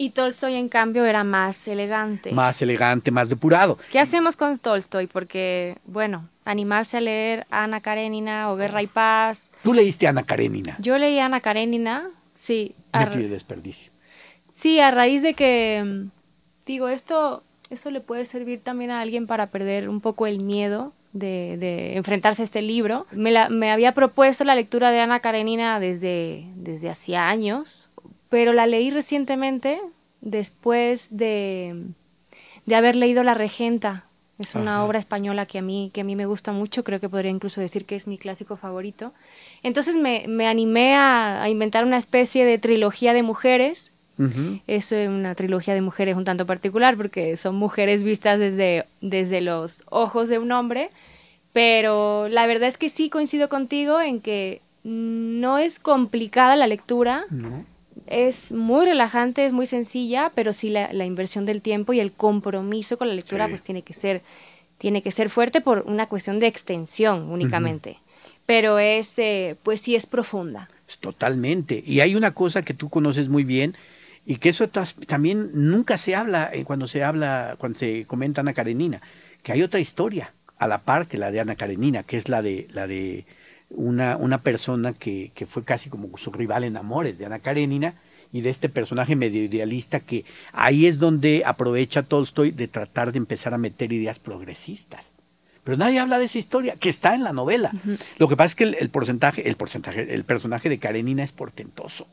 Y 0.00 0.10
Tolstoy, 0.10 0.54
en 0.54 0.68
cambio, 0.68 1.04
era 1.04 1.24
más 1.24 1.66
elegante. 1.66 2.30
Más 2.30 2.62
elegante, 2.62 3.10
más 3.10 3.28
depurado. 3.28 3.78
¿Qué 3.90 3.98
hacemos 3.98 4.36
con 4.36 4.56
Tolstoy? 4.58 5.08
Porque, 5.08 5.76
bueno, 5.86 6.28
animarse 6.44 6.98
a 6.98 7.00
leer 7.00 7.46
Ana 7.50 7.80
Karenina 7.80 8.52
o 8.52 8.56
Guerra 8.56 8.80
y 8.80 8.86
Paz. 8.86 9.52
Tú 9.64 9.74
leíste 9.74 10.06
Ana 10.06 10.22
Karenina. 10.22 10.76
Yo 10.78 10.96
leí 10.98 11.18
Ana 11.18 11.40
Karenina, 11.40 12.10
sí. 12.32 12.76
de 12.92 13.28
desperdicio. 13.28 13.90
Sí, 14.50 14.78
a 14.78 14.92
raíz 14.92 15.20
de 15.22 15.34
que, 15.34 15.82
mm, 15.84 16.10
digo, 16.64 16.88
esto, 16.88 17.42
esto 17.68 17.90
le 17.90 18.00
puede 18.00 18.24
servir 18.24 18.60
también 18.62 18.92
a 18.92 19.00
alguien 19.00 19.26
para 19.26 19.48
perder 19.48 19.88
un 19.88 20.00
poco 20.00 20.28
el 20.28 20.38
miedo 20.38 20.92
de, 21.12 21.56
de 21.58 21.96
enfrentarse 21.96 22.42
a 22.42 22.44
este 22.44 22.62
libro. 22.62 23.08
Me, 23.10 23.32
la- 23.32 23.48
me 23.48 23.72
había 23.72 23.94
propuesto 23.94 24.44
la 24.44 24.54
lectura 24.54 24.92
de 24.92 25.00
Ana 25.00 25.18
Karenina 25.18 25.80
desde, 25.80 26.44
desde 26.54 26.88
hacía 26.88 27.28
años, 27.28 27.87
pero 28.28 28.52
la 28.52 28.66
leí 28.66 28.90
recientemente 28.90 29.80
después 30.20 31.08
de, 31.10 31.86
de 32.66 32.74
haber 32.74 32.96
leído 32.96 33.22
La 33.22 33.34
Regenta 33.34 34.04
Es 34.38 34.54
una 34.54 34.84
obra 34.84 34.98
española 34.98 35.46
que 35.46 35.58
a, 35.58 35.62
mí, 35.62 35.90
que 35.92 36.02
a 36.02 36.04
mí 36.04 36.14
me 36.16 36.26
gusta 36.26 36.52
mucho, 36.52 36.84
creo 36.84 37.00
que 37.00 37.08
podría 37.08 37.30
incluso 37.30 37.60
decir 37.60 37.84
que 37.84 37.96
es 37.96 38.06
mi 38.06 38.18
clásico 38.18 38.56
favorito. 38.56 39.12
Entonces 39.62 39.96
me, 39.96 40.26
me 40.28 40.46
animé 40.46 40.94
a, 40.94 41.42
a, 41.42 41.48
inventar 41.48 41.84
una 41.84 41.96
especie 41.96 42.44
de 42.44 42.58
trilogía 42.58 43.12
de 43.12 43.22
mujeres. 43.22 43.92
Es 44.66 44.90
una 44.90 45.36
trilogía 45.36 45.74
de 45.74 45.80
mujeres 45.80 46.16
un 46.16 46.24
tanto 46.24 46.44
particular 46.44 46.96
porque 46.96 47.36
son 47.36 47.54
mujeres 47.54 48.02
vistas 48.02 48.36
desde, 48.36 48.84
desde 49.00 49.40
los 49.40 49.84
ojos 49.90 50.28
de 50.28 50.40
un 50.40 50.50
hombre, 50.50 50.90
pero 51.52 52.26
la 52.28 52.48
verdad 52.48 52.66
es 52.66 52.78
que 52.78 52.88
sí 52.88 53.10
coincido 53.10 53.48
contigo 53.48 54.00
en 54.00 54.20
que 54.20 54.60
no 54.82 55.58
es 55.58 55.78
complicada 55.78 56.56
la 56.56 56.66
lectura. 56.66 57.26
Es 58.10 58.52
muy 58.52 58.86
relajante, 58.86 59.46
es 59.46 59.52
muy 59.52 59.66
sencilla, 59.66 60.32
pero 60.34 60.52
sí 60.52 60.70
la, 60.70 61.04
inversión 61.04 61.46
del 61.46 61.62
tiempo 61.62 61.92
y 61.92 62.00
el 62.00 62.12
compromiso 62.12 62.98
con 62.98 63.08
la 63.08 63.14
lectura 63.14 63.48
pues 63.48 63.62
tiene 63.62 63.82
que 63.82 63.92
ser 63.92 64.22
tiene 64.78 65.02
que 65.02 65.10
ser 65.10 65.28
fuerte 65.28 65.60
por 65.60 65.84
una 65.86 66.06
cuestión 66.06 66.38
de 66.38 66.46
extensión 66.46 67.30
únicamente. 67.30 67.98
Pero 68.46 68.78
es, 68.78 69.18
eh, 69.18 69.56
pues 69.62 69.80
sí 69.80 69.94
es 69.94 70.06
profunda. 70.06 70.70
Totalmente. 71.00 71.82
Y 71.84 72.00
hay 72.00 72.14
una 72.14 72.32
cosa 72.32 72.62
que 72.62 72.74
tú 72.74 72.88
conoces 72.88 73.28
muy 73.28 73.44
bien 73.44 73.76
y 74.24 74.36
que 74.36 74.48
eso 74.48 74.68
también 74.68 75.50
nunca 75.52 75.96
se 75.96 76.14
habla 76.14 76.50
eh, 76.52 76.64
cuando 76.64 76.86
se 76.86 77.02
habla, 77.02 77.56
cuando 77.58 77.78
se 77.78 78.06
comenta 78.06 78.40
Ana 78.40 78.54
Karenina, 78.54 79.02
que 79.42 79.52
hay 79.52 79.62
otra 79.62 79.80
historia 79.80 80.32
a 80.58 80.66
la 80.66 80.82
par 80.82 81.08
que 81.08 81.18
la 81.18 81.30
de 81.30 81.40
Ana 81.40 81.56
Karenina, 81.56 82.02
que 82.04 82.16
es 82.16 82.28
la 82.28 82.40
de, 82.40 82.68
la 82.70 82.86
de 82.86 83.26
una, 83.70 84.16
una 84.16 84.42
persona 84.42 84.94
que, 84.94 85.32
que, 85.34 85.46
fue 85.46 85.64
casi 85.64 85.90
como 85.90 86.16
su 86.16 86.32
rival 86.32 86.64
en 86.64 86.76
amores 86.76 87.18
de 87.18 87.26
Ana 87.26 87.40
Karenina 87.40 87.94
y 88.32 88.40
de 88.40 88.50
este 88.50 88.68
personaje 88.68 89.16
medio 89.16 89.42
idealista 89.42 90.00
que 90.00 90.24
ahí 90.52 90.86
es 90.86 90.98
donde 90.98 91.42
aprovecha 91.44 92.02
Tolstoy 92.02 92.50
de 92.50 92.68
tratar 92.68 93.12
de 93.12 93.18
empezar 93.18 93.54
a 93.54 93.58
meter 93.58 93.92
ideas 93.92 94.18
progresistas. 94.18 95.14
Pero 95.64 95.76
nadie 95.76 95.98
habla 95.98 96.18
de 96.18 96.24
esa 96.24 96.38
historia, 96.38 96.76
que 96.76 96.88
está 96.88 97.14
en 97.14 97.24
la 97.24 97.34
novela. 97.34 97.72
Lo 98.16 98.26
que 98.26 98.36
pasa 98.36 98.46
es 98.46 98.54
que 98.54 98.64
el, 98.64 98.88
porcentaje, 98.88 99.46
el 99.46 99.56
porcentaje, 99.56 100.14
el 100.14 100.24
personaje 100.24 100.70
de 100.70 100.78
Karenina 100.78 101.22
es 101.22 101.32
portentoso. 101.32 102.06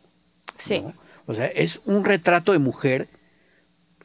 Sí. 0.57 0.83
O 1.25 1.33
sea, 1.33 1.45
es 1.45 1.79
un 1.85 2.03
retrato 2.03 2.51
de 2.51 2.59
mujer 2.59 3.07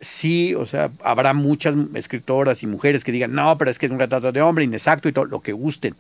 sí, 0.01 0.55
o 0.55 0.67
sea, 0.67 0.91
habrá 1.03 1.33
muchas 1.33 1.75
escritoras 1.95 2.63
y 2.63 2.67
mujeres 2.67 3.05
que 3.05 3.13
digan, 3.13 3.35
no, 3.35 3.57
pero 3.59 3.71
es 3.71 3.79
que 3.79 3.87
es 3.87 3.93
un 3.93 3.99
retrato 3.99 4.33
de 4.33 4.43
hombre, 4.43 4.65
inexacto 4.65 5.09
y 5.09 5.13
todo, 5.13 5.25
lo 5.27 5.41
que 5.41 5.53
gusten. 5.53 5.95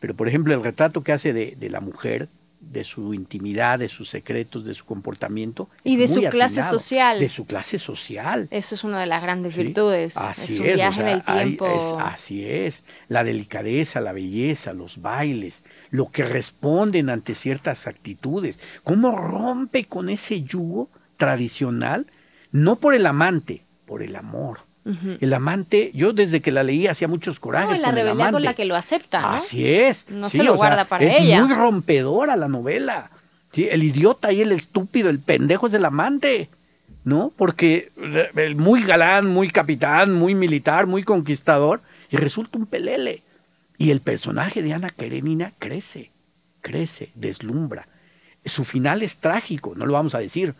Pero, 0.00 0.14
por 0.14 0.28
ejemplo, 0.28 0.54
el 0.54 0.62
retrato 0.62 1.02
que 1.02 1.12
hace 1.12 1.32
de, 1.32 1.56
de 1.58 1.70
la 1.70 1.80
mujer, 1.80 2.28
de 2.72 2.84
su 2.84 3.14
intimidad, 3.14 3.78
de 3.78 3.88
sus 3.88 4.08
secretos, 4.08 4.64
de 4.64 4.74
su 4.74 4.84
comportamiento. 4.84 5.68
Y 5.82 5.96
de 5.96 6.08
su 6.08 6.22
clase 6.22 6.62
social. 6.62 7.18
De 7.18 7.28
su 7.28 7.46
clase 7.46 7.78
social. 7.78 8.48
Eso 8.50 8.74
es 8.74 8.84
una 8.84 9.00
de 9.00 9.06
las 9.06 9.22
grandes 9.22 9.56
virtudes. 9.56 10.16
Así 10.16 10.62
es, 10.64 10.76
viaje 10.76 11.02
en 11.02 11.08
el 11.08 11.24
tiempo. 11.24 11.98
así 12.00 12.44
es. 12.48 12.84
La 13.08 13.24
delicadeza, 13.24 14.00
la 14.00 14.12
belleza, 14.12 14.72
los 14.72 15.00
bailes, 15.02 15.64
lo 15.90 16.10
que 16.10 16.24
responden 16.24 17.10
ante 17.10 17.34
ciertas 17.34 17.86
actitudes. 17.86 18.60
¿Cómo 18.82 19.16
rompe 19.16 19.84
con 19.84 20.08
ese 20.08 20.42
yugo 20.42 20.88
tradicional 21.16 22.06
no 22.54 22.76
por 22.76 22.94
el 22.94 23.04
amante, 23.04 23.64
por 23.84 24.00
el 24.00 24.14
amor. 24.14 24.60
El 25.20 25.32
amante, 25.32 25.90
yo 25.92 26.12
desde 26.12 26.40
que 26.40 26.52
la 26.52 26.62
leí 26.62 26.86
hacía 26.86 27.08
muchos 27.08 27.40
corajes. 27.40 27.80
No, 27.80 27.86
la 27.86 27.90
rebelión 27.90 28.30
con 28.30 28.42
la 28.42 28.54
que 28.54 28.64
lo 28.64 28.76
acepta. 28.76 29.22
¿no? 29.22 29.28
Así 29.28 29.66
es. 29.66 30.08
No 30.08 30.28
se 30.28 30.44
lo 30.44 30.54
guarda 30.54 30.86
para 30.86 31.04
ella. 31.04 31.38
Es 31.38 31.42
muy 31.42 31.52
rompedora 31.52 32.36
la 32.36 32.46
novela. 32.46 33.10
¿sí? 33.50 33.66
El 33.68 33.82
idiota 33.82 34.30
y 34.30 34.42
el 34.42 34.52
estúpido, 34.52 35.10
el 35.10 35.18
pendejo 35.18 35.66
es 35.66 35.74
el 35.74 35.84
amante. 35.84 36.48
¿No? 37.02 37.32
Porque 37.34 37.90
el 38.36 38.54
muy 38.54 38.84
galán, 38.84 39.26
muy 39.26 39.48
capitán, 39.48 40.12
muy 40.12 40.36
militar, 40.36 40.86
muy 40.86 41.02
conquistador, 41.02 41.82
y 42.08 42.18
resulta 42.18 42.56
un 42.56 42.66
pelele. 42.66 43.24
Y 43.78 43.90
el 43.90 44.00
personaje 44.00 44.62
de 44.62 44.74
Ana 44.74 44.88
Karenina 44.94 45.54
crece, 45.58 46.12
crece, 46.60 47.10
deslumbra. 47.16 47.88
Su 48.44 48.64
final 48.64 49.02
es 49.02 49.18
trágico, 49.18 49.74
no 49.74 49.86
lo 49.86 49.94
vamos 49.94 50.14
a 50.14 50.18
decir, 50.20 50.54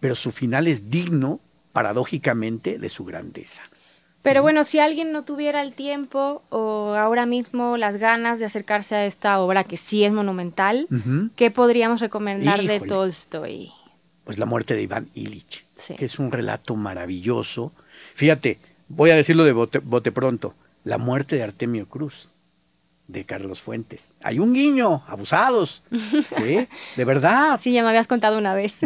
pero 0.00 0.14
su 0.14 0.30
final 0.32 0.66
es 0.66 0.90
digno, 0.90 1.40
paradójicamente, 1.72 2.78
de 2.78 2.88
su 2.88 3.04
grandeza. 3.04 3.62
Pero 4.22 4.42
bueno, 4.42 4.64
si 4.64 4.78
alguien 4.80 5.12
no 5.12 5.24
tuviera 5.24 5.62
el 5.62 5.74
tiempo 5.74 6.42
o 6.50 6.94
ahora 6.94 7.24
mismo 7.24 7.76
las 7.76 7.96
ganas 7.96 8.38
de 8.38 8.46
acercarse 8.46 8.96
a 8.96 9.06
esta 9.06 9.38
obra 9.38 9.64
que 9.64 9.76
sí 9.76 10.04
es 10.04 10.12
monumental, 10.12 10.88
¿qué 11.36 11.50
podríamos 11.50 12.00
recomendar 12.00 12.60
de 12.60 12.80
Tolstoy? 12.80 13.70
Pues 14.24 14.38
La 14.38 14.44
muerte 14.44 14.74
de 14.74 14.82
Iván 14.82 15.08
Illich, 15.14 15.64
que 15.96 16.04
es 16.04 16.18
un 16.18 16.32
relato 16.32 16.74
maravilloso. 16.76 17.72
Fíjate, 18.14 18.58
voy 18.88 19.10
a 19.10 19.16
decirlo 19.16 19.44
de 19.44 19.52
bote 19.52 20.12
pronto, 20.12 20.54
La 20.84 20.98
muerte 20.98 21.36
de 21.36 21.44
Artemio 21.44 21.88
Cruz 21.88 22.34
de 23.08 23.24
Carlos 23.24 23.60
Fuentes. 23.60 24.14
Hay 24.22 24.38
un 24.38 24.52
guiño, 24.52 25.02
abusados, 25.08 25.82
¿sí? 25.90 26.68
De 26.96 27.04
verdad. 27.04 27.58
Sí, 27.58 27.72
ya 27.72 27.82
me 27.82 27.88
habías 27.88 28.06
contado 28.06 28.38
una 28.38 28.54
vez. 28.54 28.82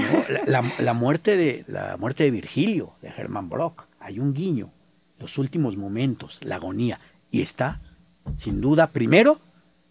La, 0.46 0.92
muerte 0.94 1.36
de, 1.36 1.64
la 1.66 1.96
muerte 1.98 2.24
de 2.24 2.30
Virgilio, 2.30 2.94
de 3.02 3.08
Hermann 3.08 3.48
Brock. 3.48 3.86
Hay 4.00 4.20
un 4.20 4.32
guiño, 4.32 4.70
los 5.18 5.38
últimos 5.38 5.76
momentos, 5.76 6.42
la 6.44 6.56
agonía. 6.56 7.00
Y 7.30 7.42
está, 7.42 7.80
sin 8.38 8.60
duda, 8.60 8.88
primero, 8.88 9.40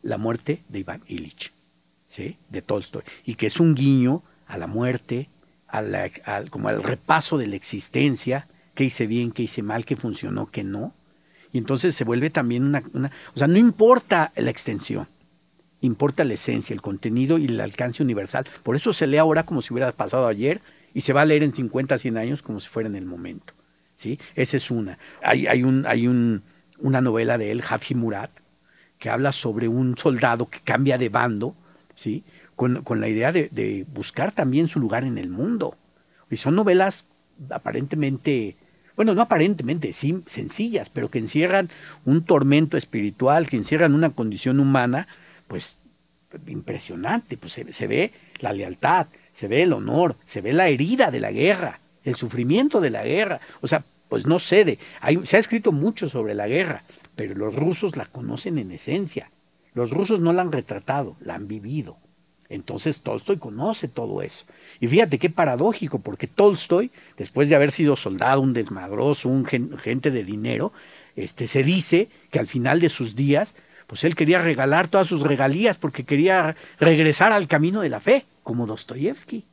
la 0.02 0.18
muerte 0.18 0.64
de 0.70 0.80
Iván 0.80 1.04
Illich, 1.08 1.52
¿sí? 2.08 2.38
De 2.50 2.62
Tolstoy. 2.62 3.04
Y 3.26 3.36
que 3.36 3.48
es 3.48 3.60
un 3.60 3.76
guiño 3.76 4.24
a 4.48 4.58
la 4.58 4.68
muerte, 4.68 5.30
a 5.68 5.84
como 6.50 6.70
al 6.70 6.84
repaso 6.84 7.38
de 7.38 7.48
la 7.48 7.56
existencia, 7.58 8.48
qué 8.76 8.86
hice 8.86 9.08
bien, 9.08 9.32
qué 9.32 9.44
hice 9.44 9.62
mal, 9.62 9.86
qué 9.86 9.98
funcionó, 9.98 10.50
qué 10.50 10.64
no 10.64 10.94
y 11.54 11.58
entonces 11.58 11.96
se 11.96 12.04
vuelve 12.04 12.30
también 12.30 12.64
una, 12.64 13.12
O 13.34 13.38
sea, 13.38 13.48
no 13.48 13.58
importa 13.58 14.32
la 14.36 14.50
extensión, 14.50 15.08
importa 15.82 16.24
la 16.24 16.34
esencia, 16.34 16.74
el 16.74 16.82
contenido 16.82 17.38
y 17.38 17.46
el 17.46 17.60
alcance 17.60 18.02
universal. 18.04 18.46
Por 18.64 18.76
eso 18.76 18.94
se 18.94 19.08
lee 19.08 19.18
ahora 19.18 19.46
como 19.46 19.62
si 19.62 19.74
hubiera 19.74 19.92
pasado 19.92 20.28
ayer 20.28 20.62
y 20.94 21.02
se 21.02 21.14
va 21.14 21.22
a 21.22 21.26
leer 21.26 21.44
en 21.44 21.54
50, 21.54 21.98
100 21.98 22.18
años 22.18 22.42
como 22.42 22.60
si 22.60 22.70
fuera 22.70 22.88
en 22.88 22.96
el 22.96 23.06
momento. 23.06 23.54
¿sí? 23.96 24.20
Esa 24.36 24.58
es 24.58 24.72
una. 24.72 24.98
Hay, 25.22 25.48
hay, 25.48 25.64
un, 25.64 25.86
hay 25.86 26.08
un, 26.08 26.44
una 26.80 27.02
novela 27.02 27.38
de 27.38 27.52
él, 27.52 27.62
Haji 27.68 27.96
Murat, 27.96 28.32
que 28.98 29.10
habla 29.10 29.32
sobre 29.32 29.68
un 29.68 29.98
soldado 29.98 30.46
que 30.46 30.60
cambia 30.60 30.98
de 30.98 31.10
bando, 31.10 31.56
¿sí? 31.96 32.24
con, 32.56 32.84
con 32.84 33.02
la 33.02 33.10
idea 33.10 33.32
de, 33.32 33.50
de 33.52 33.86
buscar 33.92 34.32
también 34.32 34.68
su 34.68 34.80
lugar 34.80 35.04
en 35.04 35.18
el 35.18 35.30
mundo. 35.30 35.76
Y 36.30 36.38
son 36.38 36.56
novelas 36.56 37.06
aparentemente 37.50 38.56
bueno, 39.02 39.16
no 39.16 39.24
aparentemente, 39.24 39.94
sencillas, 39.94 40.92
pero 40.92 41.10
que 41.10 41.18
encierran 41.18 41.72
un 42.06 42.24
tormento 42.24 42.78
espiritual, 42.78 43.50
que 43.50 43.58
encierran 43.58 43.96
una 43.96 44.12
condición 44.12 44.60
humana, 44.60 45.08
pues 45.48 45.80
impresionante, 46.46 47.36
pues 47.36 47.54
se, 47.54 47.88
ve 47.88 48.12
la 48.42 48.54
lealtad, 48.54 49.08
se 49.34 49.48
ve 49.48 49.64
el 49.64 49.74
honor, 49.74 50.18
se 50.26 50.42
ve 50.42 50.54
la 50.54 50.68
herida 50.68 51.10
de 51.10 51.20
la 51.20 51.32
guerra, 51.32 51.80
el 52.04 52.14
sufrimiento 52.14 52.80
de 52.80 52.92
la 52.92 53.04
guerra, 53.04 53.42
o 53.62 53.68
sea, 53.68 53.84
pues 54.08 54.28
no 54.28 54.38
cede, 54.38 54.78
se 55.24 55.36
ha 55.36 55.40
escrito 55.40 55.72
mucho 55.72 56.08
sobre 56.08 56.36
la 56.36 56.48
guerra, 56.48 56.84
pero 57.16 57.34
los 57.34 57.56
rusos 57.56 57.98
la 57.98 58.06
conocen 58.06 58.60
en 58.60 58.70
esencia, 58.70 59.32
los 59.74 59.90
rusos 59.90 60.20
no 60.20 60.32
la 60.32 60.44
han 60.44 60.52
retratado, 60.52 61.16
la 61.22 61.34
han 61.34 61.48
vivido. 61.48 61.98
Entonces 62.52 63.02
Tolstoy 63.02 63.38
conoce 63.38 63.88
todo 63.88 64.22
eso. 64.22 64.46
Y 64.82 64.88
fíjate 64.88 65.20
qué 65.20 65.30
paradójico, 65.30 66.00
porque 66.00 66.28
Tolstoy, 66.28 66.92
después 67.18 67.48
de 67.48 67.56
haber 67.56 67.72
sido 67.72 67.96
soldado, 67.96 68.42
un 68.42 68.52
desmadroso, 68.52 69.30
un 69.30 69.46
gente 69.46 70.12
de 70.12 70.24
dinero, 70.26 70.74
este, 71.16 71.48
se 71.48 71.64
dice 71.64 72.10
que 72.30 72.40
al 72.40 72.48
final 72.48 72.82
de 72.82 72.90
sus 72.90 73.16
días, 73.16 73.56
pues 73.88 74.04
él 74.04 74.16
quería 74.16 74.42
regalar 74.42 74.90
todas 74.90 75.08
sus 75.08 75.22
regalías 75.22 75.78
porque 75.78 76.04
quería 76.04 76.58
regresar 76.78 77.32
al 77.32 77.48
camino 77.48 77.82
de 77.82 77.90
la 77.90 78.02
fe, 78.02 78.26
como 78.44 78.68
Dostoyevsky. 78.68 79.46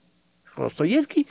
Dostoyevsky 0.57 1.29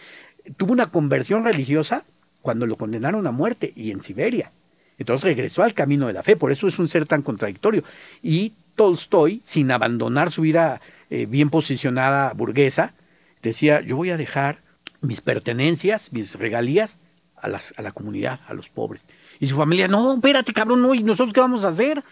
tuvo 0.55 0.71
una 0.71 0.85
conversión 0.85 1.43
religiosa 1.43 2.05
cuando 2.41 2.65
lo 2.65 2.77
condenaron 2.77 3.27
a 3.27 3.31
muerte 3.31 3.73
y 3.75 3.91
en 3.91 4.01
Siberia. 4.01 4.53
Entonces 4.97 5.25
regresó 5.25 5.63
al 5.63 5.73
camino 5.73 6.07
de 6.07 6.13
la 6.13 6.23
fe, 6.23 6.37
por 6.37 6.53
eso 6.53 6.65
es 6.69 6.79
un 6.79 6.87
ser 6.87 7.05
tan 7.05 7.23
contradictorio. 7.23 7.83
Y 8.23 8.53
Tolstoy, 8.75 9.41
sin 9.43 9.69
abandonar 9.71 10.31
su 10.31 10.43
vida 10.43 10.79
eh, 11.09 11.25
bien 11.25 11.49
posicionada 11.49 12.33
burguesa, 12.33 12.93
decía, 13.41 13.81
yo 13.81 13.95
voy 13.95 14.09
a 14.09 14.17
dejar 14.17 14.61
mis 15.01 15.21
pertenencias, 15.21 16.11
mis 16.11 16.35
regalías 16.35 16.99
a, 17.35 17.47
las, 17.47 17.73
a 17.77 17.81
la 17.81 17.91
comunidad, 17.91 18.41
a 18.47 18.53
los 18.53 18.69
pobres. 18.69 19.07
Y 19.39 19.47
su 19.47 19.55
familia, 19.55 19.87
no, 19.87 20.15
espérate, 20.15 20.53
cabrón, 20.53 20.81
no, 20.81 20.93
¿y 20.93 21.03
nosotros 21.03 21.33
qué 21.33 21.39
vamos 21.39 21.63
a 21.65 21.69
hacer? 21.69 22.03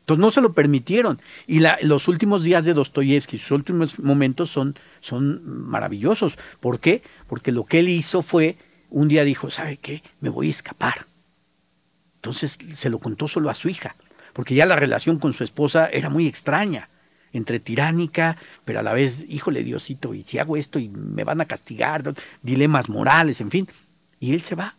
Entonces 0.00 0.20
no 0.20 0.30
se 0.30 0.42
lo 0.42 0.52
permitieron. 0.52 1.20
Y 1.46 1.62
los 1.82 2.08
últimos 2.08 2.44
días 2.44 2.64
de 2.64 2.74
Dostoyevsky, 2.74 3.38
sus 3.38 3.50
últimos 3.52 3.98
momentos 3.98 4.50
son, 4.50 4.76
son 5.00 5.40
maravillosos. 5.44 6.38
¿Por 6.60 6.78
qué? 6.78 7.02
Porque 7.26 7.52
lo 7.52 7.64
que 7.64 7.78
él 7.78 7.88
hizo 7.88 8.20
fue, 8.22 8.58
un 8.90 9.08
día 9.08 9.24
dijo, 9.24 9.50
¿sabe 9.50 9.78
qué? 9.78 10.02
Me 10.20 10.28
voy 10.28 10.48
a 10.48 10.50
escapar. 10.50 11.06
Entonces 12.16 12.58
se 12.74 12.90
lo 12.90 12.98
contó 12.98 13.28
solo 13.28 13.48
a 13.48 13.54
su 13.54 13.68
hija, 13.68 13.96
porque 14.34 14.54
ya 14.54 14.66
la 14.66 14.76
relación 14.76 15.18
con 15.18 15.32
su 15.32 15.42
esposa 15.42 15.86
era 15.86 16.10
muy 16.10 16.26
extraña 16.26 16.90
entre 17.34 17.60
tiránica, 17.60 18.38
pero 18.64 18.78
a 18.80 18.82
la 18.82 18.94
vez, 18.94 19.26
híjole 19.28 19.62
Diosito, 19.62 20.14
y 20.14 20.22
si 20.22 20.38
hago 20.38 20.56
esto 20.56 20.78
y 20.78 20.88
me 20.88 21.24
van 21.24 21.40
a 21.40 21.46
castigar, 21.46 22.14
dilemas 22.42 22.88
morales, 22.88 23.40
en 23.40 23.50
fin. 23.50 23.68
Y 24.20 24.32
él 24.32 24.40
se 24.40 24.54
va, 24.54 24.76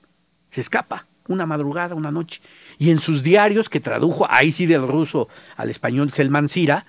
se 0.49 0.61
escapa, 0.61 1.05
una 1.27 1.45
madrugada, 1.45 1.93
una 1.95 2.11
noche. 2.11 2.41
Y 2.79 2.91
en 2.91 2.99
sus 2.99 3.23
diarios, 3.23 3.69
que 3.69 3.79
tradujo 3.79 4.25
ahí 4.29 4.51
sí 4.51 4.65
del 4.65 4.87
ruso 4.87 5.27
al 5.57 5.69
español 5.69 6.11
Selman 6.11 6.47
Sira, 6.47 6.85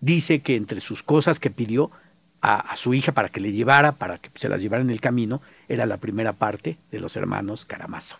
dice 0.00 0.40
que 0.40 0.56
entre 0.56 0.80
sus 0.80 1.02
cosas 1.02 1.38
que 1.40 1.50
pidió 1.50 1.90
a, 2.40 2.76
su 2.76 2.94
hija 2.94 3.12
para 3.12 3.28
que 3.28 3.40
le 3.40 3.52
llevara, 3.52 3.92
para 3.92 4.18
que 4.18 4.30
se 4.34 4.48
las 4.48 4.60
llevara 4.60 4.82
en 4.82 4.90
el 4.90 5.00
camino, 5.00 5.40
era 5.68 5.86
la 5.86 5.98
primera 5.98 6.32
parte 6.32 6.78
de 6.90 7.00
los 7.00 7.16
hermanos 7.16 7.64
Caramazo. 7.64 8.18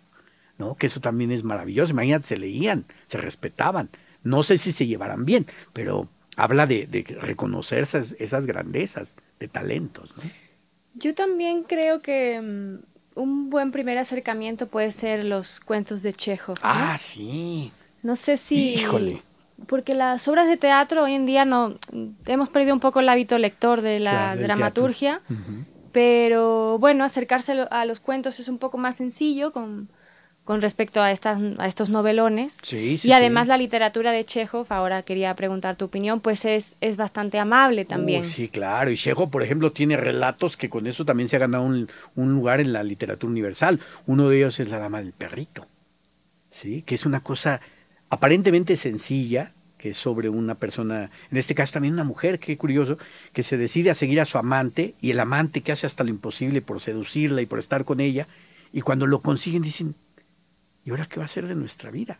¿no? 0.58 0.76
Que 0.76 0.86
eso 0.86 1.00
también 1.00 1.32
es 1.32 1.44
maravilloso. 1.44 1.92
Imagínate, 1.92 2.26
se 2.26 2.38
leían, 2.38 2.86
se 3.04 3.18
respetaban. 3.18 3.90
No 4.22 4.42
sé 4.42 4.58
si 4.58 4.72
se 4.72 4.86
llevaran 4.86 5.24
bien, 5.24 5.46
pero 5.72 6.08
habla 6.36 6.66
de, 6.66 7.04
reconocer 7.20 7.80
esas, 7.80 8.46
grandezas 8.46 9.16
de 9.40 9.48
talentos. 9.48 10.14
Yo 10.94 11.14
también 11.14 11.64
creo 11.64 12.00
que 12.00 12.40
mm, 12.40 13.18
un 13.20 13.50
buen 13.50 13.72
primer 13.72 13.98
acercamiento 13.98 14.68
puede 14.68 14.90
ser 14.90 15.24
los 15.24 15.60
cuentos 15.60 16.02
de 16.02 16.12
Chekhov. 16.12 16.58
Ah, 16.62 16.96
sí. 16.98 17.72
No 18.02 18.16
sé 18.16 18.36
si... 18.36 18.74
Híjole 18.74 19.22
porque 19.66 19.94
las 19.94 20.28
obras 20.28 20.48
de 20.48 20.56
teatro 20.56 21.04
hoy 21.04 21.14
en 21.14 21.24
día 21.24 21.44
no 21.44 21.78
hemos 22.26 22.50
perdido 22.50 22.74
un 22.74 22.80
poco 22.80 23.00
el 23.00 23.08
hábito 23.08 23.38
lector 23.38 23.80
de 23.80 24.00
la 24.00 24.36
dramaturgia, 24.36 25.22
pero 25.92 26.78
bueno, 26.78 27.04
acercarse 27.04 27.66
a 27.70 27.84
los 27.86 28.00
cuentos 28.00 28.38
es 28.38 28.48
un 28.48 28.58
poco 28.58 28.76
más 28.76 28.96
sencillo 28.96 29.52
con, 29.52 29.88
con 30.46 30.62
respecto 30.62 31.02
a, 31.02 31.10
estas, 31.10 31.40
a 31.58 31.66
estos 31.66 31.90
novelones. 31.90 32.56
Sí, 32.62 33.00
y 33.02 33.10
además 33.10 33.48
la 33.48 33.58
literatura 33.58 34.12
de 34.12 34.24
Chekhov, 34.24 34.68
ahora 34.70 35.02
quería 35.02 35.34
preguntar 35.34 35.74
tu 35.74 35.86
opinión, 35.86 36.20
pues 36.20 36.44
es, 36.44 36.76
es 36.80 36.96
bastante 36.96 37.40
amable 37.40 37.84
también. 37.84 38.24
sí, 38.24 38.48
claro. 38.48 38.92
Y 38.92 38.96
Chekhov, 38.96 39.28
por 39.28 39.42
ejemplo, 39.42 39.72
tiene 39.72 39.96
relatos 39.96 40.56
que 40.56 40.70
con 40.70 40.86
eso 40.86 41.04
también 41.04 41.28
se 41.28 41.34
ha 41.34 41.40
ganado 41.40 41.64
un, 41.64 41.88
un, 42.14 42.32
lugar 42.32 42.60
en 42.60 42.72
la 42.72 42.84
literatura 42.84 43.28
universal. 43.28 43.80
Uno 44.06 44.28
de 44.28 44.36
ellos 44.38 44.60
es 44.60 44.68
La 44.68 44.78
Dama 44.78 45.00
del 45.00 45.12
Perrito, 45.12 45.66
¿sí? 46.48 46.82
que 46.82 46.94
es 46.94 47.06
una 47.06 47.24
cosa 47.24 47.60
aparentemente 48.08 48.76
sencilla, 48.76 49.52
que 49.78 49.88
es 49.88 49.96
sobre 49.96 50.28
una 50.28 50.54
persona, 50.54 51.10
en 51.28 51.38
este 51.38 51.56
caso 51.56 51.72
también 51.72 51.94
una 51.94 52.04
mujer, 52.04 52.38
qué 52.38 52.56
curioso, 52.56 52.98
que 53.32 53.42
se 53.42 53.56
decide 53.56 53.90
a 53.90 53.94
seguir 53.94 54.20
a 54.20 54.24
su 54.24 54.38
amante 54.38 54.94
y 55.00 55.10
el 55.10 55.18
amante 55.18 55.62
que 55.62 55.72
hace 55.72 55.88
hasta 55.88 56.04
lo 56.04 56.10
imposible 56.10 56.62
por 56.62 56.80
seducirla 56.80 57.42
y 57.42 57.46
por 57.46 57.58
estar 57.58 57.84
con 57.84 57.98
ella, 57.98 58.28
y 58.72 58.82
cuando 58.82 59.08
lo 59.08 59.22
consiguen 59.22 59.62
dicen, 59.62 59.96
¿y 60.86 60.90
ahora 60.90 61.04
qué 61.06 61.18
va 61.18 61.26
a 61.26 61.28
ser 61.28 61.46
de 61.46 61.54
nuestra 61.54 61.90
vida? 61.90 62.18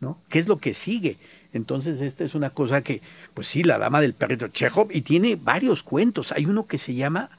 ¿No? 0.00 0.20
¿Qué 0.28 0.38
es 0.38 0.48
lo 0.48 0.58
que 0.58 0.74
sigue? 0.74 1.16
Entonces, 1.52 2.02
esta 2.02 2.24
es 2.24 2.34
una 2.34 2.50
cosa 2.50 2.82
que, 2.82 3.00
pues 3.32 3.46
sí, 3.46 3.62
la 3.62 3.78
dama 3.78 4.02
del 4.02 4.12
perrito 4.12 4.48
Chekhov, 4.48 4.88
y 4.92 5.00
tiene 5.00 5.36
varios 5.36 5.82
cuentos. 5.82 6.32
Hay 6.32 6.46
uno 6.46 6.66
que 6.66 6.76
se 6.76 6.94
llama 6.94 7.30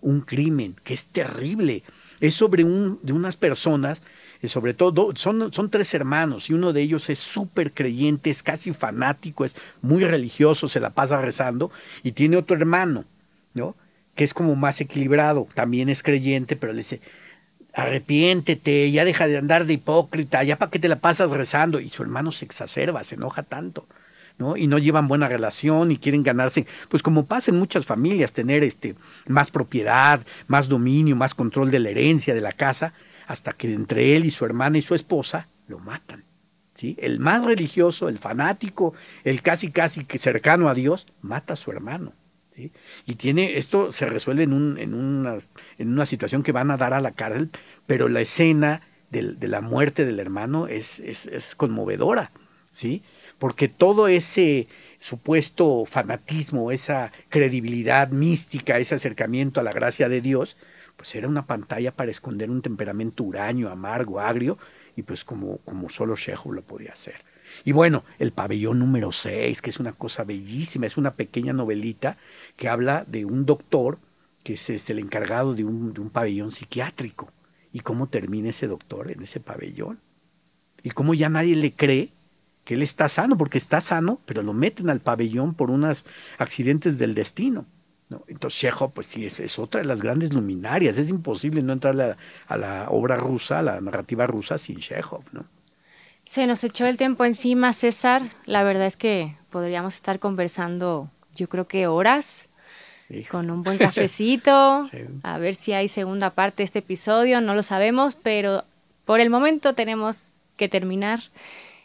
Un 0.00 0.20
crimen, 0.20 0.76
que 0.84 0.94
es 0.94 1.06
terrible. 1.06 1.82
Es 2.20 2.34
sobre 2.34 2.62
un, 2.64 3.00
de 3.02 3.12
unas 3.12 3.36
personas 3.36 4.02
sobre 4.46 4.72
todo, 4.72 5.12
son, 5.16 5.52
son 5.52 5.70
tres 5.70 5.92
hermanos 5.94 6.48
y 6.48 6.54
uno 6.54 6.72
de 6.72 6.82
ellos 6.82 7.10
es 7.10 7.18
súper 7.18 7.72
creyente, 7.72 8.30
es 8.30 8.44
casi 8.44 8.72
fanático, 8.72 9.44
es 9.44 9.56
muy 9.82 10.04
religioso, 10.04 10.68
se 10.68 10.78
la 10.78 10.90
pasa 10.90 11.20
rezando, 11.20 11.72
y 12.04 12.12
tiene 12.12 12.36
otro 12.36 12.56
hermano, 12.56 13.04
¿no? 13.54 13.74
Que 14.14 14.22
es 14.22 14.34
como 14.34 14.54
más 14.54 14.80
equilibrado, 14.80 15.48
también 15.54 15.88
es 15.88 16.04
creyente, 16.04 16.54
pero 16.54 16.72
le 16.72 16.78
dice, 16.78 17.00
arrepiéntete, 17.78 18.90
ya 18.90 19.04
deja 19.04 19.26
de 19.26 19.38
andar 19.38 19.64
de 19.64 19.74
hipócrita, 19.74 20.42
ya 20.42 20.56
para 20.56 20.70
qué 20.70 20.78
te 20.78 20.88
la 20.88 21.00
pasas 21.00 21.30
rezando, 21.30 21.80
y 21.80 21.88
su 21.88 22.02
hermano 22.02 22.32
se 22.32 22.44
exacerba, 22.44 23.04
se 23.04 23.14
enoja 23.14 23.42
tanto. 23.42 23.86
¿no? 24.38 24.56
y 24.56 24.68
no 24.68 24.78
llevan 24.78 25.08
buena 25.08 25.26
relación 25.26 25.90
y 25.90 25.96
quieren 25.96 26.22
ganarse, 26.22 26.64
pues 26.88 27.02
como 27.02 27.26
pasa 27.26 27.50
en 27.50 27.58
muchas 27.58 27.86
familias, 27.86 28.32
tener 28.32 28.62
este 28.62 28.94
más 29.26 29.50
propiedad, 29.50 30.20
más 30.46 30.68
dominio, 30.68 31.16
más 31.16 31.34
control 31.34 31.72
de 31.72 31.80
la 31.80 31.90
herencia 31.90 32.36
de 32.36 32.40
la 32.40 32.52
casa, 32.52 32.92
hasta 33.26 33.52
que 33.52 33.72
entre 33.74 34.14
él 34.14 34.24
y 34.24 34.30
su 34.30 34.44
hermana 34.44 34.78
y 34.78 34.82
su 34.82 34.94
esposa 34.94 35.48
lo 35.66 35.80
matan. 35.80 36.22
¿sí? 36.74 36.96
El 37.00 37.18
más 37.18 37.44
religioso, 37.44 38.08
el 38.08 38.18
fanático, 38.18 38.94
el 39.24 39.42
casi 39.42 39.72
casi 39.72 40.06
cercano 40.18 40.68
a 40.68 40.74
Dios, 40.74 41.08
mata 41.20 41.54
a 41.54 41.56
su 41.56 41.72
hermano. 41.72 42.12
Y 43.06 43.14
tiene, 43.16 43.58
esto 43.58 43.92
se 43.92 44.06
resuelve 44.06 44.42
en, 44.42 44.52
un, 44.52 44.78
en, 44.78 44.94
una, 44.94 46.06
situación 46.06 46.42
que 46.42 46.52
van 46.52 46.70
a 46.70 46.76
dar 46.76 46.94
a 46.94 47.00
la 47.00 47.12
cárcel, 47.12 47.50
pero 47.86 48.08
la 48.08 48.20
escena 48.20 48.82
de, 49.10 49.36
la 49.48 49.60
muerte 49.60 50.04
del 50.04 50.20
hermano 50.20 50.66
es, 50.66 51.02
conmovedora, 51.56 52.32
¿sí? 52.70 53.02
Porque 53.38 53.68
todo 53.68 54.08
ese 54.08 54.68
supuesto 55.00 55.84
fanatismo, 55.86 56.72
esa 56.72 57.12
credibilidad 57.28 58.10
mística, 58.10 58.78
ese 58.78 58.96
acercamiento 58.96 59.60
a 59.60 59.62
la 59.62 59.72
gracia 59.72 60.08
de 60.08 60.20
Dios, 60.20 60.56
pues 60.96 61.14
era 61.14 61.28
una 61.28 61.46
pantalla 61.46 61.94
para 61.94 62.10
esconder 62.10 62.50
un 62.50 62.60
temperamento 62.60 63.22
huraño, 63.22 63.68
amargo, 63.68 64.18
agrio, 64.18 64.58
y 64.96 65.02
pues 65.02 65.24
como, 65.24 65.58
como 65.58 65.88
solo 65.88 66.16
Chekhov 66.16 66.52
lo 66.52 66.62
podía 66.62 66.90
hacer. 66.90 67.27
Y 67.64 67.72
bueno, 67.72 68.04
el 68.18 68.32
pabellón 68.32 68.78
número 68.78 69.12
6, 69.12 69.62
que 69.62 69.70
es 69.70 69.80
una 69.80 69.92
cosa 69.92 70.24
bellísima, 70.24 70.86
es 70.86 70.96
una 70.96 71.14
pequeña 71.14 71.52
novelita 71.52 72.16
que 72.56 72.68
habla 72.68 73.04
de 73.06 73.24
un 73.24 73.46
doctor 73.46 73.98
que 74.44 74.54
es, 74.54 74.90
el 74.90 74.98
encargado 74.98 75.54
de 75.54 75.64
un, 75.64 75.92
de 75.92 76.00
un 76.00 76.10
pabellón 76.10 76.50
psiquiátrico. 76.50 77.30
Y 77.72 77.80
cómo 77.80 78.08
termina 78.08 78.48
ese 78.48 78.66
doctor 78.66 79.10
en 79.10 79.22
ese 79.22 79.40
pabellón. 79.40 80.00
Y 80.82 80.90
cómo 80.90 81.12
ya 81.12 81.28
nadie 81.28 81.54
le 81.54 81.74
cree 81.74 82.12
que 82.64 82.74
él 82.74 82.82
está 82.82 83.08
sano, 83.08 83.36
porque 83.36 83.58
está 83.58 83.80
sano, 83.80 84.20
pero 84.26 84.42
lo 84.42 84.52
meten 84.52 84.90
al 84.90 85.00
pabellón 85.00 85.54
por 85.54 85.70
unos 85.70 86.06
accidentes 86.38 86.98
del 86.98 87.14
destino. 87.14 87.66
¿no? 88.08 88.24
Entonces 88.26 88.58
Chekhov, 88.58 88.92
pues 88.92 89.06
sí, 89.06 89.26
es, 89.26 89.58
otra 89.58 89.80
de 89.80 89.86
las 89.86 90.02
grandes 90.02 90.32
luminarias. 90.32 90.96
Es 90.98 91.10
imposible 91.10 91.62
no 91.62 91.72
entrar 91.72 92.16
a, 92.46 92.56
la 92.56 92.88
obra 92.90 93.16
rusa, 93.16 93.58
a 93.58 93.62
la 93.62 93.80
narrativa 93.80 94.26
rusa 94.26 94.58
sin 94.58 94.78
Chekhov, 94.78 95.24
¿no? 95.32 95.44
Se 96.28 96.46
nos 96.46 96.62
echó 96.62 96.84
el 96.84 96.98
tiempo 96.98 97.24
encima, 97.24 97.72
César. 97.72 98.32
La 98.44 98.62
verdad 98.62 98.84
es 98.84 98.98
que 98.98 99.34
podríamos 99.48 99.94
estar 99.94 100.18
conversando, 100.18 101.10
yo 101.34 101.48
creo 101.48 101.66
que 101.66 101.86
horas, 101.86 102.50
con 103.30 103.50
un 103.50 103.62
buen 103.62 103.78
cafecito, 103.78 104.90
a 105.22 105.38
ver 105.38 105.54
si 105.54 105.72
hay 105.72 105.88
segunda 105.88 106.28
parte 106.28 106.58
de 106.58 106.64
este 106.64 106.80
episodio, 106.80 107.40
no 107.40 107.54
lo 107.54 107.62
sabemos, 107.62 108.14
pero 108.14 108.64
por 109.06 109.20
el 109.20 109.30
momento 109.30 109.74
tenemos 109.74 110.40
que 110.58 110.68
terminar. 110.68 111.20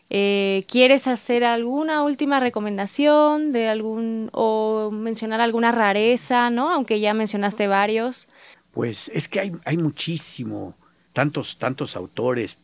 Eh, 0.10 0.66
¿Quieres 0.68 1.08
hacer 1.08 1.46
alguna 1.46 2.04
última 2.04 2.42
recomendación 2.42 3.54
de 3.54 3.70
algún 3.70 4.30
o 4.34 4.92
mencionar 4.92 5.40
alguna 5.40 5.72
rareza, 5.72 6.50
no? 6.50 6.70
Aunque 6.70 7.00
ya 7.00 7.14
mencionaste 7.14 7.68
varios. 7.68 8.28
Pues 8.72 9.08
es 9.14 9.30
que 9.30 9.40
hay, 9.40 9.54
hay 9.64 9.78
muchísimo, 9.78 10.76
tantos, 11.14 11.58
tantos 11.58 11.96
autores. 11.96 12.58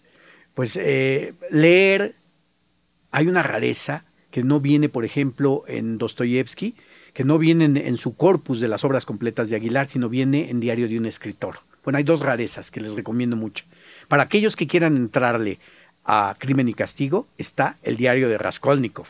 Pues 0.60 0.76
eh, 0.76 1.36
leer, 1.51 2.16
hay 3.12 3.30
una 3.30 3.43
rareza 3.43 4.03
que 4.30 4.43
no 4.43 4.60
viene, 4.60 4.89
por 4.89 5.05
ejemplo, 5.05 5.64
en 5.68 5.97
Dostoyevsky, 5.97 6.76
que 7.14 7.24
no 7.24 7.38
viene 7.38 7.64
en, 7.64 7.78
en, 7.78 7.95
su 7.95 8.18
corpus 8.18 8.60
de 8.60 8.68
las 8.68 8.84
obras 8.84 9.05
completas 9.05 9.49
de 9.49 9.55
Aguilar, 9.55 9.88
sino 9.88 10.10
viene 10.10 10.49
en 10.49 10.60
Diario 10.60 10.89
de 10.89 10.97
un 10.97 11.05
escritor. 11.05 11.60
Bueno, 11.86 11.95
hay 11.95 12.03
dos 12.03 12.20
rarezas 12.20 12.72
que 12.72 12.82
les 12.82 12.93
recomiendo 12.93 13.38
mucho. 13.38 13.64
Para 14.10 14.24
aquellos 14.24 14.57
que 14.57 14.68
quieran 14.68 14.97
entrarle 14.97 15.60
a 16.03 16.36
Crimen 16.38 16.68
y 16.68 16.74
Castigo 16.74 17.30
está 17.38 17.78
el 17.82 17.95
diario 17.95 18.28
de 18.28 18.38
Raskolnikov, 18.38 19.07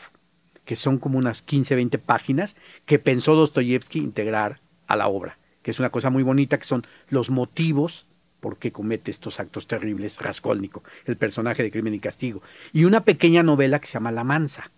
que 0.64 0.76
son 0.76 0.98
como 0.98 1.18
unas 1.18 1.42
15, 1.42 1.74
20 1.74 1.98
páginas 1.98 2.56
que 2.86 3.00
pensó 3.00 3.34
Dostoyevsky 3.34 3.98
integrar 3.98 4.60
a 4.86 4.94
la 4.94 5.08
obra, 5.08 5.36
que 5.64 5.72
es 5.72 5.80
una 5.80 5.90
cosa 5.90 6.10
muy 6.10 6.22
bonita, 6.22 6.58
que 6.58 6.64
son 6.64 6.86
los 7.08 7.28
motivos 7.28 8.06
por 8.40 8.58
qué 8.58 8.72
comete 8.72 9.10
estos 9.10 9.38
actos 9.38 9.66
terribles 9.66 10.18
Raskolnikov, 10.18 10.82
el 11.04 11.16
personaje 11.16 11.62
de 11.62 11.70
Crimen 11.70 11.94
y 11.94 12.00
Castigo. 12.00 12.42
Y 12.72 12.84
una 12.84 13.04
pequeña 13.04 13.42
novela 13.42 13.78
que 13.78 13.86
se 13.86 13.94
llama 13.94 14.12
La 14.12 14.24
Mansa, 14.24 14.70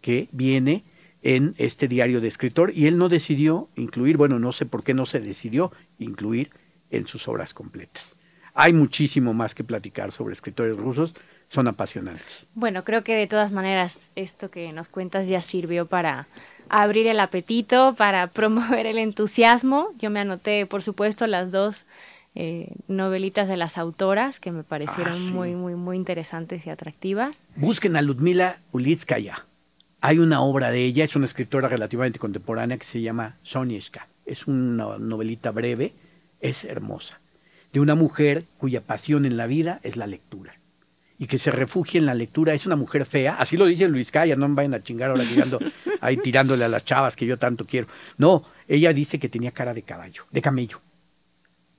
que 0.00 0.28
viene 0.32 0.84
en 1.22 1.54
este 1.58 1.88
diario 1.88 2.20
de 2.20 2.28
escritor 2.28 2.72
y 2.74 2.86
él 2.86 2.98
no 2.98 3.08
decidió 3.08 3.68
incluir, 3.74 4.16
bueno, 4.16 4.38
no 4.38 4.52
sé 4.52 4.66
por 4.66 4.84
qué 4.84 4.94
no 4.94 5.06
se 5.06 5.20
decidió 5.20 5.72
incluir 5.98 6.50
en 6.90 7.06
sus 7.06 7.26
obras 7.28 7.54
completas. 7.54 8.16
Hay 8.54 8.72
muchísimo 8.72 9.34
más 9.34 9.54
que 9.54 9.64
platicar 9.64 10.12
sobre 10.12 10.32
escritores 10.32 10.76
rusos, 10.76 11.14
son 11.48 11.68
apasionantes. 11.68 12.48
Bueno, 12.54 12.84
creo 12.84 13.04
que 13.04 13.14
de 13.14 13.26
todas 13.26 13.52
maneras 13.52 14.12
esto 14.16 14.50
que 14.50 14.72
nos 14.72 14.88
cuentas 14.88 15.28
ya 15.28 15.42
sirvió 15.42 15.86
para 15.86 16.26
abrir 16.68 17.06
el 17.06 17.20
apetito, 17.20 17.94
para 17.96 18.26
promover 18.32 18.86
el 18.86 18.98
entusiasmo. 18.98 19.90
Yo 19.98 20.10
me 20.10 20.20
anoté, 20.20 20.66
por 20.66 20.82
supuesto, 20.82 21.26
las 21.26 21.50
dos 21.50 21.86
eh, 22.36 22.72
novelitas 22.86 23.48
de 23.48 23.56
las 23.56 23.78
autoras 23.78 24.38
que 24.40 24.52
me 24.52 24.62
parecieron 24.62 25.14
ah, 25.14 25.32
muy, 25.32 25.54
muy, 25.54 25.74
muy 25.74 25.96
interesantes 25.96 26.66
y 26.66 26.70
atractivas. 26.70 27.48
Busquen 27.56 27.96
a 27.96 28.02
Ludmila 28.02 28.60
Ulitskaya. 28.72 29.46
Hay 30.00 30.18
una 30.18 30.40
obra 30.42 30.70
de 30.70 30.84
ella, 30.84 31.02
es 31.02 31.16
una 31.16 31.24
escritora 31.24 31.68
relativamente 31.68 32.18
contemporánea 32.18 32.76
que 32.76 32.84
se 32.84 33.00
llama 33.00 33.38
Sonieshka. 33.42 34.08
Es 34.24 34.46
una 34.46 34.98
novelita 34.98 35.50
breve, 35.50 35.94
es 36.40 36.64
hermosa 36.64 37.20
de 37.72 37.80
una 37.80 37.94
mujer 37.94 38.44
cuya 38.58 38.80
pasión 38.80 39.24
en 39.24 39.36
la 39.36 39.46
vida 39.46 39.80
es 39.82 39.96
la 39.96 40.06
lectura 40.06 40.58
y 41.18 41.26
que 41.26 41.38
se 41.38 41.50
refugia 41.50 41.98
en 41.98 42.06
la 42.06 42.14
lectura. 42.14 42.54
Es 42.54 42.66
una 42.66 42.76
mujer 42.76 43.06
fea, 43.06 43.36
así 43.38 43.56
lo 43.56 43.66
dice 43.66 43.88
Luis 43.88 44.10
Calla, 44.10 44.36
no 44.36 44.48
me 44.48 44.54
vayan 44.54 44.74
a 44.74 44.82
chingar 44.82 45.10
ahora 45.10 45.24
llegando 45.24 45.58
ahí 46.00 46.16
tirándole 46.16 46.64
a 46.64 46.68
las 46.68 46.84
chavas 46.84 47.16
que 47.16 47.26
yo 47.26 47.38
tanto 47.38 47.66
quiero. 47.66 47.86
No, 48.18 48.44
ella 48.68 48.92
dice 48.92 49.18
que 49.18 49.28
tenía 49.28 49.50
cara 49.50 49.74
de 49.74 49.82
caballo, 49.82 50.24
de 50.30 50.42
camello. 50.42 50.80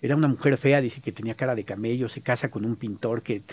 Era 0.01 0.15
una 0.15 0.27
mujer 0.27 0.57
fea, 0.57 0.81
dice 0.81 1.01
que 1.01 1.11
tenía 1.11 1.35
cara 1.35 1.55
de 1.55 1.63
camello, 1.63 2.09
se 2.09 2.21
casa 2.21 2.51
con 2.51 2.65
un 2.65 2.75
pintor 2.75 3.23
que, 3.23 3.43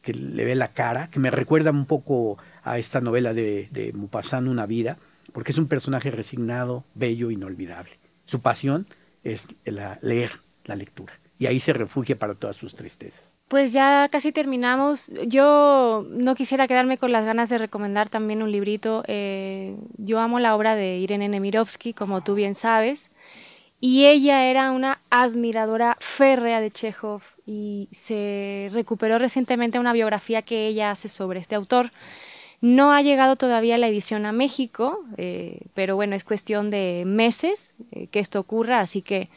que 0.00 0.12
le 0.12 0.44
ve 0.44 0.54
la 0.54 0.72
cara, 0.72 1.08
que 1.10 1.20
me 1.20 1.30
recuerda 1.30 1.70
un 1.70 1.86
poco 1.86 2.38
a 2.64 2.78
esta 2.78 3.00
novela 3.00 3.32
de, 3.32 3.68
de 3.70 3.92
Maupassant, 3.92 4.48
Una 4.48 4.66
vida, 4.66 4.98
porque 5.32 5.52
es 5.52 5.58
un 5.58 5.68
personaje 5.68 6.10
resignado, 6.10 6.84
bello, 6.94 7.30
inolvidable. 7.30 7.92
Su 8.26 8.40
pasión 8.40 8.86
es 9.22 9.48
la, 9.64 9.98
leer, 10.02 10.32
la 10.64 10.74
lectura, 10.74 11.18
y 11.38 11.46
ahí 11.46 11.60
se 11.60 11.72
refugia 11.72 12.18
para 12.18 12.34
todas 12.34 12.56
sus 12.56 12.74
tristezas. 12.74 13.36
Pues 13.48 13.72
ya 13.72 14.08
casi 14.10 14.32
terminamos. 14.32 15.12
Yo 15.26 16.06
no 16.08 16.34
quisiera 16.34 16.66
quedarme 16.66 16.98
con 16.98 17.12
las 17.12 17.24
ganas 17.24 17.48
de 17.48 17.58
recomendar 17.58 18.08
también 18.08 18.42
un 18.42 18.50
librito. 18.50 19.04
Eh, 19.06 19.76
yo 19.98 20.20
amo 20.20 20.38
la 20.38 20.56
obra 20.56 20.74
de 20.74 20.98
Irene 20.98 21.28
Nemirovsky, 21.28 21.92
como 21.92 22.22
tú 22.22 22.34
bien 22.34 22.54
sabes, 22.54 23.11
y 23.84 24.06
ella 24.06 24.46
era 24.46 24.70
una 24.70 25.00
admiradora 25.10 25.96
férrea 25.98 26.60
de 26.60 26.70
Chekhov 26.70 27.20
y 27.44 27.88
se 27.90 28.70
recuperó 28.72 29.18
recientemente 29.18 29.80
una 29.80 29.92
biografía 29.92 30.42
que 30.42 30.68
ella 30.68 30.92
hace 30.92 31.08
sobre 31.08 31.40
este 31.40 31.56
autor. 31.56 31.90
No 32.60 32.92
ha 32.92 33.02
llegado 33.02 33.34
todavía 33.34 33.78
la 33.78 33.88
edición 33.88 34.24
a 34.24 34.30
México, 34.30 35.00
eh, 35.16 35.62
pero 35.74 35.96
bueno, 35.96 36.14
es 36.14 36.22
cuestión 36.22 36.70
de 36.70 37.02
meses 37.06 37.74
eh, 37.90 38.06
que 38.06 38.20
esto 38.20 38.38
ocurra, 38.38 38.78
así 38.78 39.02
que, 39.02 39.30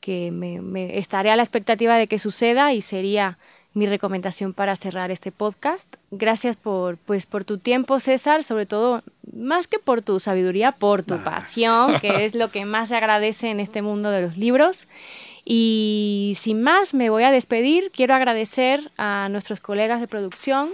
que 0.00 0.30
me, 0.30 0.96
estaré 0.96 1.30
a 1.30 1.36
la 1.36 1.42
expectativa 1.42 1.98
de 1.98 2.06
que 2.06 2.18
suceda 2.18 2.72
y 2.72 2.80
sería 2.80 3.36
mi 3.72 3.86
recomendación 3.86 4.52
para 4.52 4.74
cerrar 4.76 5.10
este 5.10 5.30
podcast. 5.30 5.94
Gracias 6.10 6.56
por, 6.56 6.96
pues, 6.98 7.26
por 7.26 7.44
tu 7.44 7.58
tiempo, 7.58 8.00
César, 8.00 8.42
sobre 8.42 8.66
todo, 8.66 9.02
más 9.32 9.68
que 9.68 9.78
por 9.78 10.02
tu 10.02 10.18
sabiduría, 10.18 10.72
por 10.72 11.02
tu 11.02 11.22
pasión, 11.22 11.98
que 12.00 12.24
es 12.24 12.34
lo 12.34 12.50
que 12.50 12.64
más 12.64 12.88
se 12.88 12.96
agradece 12.96 13.50
en 13.50 13.60
este 13.60 13.82
mundo 13.82 14.10
de 14.10 14.22
los 14.22 14.36
libros. 14.36 14.88
Y 15.44 16.34
sin 16.36 16.62
más, 16.62 16.94
me 16.94 17.10
voy 17.10 17.22
a 17.22 17.30
despedir. 17.30 17.90
Quiero 17.92 18.14
agradecer 18.14 18.90
a 18.96 19.28
nuestros 19.30 19.60
colegas 19.60 20.00
de 20.00 20.08
producción, 20.08 20.70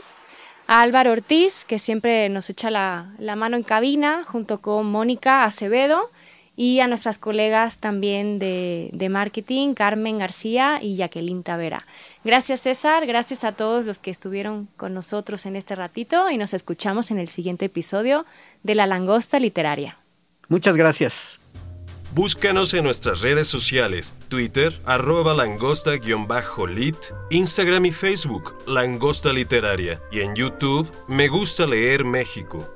a 0.66 0.82
Álvaro 0.82 1.12
Ortiz, 1.12 1.64
que 1.64 1.78
siempre 1.78 2.28
nos 2.28 2.50
echa 2.50 2.70
la, 2.70 3.36
mano 3.36 3.56
en 3.56 3.62
cabina, 3.62 4.24
junto 4.24 4.60
con 4.60 4.86
Mónica 4.86 5.44
Acevedo, 5.44 6.10
y 6.56 6.80
a 6.80 6.86
nuestras 6.86 7.18
colegas 7.18 7.78
también 7.78 8.38
de, 8.38 8.90
de, 8.92 9.08
marketing, 9.08 9.74
Carmen 9.74 10.18
García 10.18 10.80
y 10.82 10.96
Jacqueline 10.96 11.42
Tavera. 11.42 11.86
Gracias 12.24 12.60
César, 12.60 13.06
gracias 13.06 13.44
a 13.44 13.52
todos 13.52 13.84
los 13.84 13.98
que 13.98 14.10
estuvieron 14.10 14.68
con 14.76 14.94
nosotros 14.94 15.46
en 15.46 15.54
este 15.54 15.74
ratito 15.74 16.30
y 16.30 16.38
nos 16.38 16.54
escuchamos 16.54 17.10
en 17.10 17.18
el 17.18 17.28
siguiente 17.28 17.66
episodio 17.66 18.24
de 18.62 18.74
La 18.74 18.86
Langosta 18.86 19.38
Literaria. 19.38 19.98
Muchas 20.48 20.76
gracias. 20.76 21.38
Búscanos 22.14 22.72
en 22.72 22.84
nuestras 22.84 23.20
redes 23.20 23.46
sociales, 23.46 24.14
Twitter, 24.28 24.80
arroba 24.86 25.34
langosta-lit, 25.34 26.96
Instagram 27.30 27.84
y 27.84 27.92
Facebook, 27.92 28.54
Langosta 28.66 29.34
Literaria, 29.34 30.00
y 30.10 30.20
en 30.20 30.34
YouTube, 30.34 30.90
Me 31.08 31.28
Gusta 31.28 31.66
Leer 31.66 32.06
México. 32.06 32.75